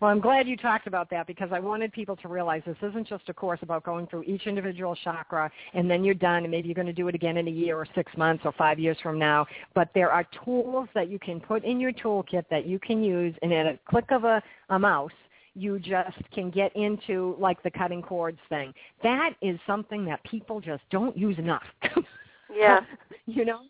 Well, 0.03 0.11
I'm 0.11 0.19
glad 0.19 0.49
you 0.49 0.57
talked 0.57 0.87
about 0.87 1.09
that 1.11 1.27
because 1.27 1.49
I 1.53 1.59
wanted 1.59 1.93
people 1.93 2.17
to 2.17 2.27
realize 2.27 2.61
this 2.65 2.75
isn't 2.81 3.07
just 3.07 3.29
a 3.29 3.33
course 3.33 3.59
about 3.61 3.83
going 3.83 4.05
through 4.07 4.23
each 4.23 4.47
individual 4.47 4.97
chakra 5.01 5.49
and 5.73 5.89
then 5.89 6.03
you're 6.03 6.13
done 6.13 6.43
and 6.43 6.51
maybe 6.51 6.67
you're 6.67 6.75
going 6.75 6.87
to 6.87 6.91
do 6.91 7.07
it 7.07 7.15
again 7.15 7.37
in 7.37 7.47
a 7.47 7.51
year 7.51 7.77
or 7.77 7.87
six 7.95 8.11
months 8.17 8.43
or 8.43 8.51
five 8.53 8.79
years 8.79 8.97
from 9.01 9.17
now. 9.17 9.45
But 9.73 9.89
there 9.95 10.11
are 10.11 10.25
tools 10.43 10.89
that 10.93 11.09
you 11.09 11.19
can 11.19 11.39
put 11.39 11.63
in 11.63 11.79
your 11.79 11.93
toolkit 11.93 12.43
that 12.49 12.65
you 12.65 12.79
can 12.79 13.01
use 13.01 13.33
and 13.41 13.53
at 13.53 13.65
a 13.65 13.79
click 13.89 14.11
of 14.11 14.25
a, 14.25 14.43
a 14.69 14.77
mouse 14.77 15.11
you 15.55 15.79
just 15.79 16.17
can 16.33 16.49
get 16.49 16.75
into 16.75 17.37
like 17.39 17.61
the 17.63 17.71
cutting 17.71 18.01
cords 18.01 18.39
thing. 18.49 18.73
That 19.03 19.35
is 19.41 19.57
something 19.65 20.03
that 20.05 20.21
people 20.25 20.59
just 20.59 20.83
don't 20.89 21.17
use 21.17 21.37
enough. 21.37 21.63
yeah. 22.55 22.81
you 23.25 23.45
know, 23.45 23.61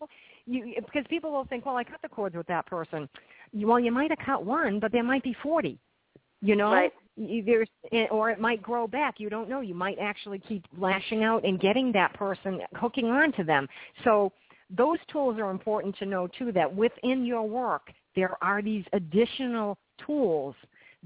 you 0.46 0.74
because 0.84 1.04
people 1.08 1.32
will 1.32 1.44
think, 1.46 1.66
well, 1.66 1.76
I 1.76 1.84
cut 1.84 2.00
the 2.02 2.08
cords 2.08 2.36
with 2.36 2.46
that 2.46 2.66
person. 2.66 3.08
Well, 3.52 3.80
you 3.80 3.92
might 3.92 4.10
have 4.10 4.18
cut 4.24 4.44
one, 4.44 4.80
but 4.80 4.92
there 4.92 5.04
might 5.04 5.22
be 5.22 5.34
40. 5.42 5.78
You 6.40 6.56
know, 6.56 6.72
right. 6.72 6.92
there's 7.16 7.68
eh, 7.92 8.06
or 8.10 8.30
it 8.30 8.38
might 8.38 8.62
grow 8.62 8.86
back. 8.86 9.18
You 9.18 9.30
don't 9.30 9.48
know. 9.48 9.60
You 9.60 9.74
might 9.74 9.98
actually 9.98 10.40
keep 10.40 10.64
lashing 10.76 11.24
out 11.24 11.44
and 11.44 11.58
getting 11.58 11.90
that 11.92 12.12
person 12.14 12.60
hooking 12.74 13.06
on 13.06 13.32
to 13.32 13.44
them. 13.44 13.66
So 14.04 14.32
those 14.70 14.98
tools 15.10 15.38
are 15.38 15.50
important 15.50 15.96
to 15.98 16.06
know 16.06 16.28
too. 16.38 16.52
That 16.52 16.74
within 16.74 17.24
your 17.24 17.48
work 17.48 17.90
there 18.14 18.36
are 18.42 18.62
these 18.62 18.84
additional 18.92 19.78
tools 20.04 20.54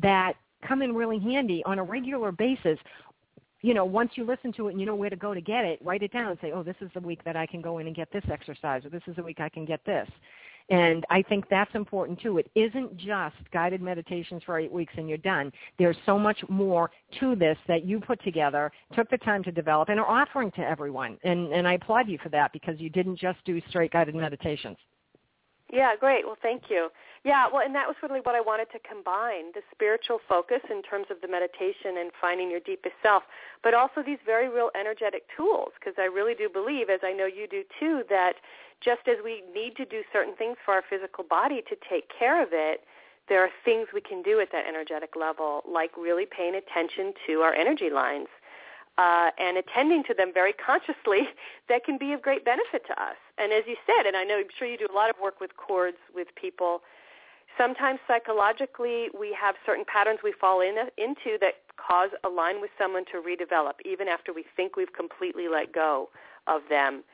that 0.00 0.34
come 0.66 0.82
in 0.82 0.94
really 0.94 1.18
handy 1.18 1.62
on 1.64 1.78
a 1.78 1.82
regular 1.82 2.32
basis 2.32 2.78
you 3.62 3.74
know, 3.74 3.84
once 3.84 4.12
you 4.14 4.24
listen 4.24 4.52
to 4.52 4.68
it 4.68 4.72
and 4.72 4.80
you 4.80 4.86
know 4.86 4.94
where 4.94 5.10
to 5.10 5.16
go 5.16 5.34
to 5.34 5.40
get 5.40 5.64
it, 5.64 5.80
write 5.82 6.02
it 6.02 6.12
down 6.12 6.30
and 6.30 6.38
say, 6.40 6.52
oh, 6.52 6.62
this 6.62 6.76
is 6.80 6.90
the 6.94 7.00
week 7.00 7.24
that 7.24 7.36
I 7.36 7.46
can 7.46 7.60
go 7.60 7.78
in 7.78 7.86
and 7.86 7.96
get 7.96 8.10
this 8.12 8.24
exercise, 8.30 8.84
or 8.84 8.90
this 8.90 9.02
is 9.06 9.16
the 9.16 9.22
week 9.22 9.40
I 9.40 9.48
can 9.48 9.64
get 9.64 9.84
this. 9.84 10.08
And 10.70 11.06
I 11.08 11.22
think 11.22 11.48
that's 11.48 11.74
important 11.74 12.20
too. 12.20 12.38
It 12.38 12.50
isn't 12.54 12.96
just 12.98 13.36
guided 13.52 13.80
meditations 13.80 14.42
for 14.44 14.58
eight 14.58 14.70
weeks 14.70 14.92
and 14.98 15.08
you're 15.08 15.16
done. 15.18 15.50
There's 15.78 15.96
so 16.04 16.18
much 16.18 16.38
more 16.48 16.90
to 17.20 17.34
this 17.34 17.56
that 17.68 17.86
you 17.86 18.00
put 18.00 18.22
together, 18.22 18.70
took 18.94 19.08
the 19.08 19.16
time 19.18 19.42
to 19.44 19.50
develop, 19.50 19.88
and 19.88 19.98
are 19.98 20.06
offering 20.06 20.50
to 20.52 20.60
everyone. 20.60 21.16
And, 21.24 21.52
and 21.52 21.66
I 21.66 21.74
applaud 21.74 22.08
you 22.08 22.18
for 22.22 22.28
that 22.30 22.52
because 22.52 22.78
you 22.78 22.90
didn't 22.90 23.18
just 23.18 23.38
do 23.46 23.62
straight 23.70 23.92
guided 23.92 24.14
meditations. 24.14 24.76
Yeah, 25.70 25.96
great. 25.96 26.24
Well, 26.24 26.38
thank 26.40 26.70
you. 26.70 26.88
Yeah, 27.24 27.46
well, 27.52 27.62
and 27.64 27.74
that 27.74 27.86
was 27.86 27.96
really 28.02 28.20
what 28.20 28.34
I 28.34 28.40
wanted 28.40 28.70
to 28.72 28.78
combine, 28.78 29.52
the 29.52 29.60
spiritual 29.70 30.18
focus 30.26 30.60
in 30.70 30.82
terms 30.82 31.06
of 31.10 31.20
the 31.20 31.28
meditation 31.28 31.98
and 31.98 32.10
finding 32.18 32.50
your 32.50 32.60
deepest 32.60 32.94
self, 33.02 33.24
but 33.62 33.74
also 33.74 34.02
these 34.02 34.18
very 34.24 34.48
real 34.48 34.70
energetic 34.78 35.24
tools, 35.36 35.72
because 35.78 35.94
I 35.98 36.04
really 36.04 36.34
do 36.34 36.48
believe, 36.48 36.88
as 36.88 37.00
I 37.02 37.12
know 37.12 37.26
you 37.26 37.46
do 37.46 37.64
too, 37.78 38.02
that 38.08 38.34
just 38.80 39.08
as 39.08 39.16
we 39.22 39.42
need 39.52 39.76
to 39.76 39.84
do 39.84 40.02
certain 40.12 40.34
things 40.36 40.56
for 40.64 40.72
our 40.72 40.82
physical 40.88 41.24
body 41.24 41.60
to 41.68 41.76
take 41.88 42.08
care 42.16 42.40
of 42.42 42.50
it, 42.52 42.84
there 43.28 43.42
are 43.42 43.50
things 43.62 43.88
we 43.92 44.00
can 44.00 44.22
do 44.22 44.40
at 44.40 44.50
that 44.52 44.66
energetic 44.66 45.14
level, 45.14 45.62
like 45.68 45.90
really 45.98 46.24
paying 46.24 46.54
attention 46.54 47.12
to 47.26 47.40
our 47.40 47.52
energy 47.52 47.90
lines 47.90 48.28
uh, 48.98 49.30
and 49.38 49.56
attending 49.56 50.02
to 50.04 50.12
them 50.14 50.32
very 50.34 50.52
consciously 50.52 51.28
that 51.68 51.84
can 51.84 51.96
be 51.96 52.12
of 52.12 52.20
great 52.20 52.44
benefit 52.44 52.84
to 52.86 52.92
us. 53.00 53.16
And 53.38 53.52
as 53.52 53.62
you 53.66 53.76
said, 53.86 54.06
and 54.06 54.16
I 54.16 54.24
know 54.24 54.38
I'm 54.38 54.52
sure 54.58 54.66
you 54.68 54.76
do 54.76 54.88
a 54.90 54.94
lot 54.94 55.08
of 55.08 55.16
work 55.22 55.40
with 55.40 55.56
cords 55.56 55.96
with 56.14 56.28
people, 56.34 56.82
sometimes 57.56 58.00
psychologically 58.06 59.08
we 59.18 59.36
have 59.40 59.54
certain 59.64 59.84
patterns 59.86 60.20
we 60.22 60.32
fall 60.32 60.60
in, 60.60 60.76
into 60.98 61.38
that 61.40 61.54
cause 61.76 62.10
a 62.24 62.28
line 62.28 62.60
with 62.60 62.70
someone 62.76 63.04
to 63.06 63.22
redevelop 63.22 63.74
even 63.84 64.08
after 64.08 64.32
we 64.32 64.44
think 64.56 64.76
we've 64.76 64.92
completely 64.92 65.48
let 65.48 65.72
go 65.72 66.08
of 66.48 66.62
them 66.68 67.04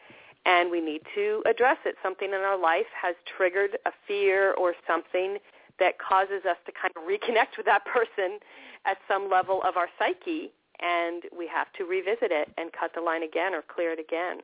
and 0.47 0.71
we 0.71 0.81
need 0.81 1.03
to 1.15 1.43
address 1.47 1.79
it. 1.85 1.97
Something 2.03 2.29
in 2.29 2.41
our 2.41 2.59
life 2.59 2.89
has 3.01 3.15
triggered 3.37 3.79
a 3.87 3.91
fear 4.07 4.53
or 4.55 4.75
something 4.87 5.39
that 5.79 5.99
causes 5.99 6.45
us 6.49 6.57
to 6.67 6.73
kind 6.73 6.93
of 6.97 7.03
reconnect 7.05 7.57
with 7.57 7.67
that 7.67 7.85
person 7.93 8.39
at 8.87 8.99
some 9.09 9.31
level 9.31 9.63
of 9.63 9.77
our 9.77 9.89
psyche, 9.99 10.53
and 10.81 11.23
we 11.37 11.47
have 11.47 11.73
to 11.79 11.85
revisit 11.85 12.31
it 12.31 12.49
and 12.59 12.71
cut 12.73 12.93
the 12.95 13.01
line 13.01 13.23
again 13.23 13.55
or 13.55 13.63
clear 13.63 13.93
it 13.93 14.01
again. 14.01 14.39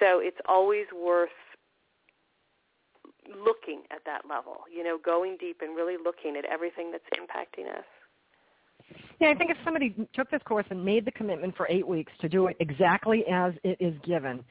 So 0.00 0.18
it's 0.20 0.38
always 0.48 0.86
worth 0.94 1.30
looking 3.28 3.82
at 3.90 4.04
that 4.04 4.22
level, 4.28 4.58
you 4.72 4.84
know, 4.84 4.98
going 5.02 5.36
deep 5.38 5.58
and 5.62 5.76
really 5.76 5.96
looking 6.02 6.36
at 6.36 6.44
everything 6.44 6.90
that's 6.90 7.04
impacting 7.14 7.70
us. 7.70 7.84
Yeah, 9.20 9.30
I 9.30 9.34
think 9.34 9.50
if 9.50 9.56
somebody 9.64 9.94
took 10.12 10.30
this 10.30 10.42
course 10.44 10.66
and 10.70 10.84
made 10.84 11.04
the 11.04 11.12
commitment 11.12 11.56
for 11.56 11.66
eight 11.70 11.86
weeks 11.86 12.12
to 12.20 12.28
do 12.28 12.48
it 12.48 12.56
exactly 12.60 13.24
as 13.30 13.54
it 13.62 13.78
is 13.80 13.94
given, 14.04 14.44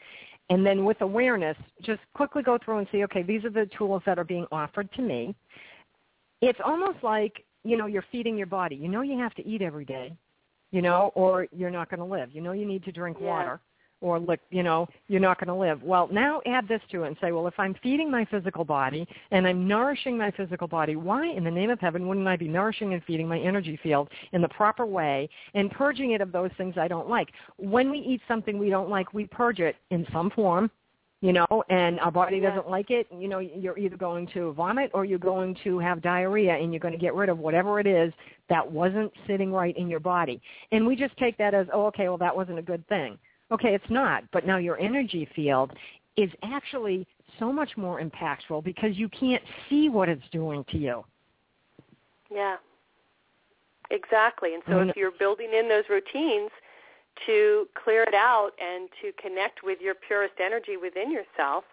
and 0.49 0.65
then 0.65 0.85
with 0.85 1.01
awareness, 1.01 1.57
just 1.81 2.01
quickly 2.13 2.43
go 2.43 2.57
through 2.63 2.79
and 2.79 2.87
see, 2.91 3.03
okay, 3.03 3.21
these 3.21 3.43
are 3.45 3.49
the 3.49 3.69
tools 3.77 4.01
that 4.05 4.17
are 4.17 4.23
being 4.23 4.45
offered 4.51 4.91
to 4.93 5.01
me. 5.01 5.35
It's 6.41 6.59
almost 6.65 7.03
like, 7.03 7.45
you 7.63 7.77
know, 7.77 7.85
you're 7.85 8.05
feeding 8.11 8.37
your 8.37 8.47
body. 8.47 8.75
You 8.75 8.87
know 8.89 9.01
you 9.01 9.17
have 9.19 9.33
to 9.35 9.47
eat 9.47 9.61
every 9.61 9.85
day, 9.85 10.13
you 10.73 10.81
know, 10.81 11.11
or 11.15 11.47
you're 11.55 11.69
not 11.69 11.89
going 11.89 11.99
to 11.99 12.05
live. 12.05 12.29
You 12.33 12.41
know 12.41 12.51
you 12.51 12.65
need 12.65 12.83
to 12.83 12.91
drink 12.91 13.17
yeah. 13.21 13.27
water 13.27 13.59
or 14.01 14.19
look, 14.19 14.41
you 14.49 14.63
know, 14.63 14.85
you're 15.07 15.21
not 15.21 15.39
going 15.39 15.47
to 15.47 15.55
live. 15.55 15.81
Well, 15.81 16.09
now 16.11 16.41
add 16.45 16.67
this 16.67 16.81
to 16.91 17.03
it 17.03 17.07
and 17.07 17.17
say, 17.21 17.31
well, 17.31 17.47
if 17.47 17.53
I'm 17.57 17.73
feeding 17.81 18.11
my 18.11 18.25
physical 18.25 18.65
body 18.65 19.07
and 19.31 19.47
I'm 19.47 19.65
nourishing 19.65 20.17
my 20.17 20.29
physical 20.31 20.67
body, 20.67 20.97
why 20.97 21.29
in 21.29 21.45
the 21.45 21.51
name 21.51 21.69
of 21.69 21.79
heaven 21.79 22.05
wouldn't 22.07 22.27
I 22.27 22.35
be 22.35 22.49
nourishing 22.49 22.93
and 22.93 23.01
feeding 23.05 23.29
my 23.29 23.39
energy 23.39 23.79
field 23.81 24.09
in 24.33 24.41
the 24.41 24.49
proper 24.49 24.85
way 24.85 25.29
and 25.53 25.71
purging 25.71 26.11
it 26.11 26.19
of 26.19 26.33
those 26.33 26.51
things 26.57 26.75
I 26.77 26.89
don't 26.89 27.07
like? 27.07 27.29
When 27.57 27.89
we 27.89 27.99
eat 27.99 28.19
something 28.27 28.59
we 28.59 28.69
don't 28.69 28.89
like, 28.89 29.13
we 29.13 29.25
purge 29.25 29.59
it 29.59 29.77
in 29.89 30.05
some 30.11 30.31
form, 30.31 30.69
you 31.23 31.31
know, 31.31 31.63
and 31.69 32.01
our 32.01 32.11
body 32.11 32.35
yeah. 32.37 32.49
doesn't 32.49 32.69
like 32.69 32.91
it, 32.91 33.07
you 33.17 33.29
know, 33.29 33.39
you're 33.39 33.79
either 33.79 33.95
going 33.95 34.27
to 34.33 34.51
vomit 34.51 34.91
or 34.93 35.05
you're 35.05 35.17
going 35.17 35.55
to 35.63 35.79
have 35.79 36.01
diarrhea 36.01 36.53
and 36.53 36.73
you're 36.73 36.81
going 36.81 36.93
to 36.93 36.99
get 36.99 37.15
rid 37.15 37.29
of 37.29 37.39
whatever 37.39 37.79
it 37.79 37.87
is 37.87 38.11
that 38.49 38.69
wasn't 38.69 39.09
sitting 39.25 39.49
right 39.49 39.75
in 39.77 39.87
your 39.87 40.01
body. 40.01 40.41
And 40.73 40.85
we 40.85 40.97
just 40.97 41.15
take 41.15 41.37
that 41.37 41.53
as, 41.53 41.65
oh, 41.71 41.85
okay, 41.85 42.09
well, 42.09 42.17
that 42.17 42.35
wasn't 42.35 42.59
a 42.59 42.61
good 42.61 42.85
thing. 42.89 43.17
Okay, 43.51 43.73
it's 43.73 43.89
not, 43.89 44.25
but 44.33 44.45
now 44.45 44.57
your 44.57 44.77
energy 44.81 45.25
field 45.33 45.71
is 46.17 46.29
actually 46.43 47.07
so 47.39 47.53
much 47.53 47.69
more 47.77 48.01
impactful 48.01 48.65
because 48.65 48.97
you 48.97 49.07
can't 49.07 49.43
see 49.69 49.87
what 49.87 50.09
it's 50.09 50.27
doing 50.33 50.65
to 50.71 50.77
you. 50.77 51.05
Yeah. 52.29 52.57
Exactly. 53.91 54.55
And 54.55 54.63
so 54.65 54.73
Mm. 54.73 54.89
if 54.89 54.97
you're 54.97 55.11
building 55.11 55.53
in 55.53 55.69
those 55.69 55.85
routines 55.87 56.51
to 57.25 57.67
clear 57.81 58.03
it 58.03 58.13
out 58.13 58.51
and 58.61 58.89
to 59.01 59.11
connect 59.21 59.63
with 59.63 59.79
your 59.81 59.93
purest 59.95 60.35
energy 60.39 60.77
within 60.77 61.11
yourself, 61.11 61.63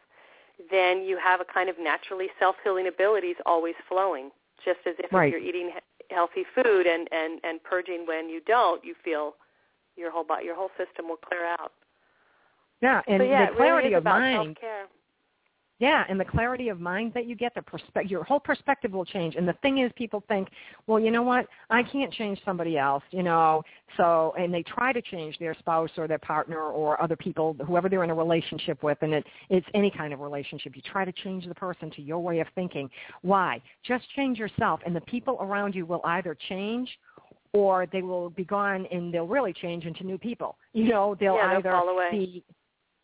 then 0.71 1.03
you 1.03 1.17
have 1.17 1.41
a 1.41 1.45
kind 1.45 1.69
of 1.71 1.77
naturally 1.79 2.29
self-healing 2.39 2.87
abilities 2.87 3.37
always 3.47 3.75
flowing. 3.89 4.31
Just 4.65 4.81
as 4.87 4.95
if, 4.99 5.11
Right. 5.13 5.33
if 5.33 5.33
you're 5.33 5.49
eating 5.49 5.71
healthy 6.11 6.45
food 6.55 6.87
and, 6.87 7.09
and, 7.13 7.41
and 7.45 7.63
purging 7.63 8.07
when 8.07 8.29
you 8.29 8.41
don't, 8.47 8.85
you 8.85 8.95
feel 9.03 9.35
your 9.97 10.11
whole 10.11 10.25
body, 10.25 10.45
your 10.45 10.55
whole 10.55 10.71
system 10.77 11.09
will 11.09 11.17
clear 11.17 11.47
out. 11.47 11.73
Yeah, 12.83 13.03
and 13.09 13.21
so 13.21 13.25
yeah, 13.25 13.47
the 13.47 13.53
it 13.53 13.57
clarity 13.57 13.87
really 13.89 13.95
of 13.95 14.03
about 14.03 14.21
mind. 14.21 14.47
self-care. 14.61 14.87
Yeah, 15.81 16.05
and 16.11 16.21
the 16.21 16.27
clarity 16.27 16.69
of 16.69 16.79
mind 16.79 17.13
that 17.15 17.27
you 17.27 17.35
get, 17.35 17.55
the 17.55 17.63
perspective, 17.63 18.11
your 18.11 18.23
whole 18.23 18.39
perspective 18.39 18.93
will 18.93 19.07
change. 19.07 19.35
And 19.35 19.49
the 19.49 19.55
thing 19.63 19.79
is, 19.79 19.91
people 19.97 20.23
think, 20.29 20.49
well, 20.87 21.01
you 21.01 21.11
know 21.11 21.23
what? 21.23 21.47
I 21.71 21.83
can't 21.83 22.13
change 22.13 22.39
somebody 22.45 22.77
else, 22.77 23.03
you 23.11 23.23
know. 23.23 23.63
So, 23.97 24.35
and 24.39 24.53
they 24.53 24.63
try 24.63 24.93
to 24.93 25.01
change 25.01 25.39
their 25.39 25.55
spouse 25.59 25.89
or 25.97 26.07
their 26.07 26.19
partner 26.19 26.61
or 26.61 27.03
other 27.03 27.17
people, 27.17 27.57
whoever 27.67 27.89
they're 27.89 28.05
in 28.05 28.11
a 28.11 28.15
relationship 28.15 28.83
with, 28.83 28.99
and 29.01 29.15
it, 29.15 29.27
it's 29.49 29.67
any 29.73 29.91
kind 29.91 30.13
of 30.13 30.21
relationship. 30.21 30.77
You 30.77 30.83
try 30.83 31.07
to 31.07 31.13
change 31.25 31.47
the 31.47 31.55
person 31.55 31.91
to 31.93 32.03
your 32.03 32.21
way 32.21 32.41
of 32.41 32.47
thinking. 32.55 32.91
Why? 33.23 33.63
Just 33.83 34.05
change 34.15 34.39
yourself, 34.39 34.81
and 34.85 34.95
the 34.95 35.01
people 35.03 35.39
around 35.41 35.75
you 35.75 35.87
will 35.87 36.03
either 36.05 36.37
change 36.51 36.91
or 37.55 37.87
they 37.91 38.03
will 38.03 38.29
be 38.31 38.45
gone 38.45 38.87
and 38.93 39.13
they'll 39.13 39.27
really 39.27 39.53
change 39.55 39.85
into 39.85 40.05
new 40.05 40.19
people. 40.19 40.57
You 40.73 40.89
know, 40.89 41.17
they'll 41.19 41.35
Yeah, 41.35 41.49
they'll 41.49 41.59
either 41.59 41.71
fall 41.73 41.89
away. 41.89 42.11
be 42.13 42.45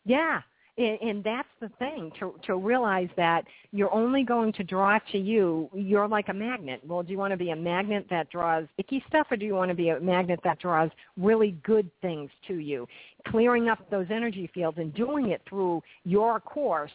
yeah, 0.05 0.41
and, 0.77 0.97
and 1.01 1.23
that's 1.23 1.47
the 1.59 1.69
thing 1.79 2.11
to 2.19 2.35
to 2.45 2.55
realize 2.55 3.09
that 3.17 3.45
you're 3.71 3.93
only 3.93 4.23
going 4.23 4.53
to 4.53 4.63
draw 4.63 4.99
to 5.11 5.17
you. 5.17 5.69
You're 5.73 6.07
like 6.07 6.29
a 6.29 6.33
magnet. 6.33 6.81
Well, 6.85 7.03
do 7.03 7.11
you 7.11 7.17
want 7.17 7.31
to 7.31 7.37
be 7.37 7.51
a 7.51 7.55
magnet 7.55 8.05
that 8.09 8.29
draws 8.29 8.65
icky 8.77 9.03
stuff, 9.07 9.27
or 9.31 9.37
do 9.37 9.45
you 9.45 9.55
want 9.55 9.69
to 9.69 9.75
be 9.75 9.89
a 9.89 9.99
magnet 9.99 10.39
that 10.43 10.59
draws 10.59 10.89
really 11.17 11.51
good 11.63 11.89
things 12.01 12.29
to 12.47 12.55
you? 12.55 12.87
Clearing 13.27 13.69
up 13.69 13.89
those 13.89 14.07
energy 14.09 14.49
fields 14.53 14.77
and 14.77 14.93
doing 14.93 15.29
it 15.29 15.41
through 15.49 15.81
your 16.03 16.39
course 16.39 16.91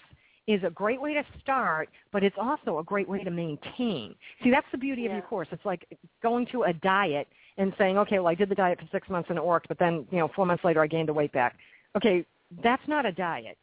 is 0.48 0.62
a 0.64 0.70
great 0.70 1.00
way 1.00 1.14
to 1.14 1.22
start, 1.40 1.88
but 2.12 2.24
it's 2.24 2.36
also 2.40 2.78
a 2.78 2.84
great 2.84 3.08
way 3.08 3.22
to 3.22 3.30
maintain. 3.30 4.14
See, 4.42 4.50
that's 4.50 4.66
the 4.72 4.78
beauty 4.78 5.02
yeah. 5.02 5.08
of 5.08 5.12
your 5.14 5.22
course. 5.22 5.48
It's 5.52 5.64
like 5.64 5.86
going 6.22 6.46
to 6.52 6.64
a 6.64 6.72
diet 6.72 7.28
and 7.58 7.72
saying, 7.78 7.98
okay, 7.98 8.18
well, 8.18 8.28
I 8.28 8.34
did 8.34 8.48
the 8.48 8.54
diet 8.54 8.80
for 8.80 8.86
six 8.90 9.08
months 9.08 9.28
and 9.28 9.38
it 9.38 9.44
worked, 9.44 9.68
but 9.68 9.78
then, 9.78 10.04
you 10.10 10.18
know, 10.18 10.28
four 10.34 10.46
months 10.46 10.64
later 10.64 10.82
I 10.82 10.88
gained 10.88 11.08
the 11.08 11.12
weight 11.12 11.32
back. 11.32 11.56
Okay, 11.96 12.24
that's 12.62 12.82
not 12.88 13.06
a 13.06 13.12
diet. 13.12 13.56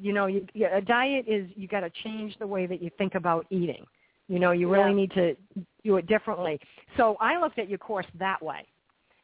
You 0.00 0.12
know, 0.12 0.26
you, 0.26 0.46
a 0.72 0.80
diet 0.80 1.26
is 1.28 1.48
you 1.54 1.68
got 1.68 1.80
to 1.80 1.90
change 2.02 2.36
the 2.38 2.46
way 2.46 2.66
that 2.66 2.82
you 2.82 2.90
think 2.98 3.14
about 3.14 3.46
eating. 3.50 3.84
You 4.28 4.38
know, 4.38 4.52
you 4.52 4.70
really 4.70 4.90
yeah. 4.90 4.96
need 4.96 5.10
to 5.12 5.36
do 5.84 5.96
it 5.96 6.06
differently. 6.06 6.58
So 6.96 7.16
I 7.20 7.38
looked 7.38 7.58
at 7.58 7.68
your 7.68 7.78
course 7.78 8.06
that 8.18 8.42
way. 8.42 8.66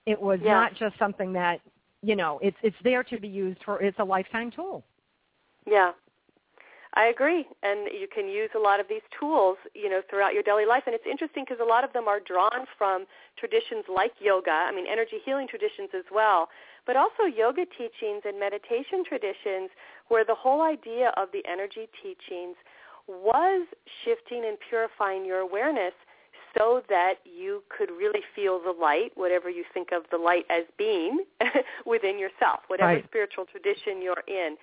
It 0.06 0.20
was 0.20 0.38
yeah. 0.42 0.52
not 0.52 0.74
just 0.74 0.98
something 0.98 1.32
that, 1.34 1.60
you 2.02 2.16
know, 2.16 2.38
it's 2.42 2.56
it's 2.62 2.76
there 2.84 3.02
to 3.04 3.18
be 3.18 3.28
used 3.28 3.60
for. 3.64 3.80
It's 3.82 3.98
a 3.98 4.04
lifetime 4.04 4.50
tool. 4.50 4.84
Yeah, 5.66 5.92
I 6.94 7.06
agree, 7.08 7.46
and 7.62 7.88
you 7.92 8.08
can 8.08 8.28
use 8.28 8.50
a 8.56 8.58
lot 8.58 8.80
of 8.80 8.88
these 8.88 9.04
tools, 9.20 9.58
you 9.74 9.90
know, 9.90 10.00
throughout 10.08 10.32
your 10.32 10.42
daily 10.42 10.64
life. 10.64 10.84
And 10.86 10.94
it's 10.94 11.04
interesting 11.04 11.44
because 11.44 11.60
a 11.60 11.68
lot 11.68 11.84
of 11.84 11.92
them 11.92 12.08
are 12.08 12.18
drawn 12.18 12.64
from 12.78 13.04
traditions 13.36 13.84
like 13.94 14.12
yoga. 14.20 14.50
I 14.50 14.72
mean, 14.72 14.86
energy 14.90 15.20
healing 15.24 15.46
traditions 15.48 15.90
as 15.94 16.04
well, 16.10 16.48
but 16.86 16.96
also 16.96 17.24
yoga 17.24 17.66
teachings 17.66 18.22
and 18.24 18.40
meditation 18.40 19.04
traditions, 19.06 19.68
where 20.08 20.24
the 20.24 20.34
whole 20.34 20.62
idea 20.62 21.12
of 21.16 21.28
the 21.32 21.44
energy 21.44 21.88
teachings 22.02 22.56
was 23.06 23.66
shifting 24.04 24.44
and 24.46 24.56
purifying 24.68 25.24
your 25.24 25.38
awareness 25.38 25.92
so 26.56 26.82
that 26.88 27.16
you 27.24 27.62
could 27.68 27.90
really 27.90 28.20
feel 28.34 28.58
the 28.58 28.72
light, 28.72 29.12
whatever 29.14 29.50
you 29.50 29.64
think 29.74 29.88
of 29.92 30.04
the 30.10 30.16
light 30.16 30.44
as 30.48 30.64
being 30.78 31.24
within 31.86 32.18
yourself, 32.18 32.60
whatever 32.68 32.94
right. 32.94 33.04
spiritual 33.04 33.44
tradition 33.44 34.00
you're 34.00 34.24
in 34.26 34.56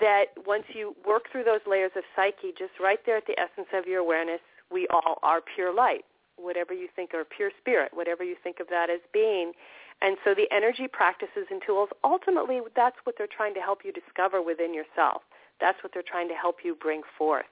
that 0.00 0.26
once 0.46 0.64
you 0.74 0.94
work 1.06 1.24
through 1.30 1.44
those 1.44 1.60
layers 1.66 1.92
of 1.96 2.04
psyche, 2.14 2.52
just 2.56 2.72
right 2.80 3.00
there 3.06 3.16
at 3.16 3.26
the 3.26 3.38
essence 3.38 3.68
of 3.72 3.86
your 3.86 4.00
awareness, 4.00 4.40
we 4.70 4.86
all 4.88 5.18
are 5.22 5.40
pure 5.40 5.74
light, 5.74 6.04
whatever 6.36 6.72
you 6.72 6.88
think, 6.94 7.14
or 7.14 7.24
pure 7.24 7.50
spirit, 7.60 7.92
whatever 7.94 8.22
you 8.22 8.36
think 8.42 8.60
of 8.60 8.68
that 8.68 8.90
as 8.90 9.00
being. 9.12 9.52
And 10.00 10.16
so 10.24 10.34
the 10.34 10.46
energy 10.52 10.86
practices 10.86 11.46
and 11.50 11.60
tools, 11.64 11.88
ultimately, 12.04 12.60
that's 12.76 12.96
what 13.04 13.16
they're 13.18 13.26
trying 13.26 13.54
to 13.54 13.60
help 13.60 13.80
you 13.84 13.92
discover 13.92 14.40
within 14.42 14.72
yourself. 14.72 15.22
That's 15.60 15.82
what 15.82 15.92
they're 15.92 16.02
trying 16.06 16.28
to 16.28 16.34
help 16.34 16.58
you 16.64 16.76
bring 16.80 17.02
forth. 17.16 17.46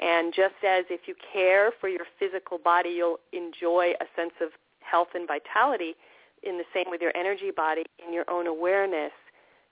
And 0.00 0.32
just 0.32 0.54
as 0.66 0.86
if 0.88 1.02
you 1.06 1.14
care 1.32 1.72
for 1.78 1.88
your 1.88 2.06
physical 2.18 2.56
body, 2.56 2.90
you'll 2.90 3.20
enjoy 3.32 3.92
a 4.00 4.06
sense 4.16 4.32
of 4.40 4.50
health 4.80 5.08
and 5.14 5.28
vitality, 5.28 5.94
in 6.42 6.56
the 6.56 6.64
same 6.72 6.86
with 6.88 7.02
your 7.02 7.12
energy 7.14 7.50
body, 7.54 7.84
in 8.04 8.14
your 8.14 8.24
own 8.30 8.46
awareness, 8.46 9.12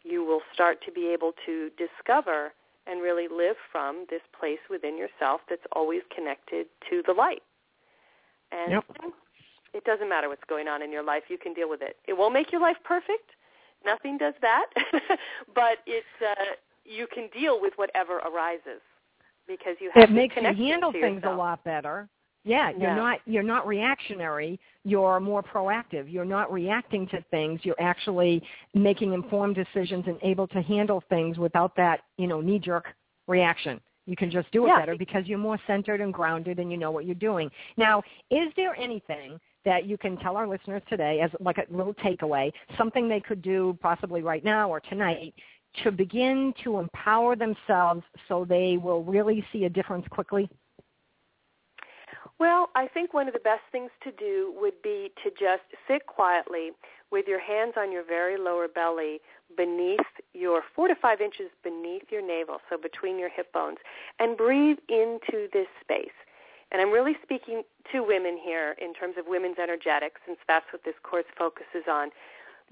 you 0.09 0.24
will 0.24 0.40
start 0.52 0.78
to 0.86 0.92
be 0.92 1.09
able 1.12 1.32
to 1.46 1.70
discover 1.76 2.52
and 2.86 3.02
really 3.02 3.28
live 3.28 3.56
from 3.70 4.06
this 4.09 4.22
place 4.38 4.59
within 4.70 4.96
yourself 4.96 5.42
that's 5.48 5.66
always 5.72 6.00
connected 6.14 6.66
to 6.88 7.02
the 7.06 7.12
light. 7.12 7.42
And 8.50 8.72
yep. 8.72 8.84
it 9.74 9.84
doesn't 9.84 10.09
matter 10.09 10.28
what's 10.28 10.44
going 10.48 10.68
on 10.68 10.82
in 10.82 10.90
your 10.90 11.02
life. 11.02 11.24
You 11.28 11.36
can 11.36 11.52
deal 11.52 11.68
with 11.68 11.82
it. 11.82 11.96
It 12.06 12.16
won't 12.16 12.32
make 12.32 12.50
your 12.50 12.62
life 12.62 12.78
perfect. 12.84 13.36
Nothing 13.84 14.16
does 14.16 14.34
that. 14.40 14.66
but 15.54 15.78
it's, 15.86 16.06
uh, 16.22 16.56
you 16.84 17.06
can 17.12 17.28
deal 17.38 17.61
with 17.61 17.74
whatever 17.76 18.18
arises 18.18 18.80
because 19.46 19.76
you 19.80 19.90
have 19.94 20.11
it 20.11 20.12
makes 20.12 20.34
you 20.36 20.42
handle 20.42 20.92
things 20.92 21.22
a 21.24 21.30
lot 21.30 21.62
better. 21.64 22.09
Yeah, 22.49 22.70
you're 22.70 22.80
yeah. 22.80 22.94
not 22.94 23.20
you're 23.26 23.42
not 23.42 23.66
reactionary. 23.66 24.59
You're 24.84 25.20
more 25.20 25.42
proactive. 25.42 26.11
You're 26.11 26.24
not 26.24 26.51
reacting 26.51 27.07
to 27.09 27.22
things. 27.30 27.61
You're 27.62 27.80
actually 27.80 28.42
making 28.74 29.12
informed 29.12 29.55
decisions 29.55 30.05
and 30.07 30.16
able 30.22 30.46
to 30.49 30.62
handle 30.62 31.03
things 31.11 31.36
without 31.36 31.76
that, 31.76 32.01
you 32.16 32.26
know, 32.26 32.40
knee 32.40 32.59
jerk 32.59 32.86
reaction. 33.26 33.78
You 34.07 34.16
can 34.16 34.30
just 34.30 34.51
do 34.51 34.64
it 34.64 34.68
yeah. 34.68 34.78
better 34.78 34.96
because 34.96 35.26
you're 35.26 35.36
more 35.36 35.59
centered 35.66 36.01
and 36.01 36.14
grounded 36.14 36.59
and 36.59 36.70
you 36.72 36.78
know 36.78 36.90
what 36.90 37.05
you're 37.05 37.14
doing. 37.14 37.51
Now, 37.76 38.03
is 38.30 38.49
there 38.57 38.74
anything 38.76 39.38
that 39.66 39.84
you 39.84 39.99
can 39.99 40.16
tell 40.16 40.38
our 40.38 40.49
listeners 40.49 40.80
today 40.88 41.20
as 41.20 41.30
like 41.40 41.59
a 41.59 41.64
little 41.70 41.92
takeaway, 41.92 42.51
something 42.78 43.11
they 43.11 43.20
could 43.20 43.42
do 43.42 43.76
possibly 43.82 44.22
right 44.22 44.42
now 44.42 44.70
or 44.70 44.80
tonight 44.80 45.34
to 45.84 45.92
begin 45.92 46.55
to 46.64 46.78
empower 46.78 47.36
themselves 47.36 48.03
so 48.26 48.46
they 48.49 48.78
will 48.78 49.05
really 49.05 49.44
see 49.53 49.64
a 49.66 49.68
difference 49.68 50.07
quickly? 50.09 50.49
Well, 52.39 52.68
I 52.76 52.86
think 52.86 53.12
one 53.12 53.26
of 53.26 53.34
the 53.34 53.41
best 53.41 53.62
things 53.72 53.91
to 54.05 54.12
do 54.12 54.55
would 54.61 54.80
be 54.82 55.11
to 55.24 55.30
just 55.30 55.66
sit 55.89 56.07
quietly 56.07 56.70
with 57.11 57.26
your 57.26 57.41
hands 57.41 57.74
on 57.76 57.91
your 57.91 58.05
very 58.05 58.39
lower 58.39 58.68
belly 58.68 59.20
beneath 59.57 60.07
your 60.34 60.62
four 60.74 60.89
to 60.89 60.95
five 60.95 61.20
inches 61.20 61.51
beneath 61.64 62.05
your 62.11 62.22
navel, 62.22 62.59
so 62.70 62.76
between 62.76 63.18
your 63.18 63.30
hip 63.30 63.53
bones, 63.53 63.78
and 64.18 64.36
breathe 64.36 64.78
into 64.89 65.49
this 65.53 65.66
space. 65.80 66.14
And 66.70 66.82
I'm 66.82 66.91
really 66.91 67.16
speaking 67.22 67.62
to 67.93 68.01
women 68.03 68.39
here 68.43 68.76
in 68.80 68.93
terms 68.93 69.14
of 69.18 69.24
women's 69.26 69.59
energetics, 69.59 70.20
since 70.26 70.39
that's 70.47 70.66
what 70.70 70.84
this 70.84 70.95
course 71.03 71.24
focuses 71.36 71.89
on. 71.91 72.11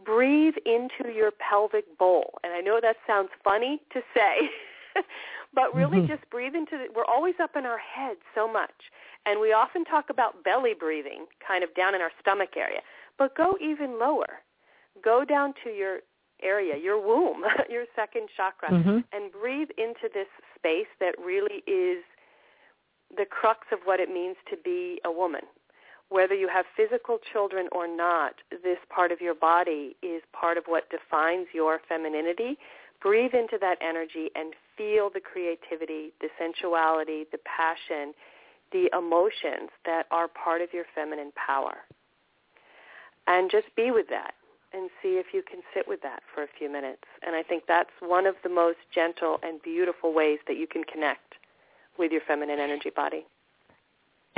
Breathe 0.05 0.55
into 0.67 1.11
your 1.14 1.31
pelvic 1.31 1.97
bowl. 1.99 2.35
And 2.45 2.53
I 2.53 2.61
know 2.61 2.79
that 2.83 2.97
sounds 3.07 3.31
funny 3.43 3.81
to 3.95 4.01
say, 4.14 4.51
but 5.55 5.75
really 5.75 5.99
mm-hmm. 5.99 6.12
just 6.12 6.29
breathe 6.29 6.55
into 6.55 6.77
the, 6.77 6.93
we're 6.95 7.07
always 7.07 7.35
up 7.43 7.57
in 7.57 7.64
our 7.64 7.79
head 7.79 8.17
so 8.35 8.47
much. 8.47 8.93
And 9.27 9.41
we 9.41 9.53
often 9.53 9.85
talk 9.85 10.07
about 10.09 10.45
belly 10.45 10.72
breathing, 10.79 11.27
kind 11.47 11.64
of 11.64 11.74
down 11.74 11.95
in 11.95 12.01
our 12.01 12.12
stomach 12.20 12.51
area. 12.57 12.81
But 13.18 13.37
go 13.37 13.57
even 13.61 13.99
lower. 13.99 14.41
Go 15.05 15.24
down 15.24 15.53
to 15.64 15.70
your 15.70 15.99
area, 16.43 16.77
your 16.77 17.05
womb, 17.05 17.43
your 17.70 17.85
second 17.95 18.29
chakra, 18.37 18.70
mm-hmm. 18.70 18.99
and 19.12 19.33
breathe 19.33 19.70
into 19.77 20.09
this 20.14 20.29
space 20.55 20.89
that 21.01 21.14
really 21.18 21.62
is 21.66 22.05
the 23.16 23.27
crux 23.29 23.66
of 23.72 23.81
what 23.85 24.01
it 24.01 24.09
means 24.09 24.37
to 24.51 24.57
be 24.64 25.01
a 25.05 25.11
woman. 25.11 25.43
Whether 26.09 26.35
you 26.35 26.49
have 26.49 26.66
physical 26.77 27.18
children 27.33 27.68
or 27.72 27.89
not, 27.89 28.35
this 28.51 28.79
part 28.91 29.11
of 29.11 29.20
your 29.20 29.35
body 29.35 29.97
is 30.03 30.22
part 30.33 30.57
of 30.57 30.64
what 30.66 30.89
defines 30.91 31.49
your 31.53 31.81
femininity. 31.89 32.59
Breathe 33.03 33.35
into 33.35 33.59
that 33.61 33.79
energy 33.81 34.31
and 34.37 34.55
feel 34.77 35.11
the 35.12 35.20
creativity, 35.20 36.12
the 36.20 36.29
sensuality, 36.39 37.24
the 37.33 37.39
passion, 37.43 38.14
the 38.73 38.91
emotions 38.97 39.71
that 39.85 40.07
are 40.11 40.29
part 40.29 40.61
of 40.61 40.73
your 40.73 40.85
feminine 40.95 41.33
power. 41.35 41.79
And 43.27 43.51
just 43.51 43.67
be 43.77 43.91
with 43.91 44.09
that 44.09 44.35
and 44.73 44.91
see 45.03 45.19
if 45.19 45.27
you 45.33 45.43
can 45.43 45.61
sit 45.75 45.89
with 45.89 46.03
that 46.03 46.23
for 46.35 46.43
a 46.43 46.49
few 46.59 46.71
minutes. 46.71 47.03
And 47.27 47.35
I 47.35 47.43
think 47.43 47.64
that's 47.67 47.91
one 48.01 48.27
of 48.27 48.35
the 48.43 48.49
most 48.49 48.79
gentle 48.95 49.39
and 49.43 49.61
beautiful 49.62 50.12
ways 50.12 50.39
that 50.47 50.57
you 50.57 50.67
can 50.67 50.85
connect 50.85 51.35
with 51.99 52.12
your 52.12 52.21
feminine 52.27 52.61
energy 52.61 52.91
body. 52.95 53.27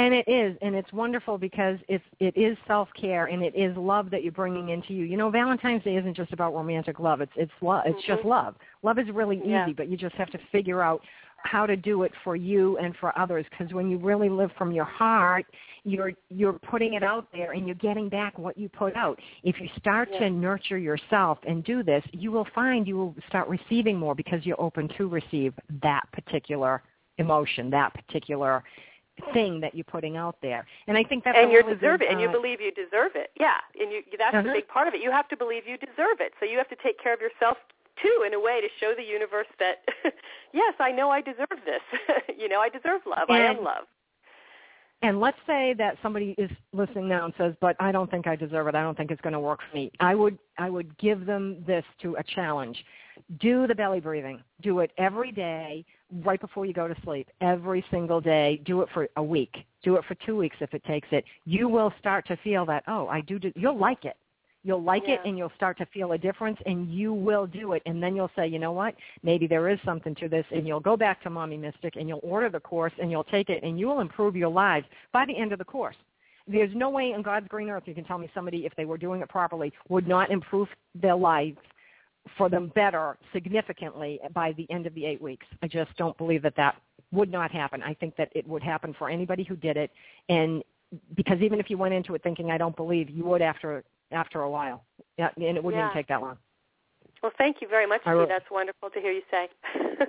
And 0.00 0.14
it 0.14 0.28
is, 0.28 0.56
and 0.62 0.76
it's 0.76 0.92
wonderful 0.92 1.38
because 1.38 1.76
it's 1.88 2.04
it 2.20 2.36
is 2.36 2.56
self 2.68 2.88
care 2.98 3.26
and 3.26 3.42
it 3.42 3.52
is 3.56 3.76
love 3.76 4.10
that 4.10 4.22
you're 4.22 4.30
bringing 4.30 4.68
into 4.68 4.94
you. 4.94 5.04
You 5.04 5.16
know, 5.16 5.28
Valentine's 5.28 5.82
Day 5.82 5.96
isn't 5.96 6.14
just 6.14 6.32
about 6.32 6.54
romantic 6.54 7.00
love; 7.00 7.20
it's 7.20 7.32
it's 7.34 7.50
love. 7.60 7.82
It's 7.84 7.98
mm-hmm. 8.02 8.12
just 8.14 8.24
love. 8.24 8.54
Love 8.84 9.00
is 9.00 9.08
really 9.12 9.38
easy, 9.38 9.48
yeah. 9.48 9.66
but 9.76 9.88
you 9.88 9.96
just 9.96 10.14
have 10.14 10.30
to 10.30 10.38
figure 10.52 10.82
out 10.82 11.02
how 11.44 11.66
to 11.66 11.76
do 11.76 12.02
it 12.02 12.12
for 12.24 12.36
you 12.36 12.76
and 12.78 12.94
for 12.96 13.16
others 13.18 13.44
because 13.50 13.72
when 13.72 13.90
you 13.90 13.98
really 13.98 14.28
live 14.28 14.50
from 14.58 14.72
your 14.72 14.84
heart 14.84 15.46
you're 15.84 16.12
you're 16.28 16.54
putting 16.54 16.94
it 16.94 17.02
out 17.02 17.28
there 17.32 17.52
and 17.52 17.66
you're 17.66 17.76
getting 17.76 18.08
back 18.08 18.38
what 18.38 18.58
you 18.58 18.68
put 18.68 18.94
out. 18.96 19.18
If 19.44 19.60
you 19.60 19.68
start 19.78 20.08
yeah. 20.12 20.20
to 20.20 20.30
nurture 20.30 20.78
yourself 20.78 21.38
and 21.46 21.64
do 21.64 21.82
this 21.82 22.04
you 22.12 22.32
will 22.32 22.46
find 22.54 22.86
you 22.86 22.96
will 22.96 23.14
start 23.28 23.48
receiving 23.48 23.98
more 23.98 24.14
because 24.14 24.44
you're 24.44 24.60
open 24.60 24.88
to 24.98 25.08
receive 25.08 25.54
that 25.82 26.02
particular 26.12 26.82
emotion 27.18 27.70
that 27.70 27.94
particular 27.94 28.62
thing 29.34 29.60
that 29.60 29.74
you're 29.74 29.84
putting 29.84 30.16
out 30.16 30.36
there. 30.42 30.64
And 30.86 30.96
i 30.96 31.02
think 31.02 31.24
that's 31.24 31.36
and 31.38 31.50
you 31.50 31.62
deserve 31.62 32.02
it 32.02 32.10
and 32.10 32.20
you 32.20 32.30
believe 32.30 32.60
you 32.60 32.72
deserve 32.72 33.12
it. 33.14 33.30
Yeah 33.38 33.56
and 33.80 33.92
you 33.92 34.02
that's 34.18 34.34
uh-huh. 34.34 34.42
the 34.42 34.52
big 34.52 34.68
part 34.68 34.88
of 34.88 34.94
it. 34.94 35.00
You 35.02 35.10
have 35.10 35.28
to 35.28 35.36
believe 35.36 35.62
you 35.66 35.78
deserve 35.78 36.20
it. 36.20 36.32
So 36.40 36.46
you 36.46 36.58
have 36.58 36.68
to 36.68 36.76
take 36.82 37.00
care 37.02 37.14
of 37.14 37.20
yourself 37.20 37.56
too 38.02 38.24
in 38.26 38.34
a 38.34 38.40
way 38.40 38.60
to 38.60 38.68
show 38.80 38.92
the 38.96 39.02
universe 39.02 39.46
that 39.58 39.78
yes 40.52 40.74
i 40.80 40.90
know 40.90 41.10
i 41.10 41.20
deserve 41.20 41.58
this. 41.64 41.80
You 42.38 42.48
know 42.48 42.60
i 42.60 42.68
deserve 42.68 43.00
love. 43.06 43.26
And, 43.28 43.42
i 43.42 43.46
am 43.46 43.64
love. 43.64 43.84
and 45.02 45.20
let's 45.20 45.38
say 45.46 45.74
that 45.78 45.96
somebody 46.02 46.34
is 46.38 46.50
listening 46.72 47.08
now 47.08 47.24
and 47.24 47.34
says 47.36 47.54
but 47.60 47.76
i 47.80 47.90
don't 47.90 48.10
think 48.10 48.26
i 48.26 48.36
deserve 48.36 48.68
it. 48.68 48.74
I 48.74 48.82
don't 48.82 48.96
think 48.96 49.10
it's 49.10 49.20
going 49.20 49.32
to 49.32 49.40
work 49.40 49.60
for 49.68 49.76
me. 49.76 49.90
I 50.00 50.14
would 50.14 50.38
i 50.58 50.70
would 50.70 50.96
give 50.98 51.26
them 51.26 51.62
this 51.66 51.84
to 52.02 52.16
a 52.16 52.22
challenge. 52.34 52.82
Do 53.40 53.66
the 53.66 53.74
belly 53.74 53.98
breathing. 53.98 54.40
Do 54.62 54.78
it 54.80 54.92
every 54.96 55.32
day 55.32 55.84
right 56.24 56.40
before 56.40 56.64
you 56.64 56.72
go 56.72 56.86
to 56.86 56.94
sleep 57.02 57.28
every 57.40 57.84
single 57.90 58.20
day. 58.20 58.62
Do 58.64 58.82
it 58.82 58.88
for 58.94 59.08
a 59.16 59.22
week. 59.22 59.56
Do 59.82 59.96
it 59.96 60.04
for 60.06 60.14
two 60.24 60.36
weeks 60.36 60.56
if 60.60 60.72
it 60.72 60.84
takes 60.84 61.08
it. 61.10 61.24
You 61.44 61.68
will 61.68 61.92
start 61.98 62.26
to 62.28 62.36
feel 62.38 62.64
that 62.66 62.84
oh 62.86 63.08
i 63.08 63.20
do, 63.22 63.38
do 63.38 63.52
you'll 63.56 63.78
like 63.78 64.04
it 64.04 64.16
You'll 64.64 64.82
like 64.82 65.04
yeah. 65.06 65.14
it 65.14 65.20
and 65.24 65.38
you'll 65.38 65.52
start 65.56 65.78
to 65.78 65.86
feel 65.86 66.12
a 66.12 66.18
difference 66.18 66.58
and 66.66 66.92
you 66.92 67.12
will 67.12 67.46
do 67.46 67.72
it. 67.72 67.82
And 67.86 68.02
then 68.02 68.16
you'll 68.16 68.30
say, 68.36 68.46
you 68.46 68.58
know 68.58 68.72
what, 68.72 68.94
maybe 69.22 69.46
there 69.46 69.68
is 69.68 69.78
something 69.84 70.14
to 70.16 70.28
this. 70.28 70.44
And 70.50 70.66
you'll 70.66 70.80
go 70.80 70.96
back 70.96 71.22
to 71.22 71.30
Mommy 71.30 71.56
Mystic 71.56 71.96
and 71.96 72.08
you'll 72.08 72.20
order 72.22 72.50
the 72.50 72.60
course 72.60 72.92
and 73.00 73.10
you'll 73.10 73.24
take 73.24 73.50
it 73.50 73.62
and 73.62 73.78
you 73.78 73.86
will 73.86 74.00
improve 74.00 74.36
your 74.36 74.50
lives 74.50 74.86
by 75.12 75.24
the 75.26 75.36
end 75.36 75.52
of 75.52 75.58
the 75.58 75.64
course. 75.64 75.96
There's 76.46 76.74
no 76.74 76.90
way 76.90 77.12
in 77.12 77.22
God's 77.22 77.46
green 77.48 77.68
earth 77.68 77.84
you 77.86 77.94
can 77.94 78.04
tell 78.04 78.18
me 78.18 78.30
somebody, 78.34 78.64
if 78.64 78.74
they 78.74 78.86
were 78.86 78.98
doing 78.98 79.20
it 79.20 79.28
properly, 79.28 79.72
would 79.88 80.08
not 80.08 80.30
improve 80.30 80.68
their 80.94 81.14
lives 81.14 81.58
for 82.36 82.48
them 82.48 82.72
better 82.74 83.16
significantly 83.32 84.18
by 84.34 84.52
the 84.52 84.66
end 84.70 84.86
of 84.86 84.94
the 84.94 85.04
eight 85.04 85.20
weeks. 85.20 85.46
I 85.62 85.68
just 85.68 85.94
don't 85.96 86.16
believe 86.18 86.42
that 86.42 86.56
that 86.56 86.76
would 87.12 87.30
not 87.30 87.50
happen. 87.50 87.82
I 87.82 87.94
think 87.94 88.16
that 88.16 88.30
it 88.34 88.46
would 88.46 88.62
happen 88.62 88.94
for 88.98 89.08
anybody 89.08 89.44
who 89.44 89.56
did 89.56 89.76
it, 89.76 89.90
and 90.28 90.62
because 91.16 91.40
even 91.40 91.60
if 91.60 91.68
you 91.68 91.76
went 91.76 91.94
into 91.94 92.14
it 92.14 92.22
thinking 92.22 92.50
I 92.50 92.58
don't 92.58 92.76
believe, 92.76 93.10
you 93.10 93.24
would 93.24 93.42
after 93.42 93.84
after 94.10 94.42
a 94.42 94.50
while, 94.50 94.84
yeah, 95.16 95.30
and 95.36 95.44
it 95.44 95.62
wouldn't 95.62 95.80
yeah. 95.80 95.86
even 95.86 95.96
take 95.96 96.08
that 96.08 96.20
long. 96.20 96.36
Well, 97.22 97.32
thank 97.36 97.56
you 97.60 97.68
very 97.68 97.86
much, 97.86 98.02
Re- 98.06 98.26
That's 98.28 98.50
wonderful 98.50 98.90
to 98.90 99.00
hear 99.00 99.12
you 99.12 99.22
say. 99.30 99.48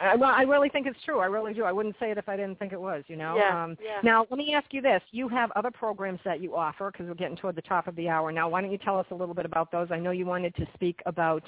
Uh, 0.00 0.16
well, 0.16 0.32
I 0.34 0.42
really 0.42 0.70
think 0.70 0.86
it's 0.86 0.98
true. 1.04 1.18
I 1.18 1.26
really 1.26 1.52
do. 1.52 1.64
I 1.64 1.72
wouldn't 1.72 1.94
say 2.00 2.10
it 2.10 2.16
if 2.16 2.28
I 2.28 2.36
didn't 2.36 2.58
think 2.58 2.72
it 2.72 2.80
was. 2.80 3.04
You 3.06 3.16
know. 3.16 3.36
Yeah, 3.36 3.64
um, 3.64 3.76
yeah. 3.82 3.98
Now, 4.02 4.26
let 4.30 4.38
me 4.38 4.54
ask 4.54 4.72
you 4.72 4.80
this: 4.80 5.02
You 5.10 5.28
have 5.28 5.50
other 5.56 5.70
programs 5.70 6.20
that 6.24 6.40
you 6.40 6.56
offer 6.56 6.90
because 6.90 7.06
we're 7.06 7.14
getting 7.14 7.36
toward 7.36 7.54
the 7.54 7.62
top 7.62 7.86
of 7.86 7.94
the 7.96 8.08
hour 8.08 8.32
now. 8.32 8.48
Why 8.48 8.62
don't 8.62 8.72
you 8.72 8.78
tell 8.78 8.98
us 8.98 9.06
a 9.10 9.14
little 9.14 9.34
bit 9.34 9.44
about 9.44 9.70
those? 9.70 9.88
I 9.90 9.98
know 9.98 10.10
you 10.10 10.24
wanted 10.24 10.54
to 10.56 10.66
speak 10.74 11.00
about 11.04 11.42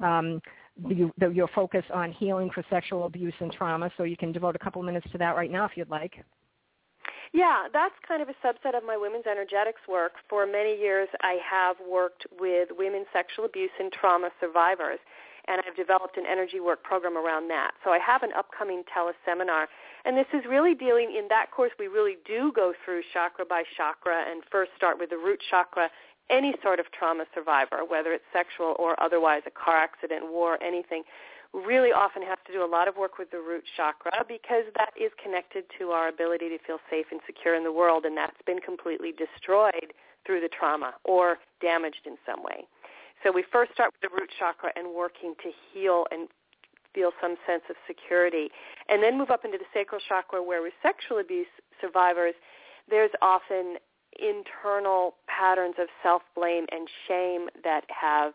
um, 0.00 0.40
the, 0.88 1.10
the, 1.18 1.28
your 1.28 1.48
focus 1.54 1.84
on 1.94 2.12
healing 2.12 2.50
for 2.52 2.64
sexual 2.70 3.06
abuse 3.06 3.34
and 3.40 3.52
trauma, 3.52 3.90
so 3.96 4.02
you 4.02 4.16
can 4.16 4.32
devote 4.32 4.56
a 4.56 4.58
couple 4.58 4.82
minutes 4.82 5.06
to 5.12 5.18
that 5.18 5.36
right 5.36 5.50
now 5.50 5.64
if 5.64 5.72
you'd 5.76 5.90
like. 5.90 6.24
Yeah, 7.32 7.68
that's 7.72 7.94
kind 8.06 8.20
of 8.20 8.28
a 8.28 8.36
subset 8.44 8.76
of 8.76 8.84
my 8.84 8.96
women's 8.96 9.26
energetics 9.26 9.80
work. 9.88 10.12
For 10.28 10.46
many 10.46 10.78
years, 10.78 11.08
I 11.22 11.38
have 11.48 11.76
worked 11.80 12.26
with 12.38 12.68
women 12.76 13.06
sexual 13.10 13.46
abuse 13.46 13.70
and 13.80 13.90
trauma 13.90 14.28
survivors, 14.38 14.98
and 15.48 15.62
I've 15.66 15.74
developed 15.74 16.18
an 16.18 16.24
energy 16.30 16.60
work 16.60 16.84
program 16.84 17.16
around 17.16 17.48
that. 17.48 17.72
So 17.84 17.90
I 17.90 17.98
have 17.98 18.22
an 18.22 18.32
upcoming 18.36 18.82
teleseminar, 18.84 19.66
and 20.04 20.14
this 20.14 20.26
is 20.34 20.44
really 20.46 20.74
dealing 20.74 21.16
in 21.16 21.26
that 21.28 21.50
course. 21.50 21.72
We 21.78 21.86
really 21.86 22.18
do 22.26 22.52
go 22.54 22.74
through 22.84 23.00
chakra 23.14 23.46
by 23.46 23.62
chakra, 23.78 24.24
and 24.30 24.42
first 24.52 24.72
start 24.76 24.98
with 24.98 25.08
the 25.08 25.16
root 25.16 25.40
chakra. 25.50 25.88
Any 26.28 26.54
sort 26.62 26.80
of 26.80 26.86
trauma 26.92 27.24
survivor, 27.34 27.80
whether 27.88 28.12
it's 28.12 28.24
sexual 28.32 28.76
or 28.78 29.00
otherwise, 29.02 29.42
a 29.46 29.50
car 29.50 29.78
accident, 29.78 30.30
war, 30.30 30.62
anything, 30.62 31.02
really 31.52 31.92
often 31.92 32.22
have 32.22 32.42
to 32.44 32.52
do 32.52 32.64
a 32.64 32.66
lot 32.66 32.88
of 32.88 32.96
work 32.96 33.18
with 33.18 33.30
the 33.30 33.38
root 33.38 33.64
chakra 33.76 34.24
because 34.26 34.64
that 34.76 34.90
is 34.96 35.12
connected 35.22 35.64
to 35.78 35.90
our 35.90 36.08
ability 36.08 36.48
to 36.48 36.58
feel 36.66 36.78
safe 36.88 37.06
and 37.10 37.20
secure 37.26 37.54
in 37.54 37.62
the 37.62 37.72
world, 37.72 38.04
and 38.04 38.16
that's 38.16 38.40
been 38.46 38.58
completely 38.58 39.12
destroyed 39.12 39.92
through 40.26 40.40
the 40.40 40.48
trauma 40.48 40.94
or 41.04 41.38
damaged 41.60 42.06
in 42.06 42.16
some 42.24 42.42
way. 42.42 42.64
So 43.22 43.30
we 43.30 43.44
first 43.52 43.72
start 43.72 43.92
with 43.92 44.10
the 44.10 44.16
root 44.16 44.30
chakra 44.38 44.72
and 44.76 44.94
working 44.94 45.34
to 45.42 45.50
heal 45.72 46.06
and 46.10 46.28
feel 46.94 47.10
some 47.20 47.36
sense 47.46 47.62
of 47.70 47.76
security, 47.86 48.48
and 48.88 49.02
then 49.02 49.16
move 49.16 49.30
up 49.30 49.44
into 49.44 49.58
the 49.58 49.64
sacral 49.72 50.00
chakra 50.08 50.42
where 50.42 50.62
with 50.62 50.74
sexual 50.82 51.18
abuse 51.18 51.46
survivors, 51.80 52.34
there's 52.88 53.10
often 53.22 53.76
internal 54.20 55.14
patterns 55.26 55.74
of 55.80 55.88
self-blame 56.02 56.66
and 56.70 56.88
shame 57.08 57.48
that 57.64 57.84
have 57.88 58.34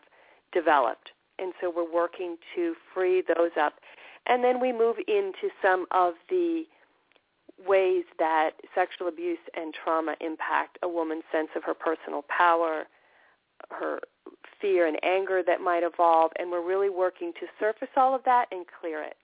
developed 0.52 1.12
and 1.38 1.52
so 1.60 1.72
we're 1.74 1.90
working 1.90 2.36
to 2.54 2.74
free 2.94 3.22
those 3.22 3.52
up. 3.60 3.74
And 4.26 4.44
then 4.44 4.60
we 4.60 4.72
move 4.72 4.96
into 5.06 5.48
some 5.62 5.86
of 5.90 6.14
the 6.28 6.64
ways 7.66 8.04
that 8.18 8.50
sexual 8.74 9.08
abuse 9.08 9.38
and 9.54 9.74
trauma 9.74 10.14
impact 10.20 10.78
a 10.82 10.88
woman's 10.88 11.24
sense 11.32 11.48
of 11.56 11.64
her 11.64 11.74
personal 11.74 12.24
power, 12.28 12.84
her 13.70 14.00
fear 14.60 14.86
and 14.86 14.98
anger 15.02 15.42
that 15.46 15.60
might 15.60 15.82
evolve, 15.82 16.30
and 16.38 16.50
we're 16.50 16.66
really 16.66 16.90
working 16.90 17.32
to 17.40 17.46
surface 17.58 17.88
all 17.96 18.14
of 18.14 18.22
that 18.24 18.46
and 18.52 18.66
clear 18.80 19.02
it. 19.02 19.16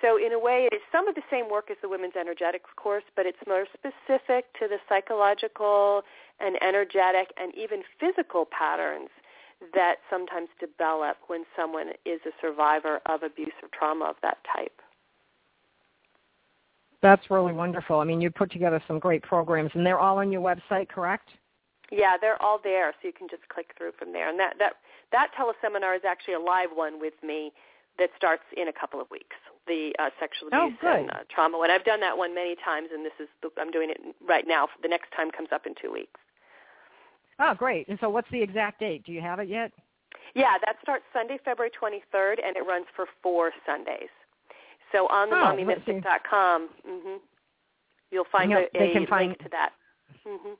So 0.00 0.16
in 0.16 0.32
a 0.32 0.38
way, 0.38 0.68
it 0.70 0.74
is 0.74 0.80
some 0.92 1.08
of 1.08 1.16
the 1.16 1.26
same 1.30 1.50
work 1.50 1.70
as 1.70 1.76
the 1.82 1.88
Women's 1.88 2.14
Energetics 2.14 2.70
course, 2.76 3.02
but 3.16 3.26
it's 3.26 3.38
more 3.48 3.66
specific 3.74 4.46
to 4.60 4.68
the 4.68 4.78
psychological 4.88 6.02
and 6.38 6.56
energetic 6.62 7.32
and 7.36 7.52
even 7.56 7.82
physical 7.98 8.46
patterns 8.46 9.10
that 9.74 9.96
sometimes 10.10 10.48
develop 10.60 11.16
when 11.26 11.44
someone 11.56 11.88
is 12.04 12.20
a 12.26 12.30
survivor 12.40 13.00
of 13.06 13.22
abuse 13.22 13.52
or 13.62 13.68
trauma 13.76 14.06
of 14.06 14.16
that 14.22 14.38
type. 14.54 14.80
That's 17.00 17.30
really 17.30 17.52
wonderful. 17.52 18.00
I 18.00 18.04
mean, 18.04 18.20
you 18.20 18.30
put 18.30 18.50
together 18.50 18.82
some 18.88 18.98
great 18.98 19.22
programs, 19.22 19.70
and 19.74 19.86
they're 19.86 20.00
all 20.00 20.18
on 20.18 20.32
your 20.32 20.42
website, 20.42 20.88
correct? 20.88 21.28
Yeah, 21.90 22.16
they're 22.20 22.40
all 22.42 22.60
there, 22.62 22.92
so 23.00 23.06
you 23.06 23.14
can 23.14 23.28
just 23.28 23.48
click 23.48 23.72
through 23.78 23.92
from 23.98 24.12
there. 24.12 24.28
And 24.28 24.38
that 24.38 24.54
that 24.58 24.74
that 25.12 25.28
teleseminar 25.38 25.96
is 25.96 26.02
actually 26.06 26.34
a 26.34 26.40
live 26.40 26.70
one 26.74 27.00
with 27.00 27.14
me 27.22 27.52
that 27.98 28.10
starts 28.16 28.42
in 28.56 28.68
a 28.68 28.72
couple 28.72 29.00
of 29.00 29.10
weeks. 29.10 29.36
The 29.66 29.92
uh, 29.98 30.10
sexual 30.18 30.48
oh, 30.52 30.66
abuse 30.66 30.78
good. 30.80 31.00
and 31.00 31.10
uh, 31.10 31.18
trauma 31.30 31.58
one. 31.58 31.70
I've 31.70 31.84
done 31.84 32.00
that 32.00 32.18
one 32.18 32.34
many 32.34 32.56
times, 32.56 32.88
and 32.92 33.04
this 33.04 33.12
is 33.20 33.28
the, 33.42 33.50
I'm 33.60 33.70
doing 33.70 33.90
it 33.90 33.98
right 34.26 34.44
now. 34.46 34.68
The 34.82 34.88
next 34.88 35.12
time 35.16 35.30
comes 35.30 35.48
up 35.52 35.66
in 35.66 35.74
two 35.80 35.92
weeks. 35.92 36.20
Oh, 37.38 37.54
great. 37.54 37.88
And 37.88 37.98
so 38.00 38.10
what's 38.10 38.30
the 38.30 38.42
exact 38.42 38.80
date? 38.80 39.04
Do 39.04 39.12
you 39.12 39.20
have 39.20 39.38
it 39.38 39.48
yet? 39.48 39.72
Yeah, 40.34 40.54
that 40.64 40.76
starts 40.82 41.04
Sunday, 41.12 41.38
February 41.44 41.70
23rd, 41.70 42.36
and 42.44 42.56
it 42.56 42.66
runs 42.66 42.86
for 42.94 43.06
four 43.22 43.52
Sundays. 43.66 44.08
So 44.92 45.06
on 45.06 45.30
the 45.30 45.36
oh, 45.36 45.40
mommymystic.com, 45.40 46.68
mm-hmm, 46.88 47.16
you'll 48.10 48.24
find 48.30 48.50
yep, 48.50 48.70
a, 48.74 48.78
a 48.78 48.94
link 48.94 49.08
find... 49.08 49.36
to 49.38 49.48
that. 49.50 49.70
Mm-hmm. 50.26 50.54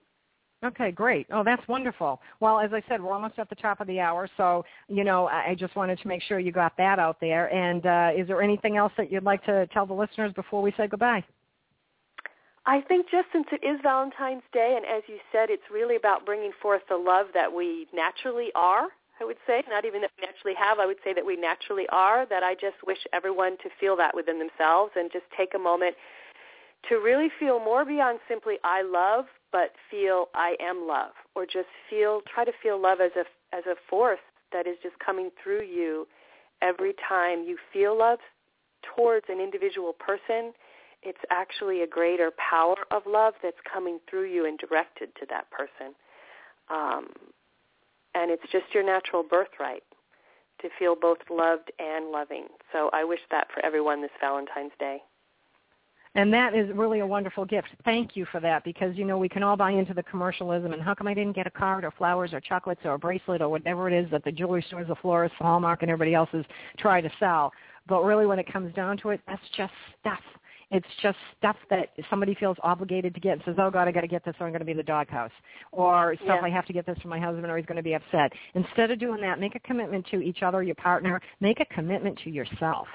Okay, 0.64 0.90
great. 0.90 1.26
Oh, 1.32 1.44
that's 1.44 1.66
wonderful. 1.68 2.20
Well, 2.40 2.58
as 2.58 2.72
I 2.72 2.82
said, 2.88 3.00
we're 3.00 3.12
almost 3.12 3.38
at 3.38 3.48
the 3.48 3.54
top 3.54 3.80
of 3.80 3.86
the 3.86 4.00
hour, 4.00 4.28
so 4.36 4.64
you 4.88 5.04
know, 5.04 5.28
I 5.28 5.54
just 5.56 5.76
wanted 5.76 6.00
to 6.00 6.08
make 6.08 6.20
sure 6.22 6.40
you 6.40 6.50
got 6.50 6.76
that 6.78 6.98
out 6.98 7.18
there. 7.20 7.52
And 7.54 7.86
uh, 7.86 8.20
is 8.20 8.26
there 8.26 8.42
anything 8.42 8.76
else 8.76 8.92
that 8.96 9.12
you'd 9.12 9.22
like 9.22 9.44
to 9.44 9.68
tell 9.68 9.86
the 9.86 9.94
listeners 9.94 10.32
before 10.34 10.60
we 10.60 10.72
say 10.76 10.88
goodbye? 10.88 11.22
I 12.68 12.82
think 12.82 13.06
just 13.10 13.28
since 13.32 13.46
it 13.50 13.64
is 13.64 13.80
Valentine's 13.82 14.42
Day, 14.52 14.74
and 14.76 14.84
as 14.84 15.02
you 15.08 15.16
said, 15.32 15.48
it's 15.48 15.72
really 15.72 15.96
about 15.96 16.26
bringing 16.26 16.52
forth 16.60 16.82
the 16.86 16.98
love 16.98 17.28
that 17.32 17.50
we 17.50 17.86
naturally 17.94 18.52
are. 18.54 18.88
I 19.22 19.24
would 19.24 19.38
say, 19.46 19.64
not 19.70 19.86
even 19.86 20.02
that 20.02 20.10
we 20.20 20.26
naturally 20.26 20.54
have. 20.54 20.78
I 20.78 20.84
would 20.84 20.98
say 21.02 21.14
that 21.14 21.24
we 21.24 21.34
naturally 21.34 21.86
are. 21.88 22.26
That 22.26 22.42
I 22.42 22.52
just 22.52 22.76
wish 22.86 22.98
everyone 23.14 23.56
to 23.64 23.70
feel 23.80 23.96
that 23.96 24.14
within 24.14 24.38
themselves, 24.38 24.92
and 24.96 25.10
just 25.10 25.24
take 25.34 25.54
a 25.54 25.58
moment 25.58 25.96
to 26.90 26.96
really 26.96 27.30
feel 27.40 27.58
more 27.58 27.86
beyond 27.86 28.18
simply 28.28 28.56
I 28.64 28.82
love, 28.82 29.24
but 29.50 29.72
feel 29.90 30.26
I 30.34 30.54
am 30.60 30.86
love, 30.86 31.12
or 31.34 31.46
just 31.46 31.72
feel 31.88 32.20
try 32.32 32.44
to 32.44 32.52
feel 32.62 32.80
love 32.80 33.00
as 33.00 33.12
a 33.16 33.24
as 33.56 33.64
a 33.64 33.76
force 33.88 34.20
that 34.52 34.66
is 34.66 34.76
just 34.82 34.98
coming 34.98 35.30
through 35.42 35.62
you 35.62 36.06
every 36.60 36.92
time 37.08 37.44
you 37.44 37.56
feel 37.72 37.98
love 37.98 38.18
towards 38.94 39.24
an 39.30 39.40
individual 39.40 39.94
person 39.94 40.52
it's 41.03 41.18
actually 41.30 41.82
a 41.82 41.86
greater 41.86 42.30
power 42.51 42.76
of 42.90 43.03
love 43.07 43.34
that's 43.42 43.57
coming 43.72 43.99
through 44.09 44.32
you 44.32 44.46
and 44.46 44.59
directed 44.59 45.14
to 45.16 45.26
that 45.30 45.51
person. 45.51 45.94
Um, 46.70 47.09
and 48.14 48.30
it's 48.30 48.42
just 48.51 48.64
your 48.74 48.84
natural 48.84 49.22
birthright 49.22 49.84
to 50.61 50.68
feel 50.78 50.96
both 50.96 51.18
loved 51.30 51.70
and 51.78 52.11
loving. 52.11 52.46
So 52.72 52.90
I 52.92 53.05
wish 53.05 53.20
that 53.30 53.46
for 53.55 53.64
everyone 53.64 54.03
this 54.03 54.11
Valentine's 54.20 54.72
Day. 54.78 55.03
And 56.14 56.32
that 56.32 56.55
is 56.55 56.68
really 56.74 57.01
a 57.01 57.07
wonderful 57.07 57.44
gift. 57.44 57.68
Thank 57.84 58.16
you 58.16 58.26
for 58.32 58.40
that 58.40 58.64
because, 58.64 58.96
you 58.96 59.05
know, 59.05 59.18
we 59.18 59.28
can 59.28 59.42
all 59.42 59.57
buy 59.57 59.70
into 59.70 59.94
the 59.94 60.03
commercialism 60.03 60.72
and 60.72 60.82
how 60.82 60.94
come 60.94 61.07
I 61.07 61.14
didn't 61.14 61.36
get 61.36 61.46
a 61.46 61.51
card 61.51 61.84
or 61.84 61.92
flowers 61.92 62.32
or 62.32 62.40
chocolates 62.40 62.80
or 62.84 62.94
a 62.94 62.99
bracelet 62.99 63.40
or 63.40 63.49
whatever 63.49 63.88
it 63.88 63.94
is 63.94 64.11
that 64.11 64.24
the 64.24 64.32
jewelry 64.32 64.64
stores, 64.66 64.88
the 64.88 64.96
florists, 64.96 65.36
Hallmark, 65.38 65.82
and 65.82 65.90
everybody 65.90 66.14
else 66.14 66.30
is 66.32 66.44
trying 66.78 67.05
to 67.05 67.11
sell. 67.20 67.53
But 67.86 68.03
really 68.03 68.26
when 68.26 68.38
it 68.38 68.51
comes 68.53 68.74
down 68.74 68.96
to 68.99 69.11
it, 69.11 69.20
that's 69.28 69.42
just 69.57 69.72
stuff. 70.01 70.20
It's 70.70 70.86
just 71.02 71.16
stuff 71.38 71.56
that 71.70 71.90
somebody 72.10 72.34
feels 72.34 72.56
obligated 72.62 73.14
to 73.14 73.20
get 73.20 73.32
and 73.32 73.42
says, 73.44 73.54
oh, 73.58 73.70
God, 73.70 73.88
I 73.88 73.92
got 73.92 74.02
to 74.02 74.08
get 74.08 74.24
this 74.24 74.34
or 74.38 74.46
I'm 74.46 74.52
going 74.52 74.60
to 74.60 74.66
be 74.66 74.72
in 74.72 74.76
the 74.76 74.82
doghouse. 74.82 75.30
Or 75.72 76.14
stuff, 76.16 76.40
yeah. 76.40 76.46
I 76.46 76.50
have 76.50 76.66
to 76.66 76.72
get 76.72 76.84
this 76.84 76.98
for 77.00 77.08
my 77.08 77.18
husband 77.18 77.46
or 77.46 77.56
he's 77.56 77.66
going 77.66 77.76
to 77.76 77.82
be 77.82 77.94
upset. 77.94 78.32
Instead 78.54 78.90
of 78.90 78.98
doing 78.98 79.20
that, 79.22 79.40
make 79.40 79.54
a 79.54 79.60
commitment 79.60 80.06
to 80.10 80.20
each 80.20 80.42
other, 80.42 80.62
your 80.62 80.74
partner. 80.74 81.20
Make 81.40 81.60
a 81.60 81.64
commitment 81.66 82.18
to 82.24 82.30
yourself. 82.30 82.86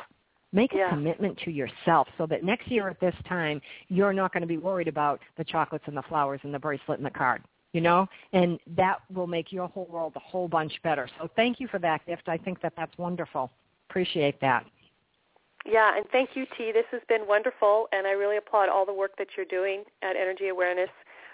Make 0.52 0.72
yeah. 0.72 0.88
a 0.88 0.90
commitment 0.90 1.40
to 1.46 1.52
yourself 1.52 2.08
so 2.18 2.28
that 2.28 2.44
next 2.44 2.68
year 2.70 2.88
at 2.90 3.00
this 3.00 3.16
time, 3.28 3.60
you're 3.88 4.14
not 4.14 4.34
going 4.34 4.42
to 4.42 4.48
be 4.48 4.58
worried 4.58 4.88
about 4.88 5.20
the 5.38 5.44
chocolates 5.44 5.86
and 5.88 5.98
the 5.98 6.04
flowers 6.04 6.40
and 6.44 6.54
the 6.54 6.60
bracelet 6.60 7.00
and 7.00 7.06
the 7.06 7.12
card 7.12 7.42
you 7.74 7.82
know, 7.82 8.08
and 8.32 8.60
that 8.78 9.00
will 9.12 9.28
make 9.28 9.52
your 9.52 9.68
whole 9.68 9.88
world 9.88 10.14
a 10.16 10.20
whole 10.20 10.48
bunch 10.48 10.72
better. 10.84 11.10
So 11.20 11.28
thank 11.36 11.60
you 11.60 11.68
for 11.68 11.80
that 11.80 12.06
gift. 12.06 12.24
I 12.28 12.38
think 12.38 12.62
that 12.62 12.74
that's 12.78 12.96
wonderful. 12.98 13.52
Appreciate 13.90 14.40
that. 14.42 14.66
Yeah, 15.66 15.96
and 15.96 16.06
thank 16.12 16.32
you, 16.34 16.46
T. 16.58 16.72
This 16.74 16.86
has 16.92 17.02
been 17.08 17.26
wonderful, 17.26 17.88
and 17.92 18.06
I 18.06 18.12
really 18.12 18.38
applaud 18.38 18.70
all 18.70 18.86
the 18.86 18.94
work 18.94 19.12
that 19.18 19.28
you're 19.38 19.46
doing 19.46 19.84
at 20.02 20.16
Energy 20.16 20.50
Awareness 20.50 20.90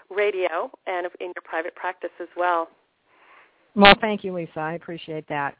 Radio 0.08 0.70
and 0.86 1.06
in 1.20 1.32
your 1.34 1.42
private 1.44 1.74
practice 1.74 2.10
as 2.20 2.28
well. 2.36 2.68
Well, 3.74 3.94
thank 4.00 4.22
you, 4.24 4.32
Lisa. 4.32 4.60
I 4.60 4.74
appreciate 4.74 5.26
that. 5.28 5.56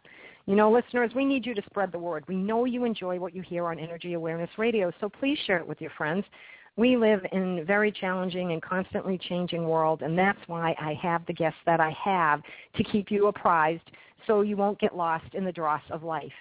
You 0.46 0.56
know, 0.56 0.70
listeners, 0.70 1.12
we 1.14 1.24
need 1.24 1.46
you 1.46 1.54
to 1.54 1.62
spread 1.66 1.92
the 1.92 1.98
word. 1.98 2.24
We 2.26 2.36
know 2.36 2.64
you 2.64 2.84
enjoy 2.84 3.18
what 3.18 3.34
you 3.34 3.42
hear 3.42 3.66
on 3.66 3.78
Energy 3.78 4.14
Awareness 4.14 4.50
Radio, 4.56 4.92
so 5.00 5.08
please 5.08 5.38
share 5.46 5.58
it 5.58 5.66
with 5.66 5.80
your 5.80 5.92
friends. 5.96 6.24
We 6.76 6.96
live 6.96 7.20
in 7.32 7.58
a 7.58 7.64
very 7.64 7.92
challenging 7.92 8.52
and 8.52 8.62
constantly 8.62 9.18
changing 9.18 9.66
world, 9.66 10.02
and 10.02 10.16
that's 10.16 10.40
why 10.46 10.74
I 10.80 10.94
have 11.02 11.26
the 11.26 11.32
guests 11.32 11.58
that 11.66 11.80
I 11.80 11.94
have 12.02 12.42
to 12.76 12.84
keep 12.84 13.10
you 13.10 13.26
apprised 13.26 13.90
so 14.26 14.42
you 14.42 14.56
won't 14.56 14.78
get 14.80 14.96
lost 14.96 15.34
in 15.34 15.44
the 15.44 15.52
dross 15.52 15.82
of 15.90 16.04
life 16.04 16.32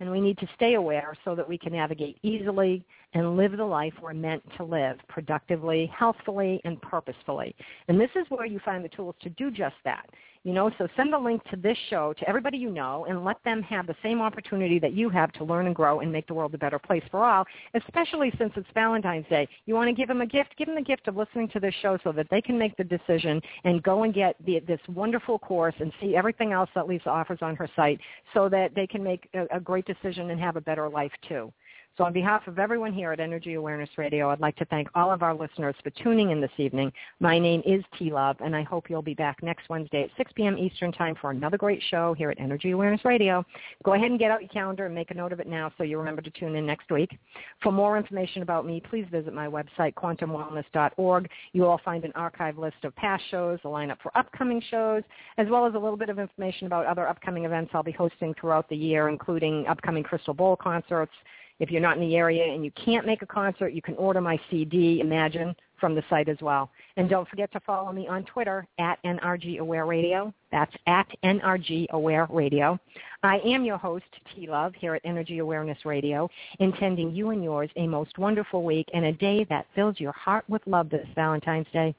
and 0.00 0.10
we 0.10 0.20
need 0.20 0.38
to 0.38 0.48
stay 0.54 0.74
aware 0.74 1.14
so 1.24 1.34
that 1.34 1.48
we 1.48 1.58
can 1.58 1.72
navigate 1.72 2.18
easily 2.22 2.84
and 3.14 3.36
live 3.36 3.56
the 3.56 3.64
life 3.64 3.92
we're 4.02 4.12
meant 4.12 4.42
to 4.56 4.64
live 4.64 4.98
productively, 5.08 5.90
healthfully, 5.96 6.60
and 6.64 6.80
purposefully. 6.82 7.54
And 7.88 8.00
this 8.00 8.10
is 8.14 8.26
where 8.28 8.46
you 8.46 8.60
find 8.64 8.84
the 8.84 8.88
tools 8.90 9.14
to 9.22 9.30
do 9.30 9.50
just 9.50 9.76
that. 9.84 10.06
You 10.44 10.52
know, 10.52 10.70
so 10.78 10.86
send 10.96 11.12
a 11.14 11.18
link 11.18 11.42
to 11.50 11.56
this 11.56 11.76
show 11.90 12.14
to 12.18 12.28
everybody 12.28 12.58
you 12.58 12.70
know 12.70 13.06
and 13.06 13.24
let 13.24 13.42
them 13.44 13.60
have 13.62 13.86
the 13.86 13.96
same 14.02 14.20
opportunity 14.20 14.78
that 14.78 14.92
you 14.92 15.10
have 15.10 15.32
to 15.32 15.44
learn 15.44 15.66
and 15.66 15.74
grow 15.74 16.00
and 16.00 16.12
make 16.12 16.26
the 16.26 16.34
world 16.34 16.54
a 16.54 16.58
better 16.58 16.78
place 16.78 17.02
for 17.10 17.24
all, 17.24 17.44
especially 17.74 18.32
since 18.38 18.52
it's 18.56 18.68
Valentine's 18.72 19.26
Day. 19.28 19.48
You 19.66 19.74
want 19.74 19.88
to 19.88 19.94
give 19.94 20.08
them 20.08 20.20
a 20.20 20.26
gift? 20.26 20.56
Give 20.56 20.68
them 20.68 20.76
the 20.76 20.82
gift 20.82 21.08
of 21.08 21.16
listening 21.16 21.48
to 21.48 21.60
this 21.60 21.74
show 21.82 21.98
so 22.04 22.12
that 22.12 22.28
they 22.30 22.40
can 22.40 22.58
make 22.58 22.76
the 22.76 22.84
decision 22.84 23.42
and 23.64 23.82
go 23.82 24.04
and 24.04 24.14
get 24.14 24.36
the, 24.46 24.60
this 24.60 24.80
wonderful 24.88 25.38
course 25.38 25.74
and 25.80 25.92
see 26.00 26.14
everything 26.14 26.52
else 26.52 26.70
that 26.74 26.88
Lisa 26.88 27.10
offers 27.10 27.40
on 27.42 27.56
her 27.56 27.68
site 27.74 28.00
so 28.32 28.48
that 28.48 28.74
they 28.74 28.86
can 28.86 29.02
make 29.02 29.28
a, 29.34 29.56
a 29.56 29.60
great 29.60 29.86
decision 29.86 30.30
and 30.30 30.40
have 30.40 30.56
a 30.56 30.60
better 30.60 30.88
life 30.88 31.12
too. 31.28 31.52
So 31.98 32.04
on 32.04 32.12
behalf 32.12 32.46
of 32.46 32.60
everyone 32.60 32.92
here 32.92 33.10
at 33.10 33.18
Energy 33.18 33.54
Awareness 33.54 33.90
Radio, 33.96 34.30
I'd 34.30 34.38
like 34.38 34.54
to 34.58 34.64
thank 34.66 34.86
all 34.94 35.10
of 35.10 35.24
our 35.24 35.34
listeners 35.34 35.74
for 35.82 35.90
tuning 35.90 36.30
in 36.30 36.40
this 36.40 36.52
evening. 36.56 36.92
My 37.18 37.40
name 37.40 37.60
is 37.66 37.82
T 37.98 38.12
Love, 38.12 38.36
and 38.38 38.54
I 38.54 38.62
hope 38.62 38.88
you'll 38.88 39.02
be 39.02 39.14
back 39.14 39.42
next 39.42 39.68
Wednesday 39.68 40.04
at 40.04 40.10
6 40.16 40.30
p.m. 40.36 40.56
Eastern 40.56 40.92
Time 40.92 41.16
for 41.20 41.32
another 41.32 41.56
great 41.56 41.82
show 41.90 42.14
here 42.14 42.30
at 42.30 42.38
Energy 42.38 42.70
Awareness 42.70 43.04
Radio. 43.04 43.44
Go 43.82 43.94
ahead 43.94 44.12
and 44.12 44.18
get 44.18 44.30
out 44.30 44.42
your 44.42 44.48
calendar 44.50 44.86
and 44.86 44.94
make 44.94 45.10
a 45.10 45.14
note 45.14 45.32
of 45.32 45.40
it 45.40 45.48
now 45.48 45.72
so 45.76 45.82
you 45.82 45.98
remember 45.98 46.22
to 46.22 46.30
tune 46.30 46.54
in 46.54 46.64
next 46.64 46.88
week. 46.92 47.18
For 47.64 47.72
more 47.72 47.98
information 47.98 48.42
about 48.42 48.64
me, 48.64 48.80
please 48.88 49.06
visit 49.10 49.34
my 49.34 49.48
website, 49.48 49.94
quantumwellness.org. 49.94 51.28
You 51.52 51.62
will 51.62 51.80
find 51.84 52.04
an 52.04 52.12
archive 52.14 52.58
list 52.58 52.76
of 52.84 52.94
past 52.94 53.24
shows, 53.32 53.58
a 53.64 53.66
lineup 53.66 53.96
for 54.04 54.16
upcoming 54.16 54.62
shows, 54.70 55.02
as 55.36 55.48
well 55.50 55.66
as 55.66 55.74
a 55.74 55.78
little 55.78 55.96
bit 55.96 56.10
of 56.10 56.20
information 56.20 56.68
about 56.68 56.86
other 56.86 57.08
upcoming 57.08 57.44
events 57.44 57.72
I'll 57.74 57.82
be 57.82 57.90
hosting 57.90 58.34
throughout 58.40 58.68
the 58.68 58.76
year, 58.76 59.08
including 59.08 59.66
upcoming 59.66 60.04
Crystal 60.04 60.32
Bowl 60.32 60.54
concerts, 60.54 61.10
if 61.58 61.70
you're 61.70 61.80
not 61.80 61.96
in 61.96 62.08
the 62.08 62.16
area 62.16 62.52
and 62.52 62.64
you 62.64 62.70
can't 62.72 63.06
make 63.06 63.22
a 63.22 63.26
concert, 63.26 63.68
you 63.68 63.82
can 63.82 63.94
order 63.96 64.20
my 64.20 64.38
CD, 64.50 65.00
Imagine, 65.00 65.54
from 65.80 65.94
the 65.94 66.02
site 66.10 66.28
as 66.28 66.38
well. 66.40 66.70
And 66.96 67.08
don't 67.08 67.28
forget 67.28 67.52
to 67.52 67.60
follow 67.60 67.92
me 67.92 68.08
on 68.08 68.24
Twitter 68.24 68.66
at 68.78 69.02
NRG 69.04 69.58
Aware 69.58 69.86
Radio. 69.86 70.32
That's 70.50 70.74
at 70.86 71.06
NRG 71.24 71.86
Aware 71.90 72.26
Radio. 72.30 72.78
I 73.22 73.38
am 73.38 73.64
your 73.64 73.78
host, 73.78 74.06
T 74.34 74.46
Love, 74.46 74.74
here 74.74 74.94
at 74.94 75.02
Energy 75.04 75.38
Awareness 75.38 75.78
Radio, 75.84 76.28
intending 76.58 77.14
you 77.14 77.30
and 77.30 77.42
yours 77.42 77.70
a 77.76 77.86
most 77.86 78.18
wonderful 78.18 78.62
week 78.64 78.88
and 78.94 79.04
a 79.04 79.12
day 79.12 79.44
that 79.44 79.66
fills 79.74 80.00
your 80.00 80.12
heart 80.12 80.44
with 80.48 80.62
love 80.66 80.90
this 80.90 81.06
Valentine's 81.14 81.66
Day. 81.72 81.94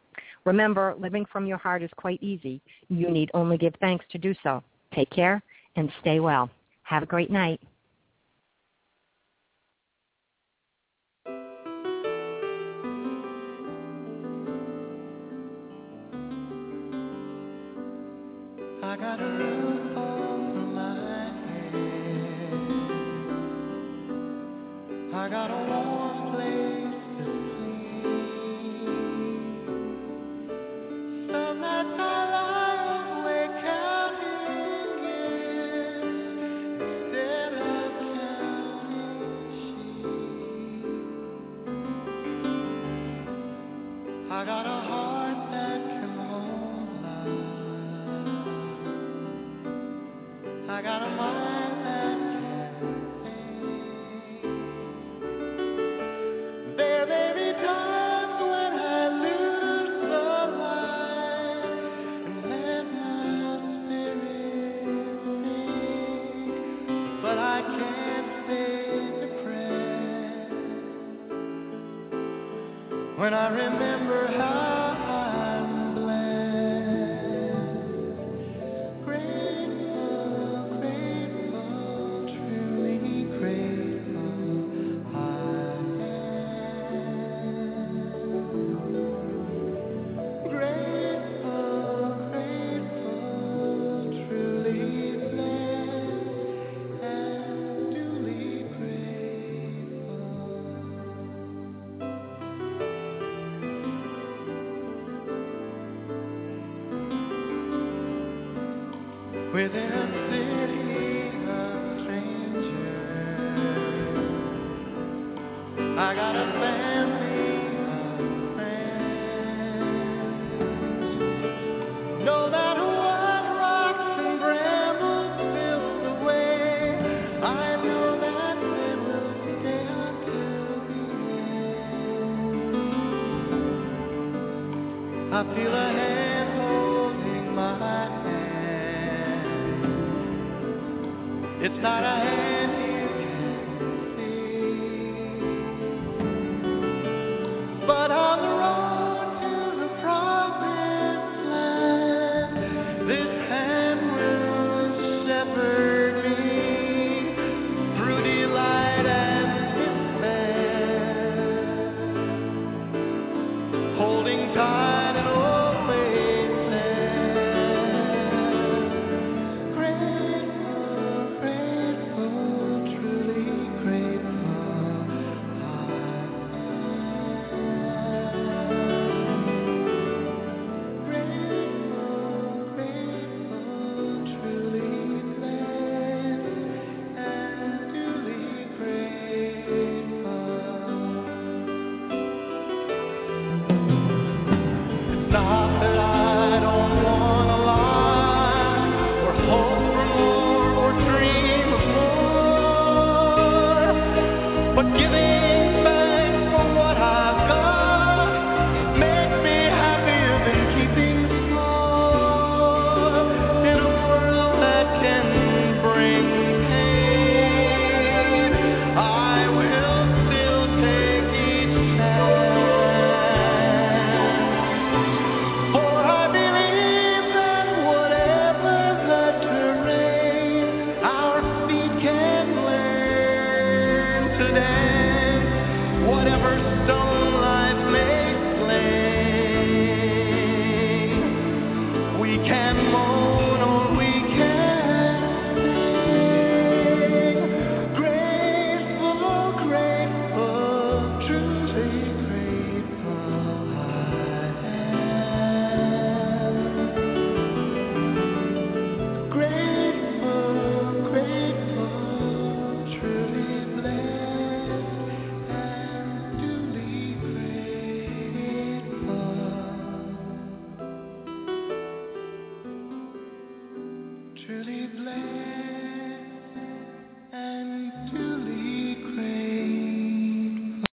Remember, 0.45 0.95
living 0.99 1.26
from 1.32 1.45
your 1.45 1.57
heart 1.57 1.84
is 1.84 1.91
quite 1.95 2.22
easy. 2.24 2.62
You 2.88 3.10
need 3.10 3.30
only 3.34 3.57
give 3.57 3.76
thanks 3.80 4.05
to 4.12 4.18
do 4.18 4.34
so. 4.41 4.64
Take 4.93 5.10
care 5.10 5.41
and 5.76 5.91
stay 6.01 6.20
well. 6.20 6.49
Have 6.84 7.03
a 7.03 7.05
great 7.05 7.30
night. 7.30 7.62
Got 19.00 19.22
a 19.22 19.26
roof 19.26 19.97
over 19.97 20.60
my 20.60 21.32
head. 21.72 22.54
I 25.14 25.30
got 25.30 25.52
a 25.52 25.79
when 73.30 73.38
I 73.38 73.48
remember 73.50 74.26
how. 74.26 74.69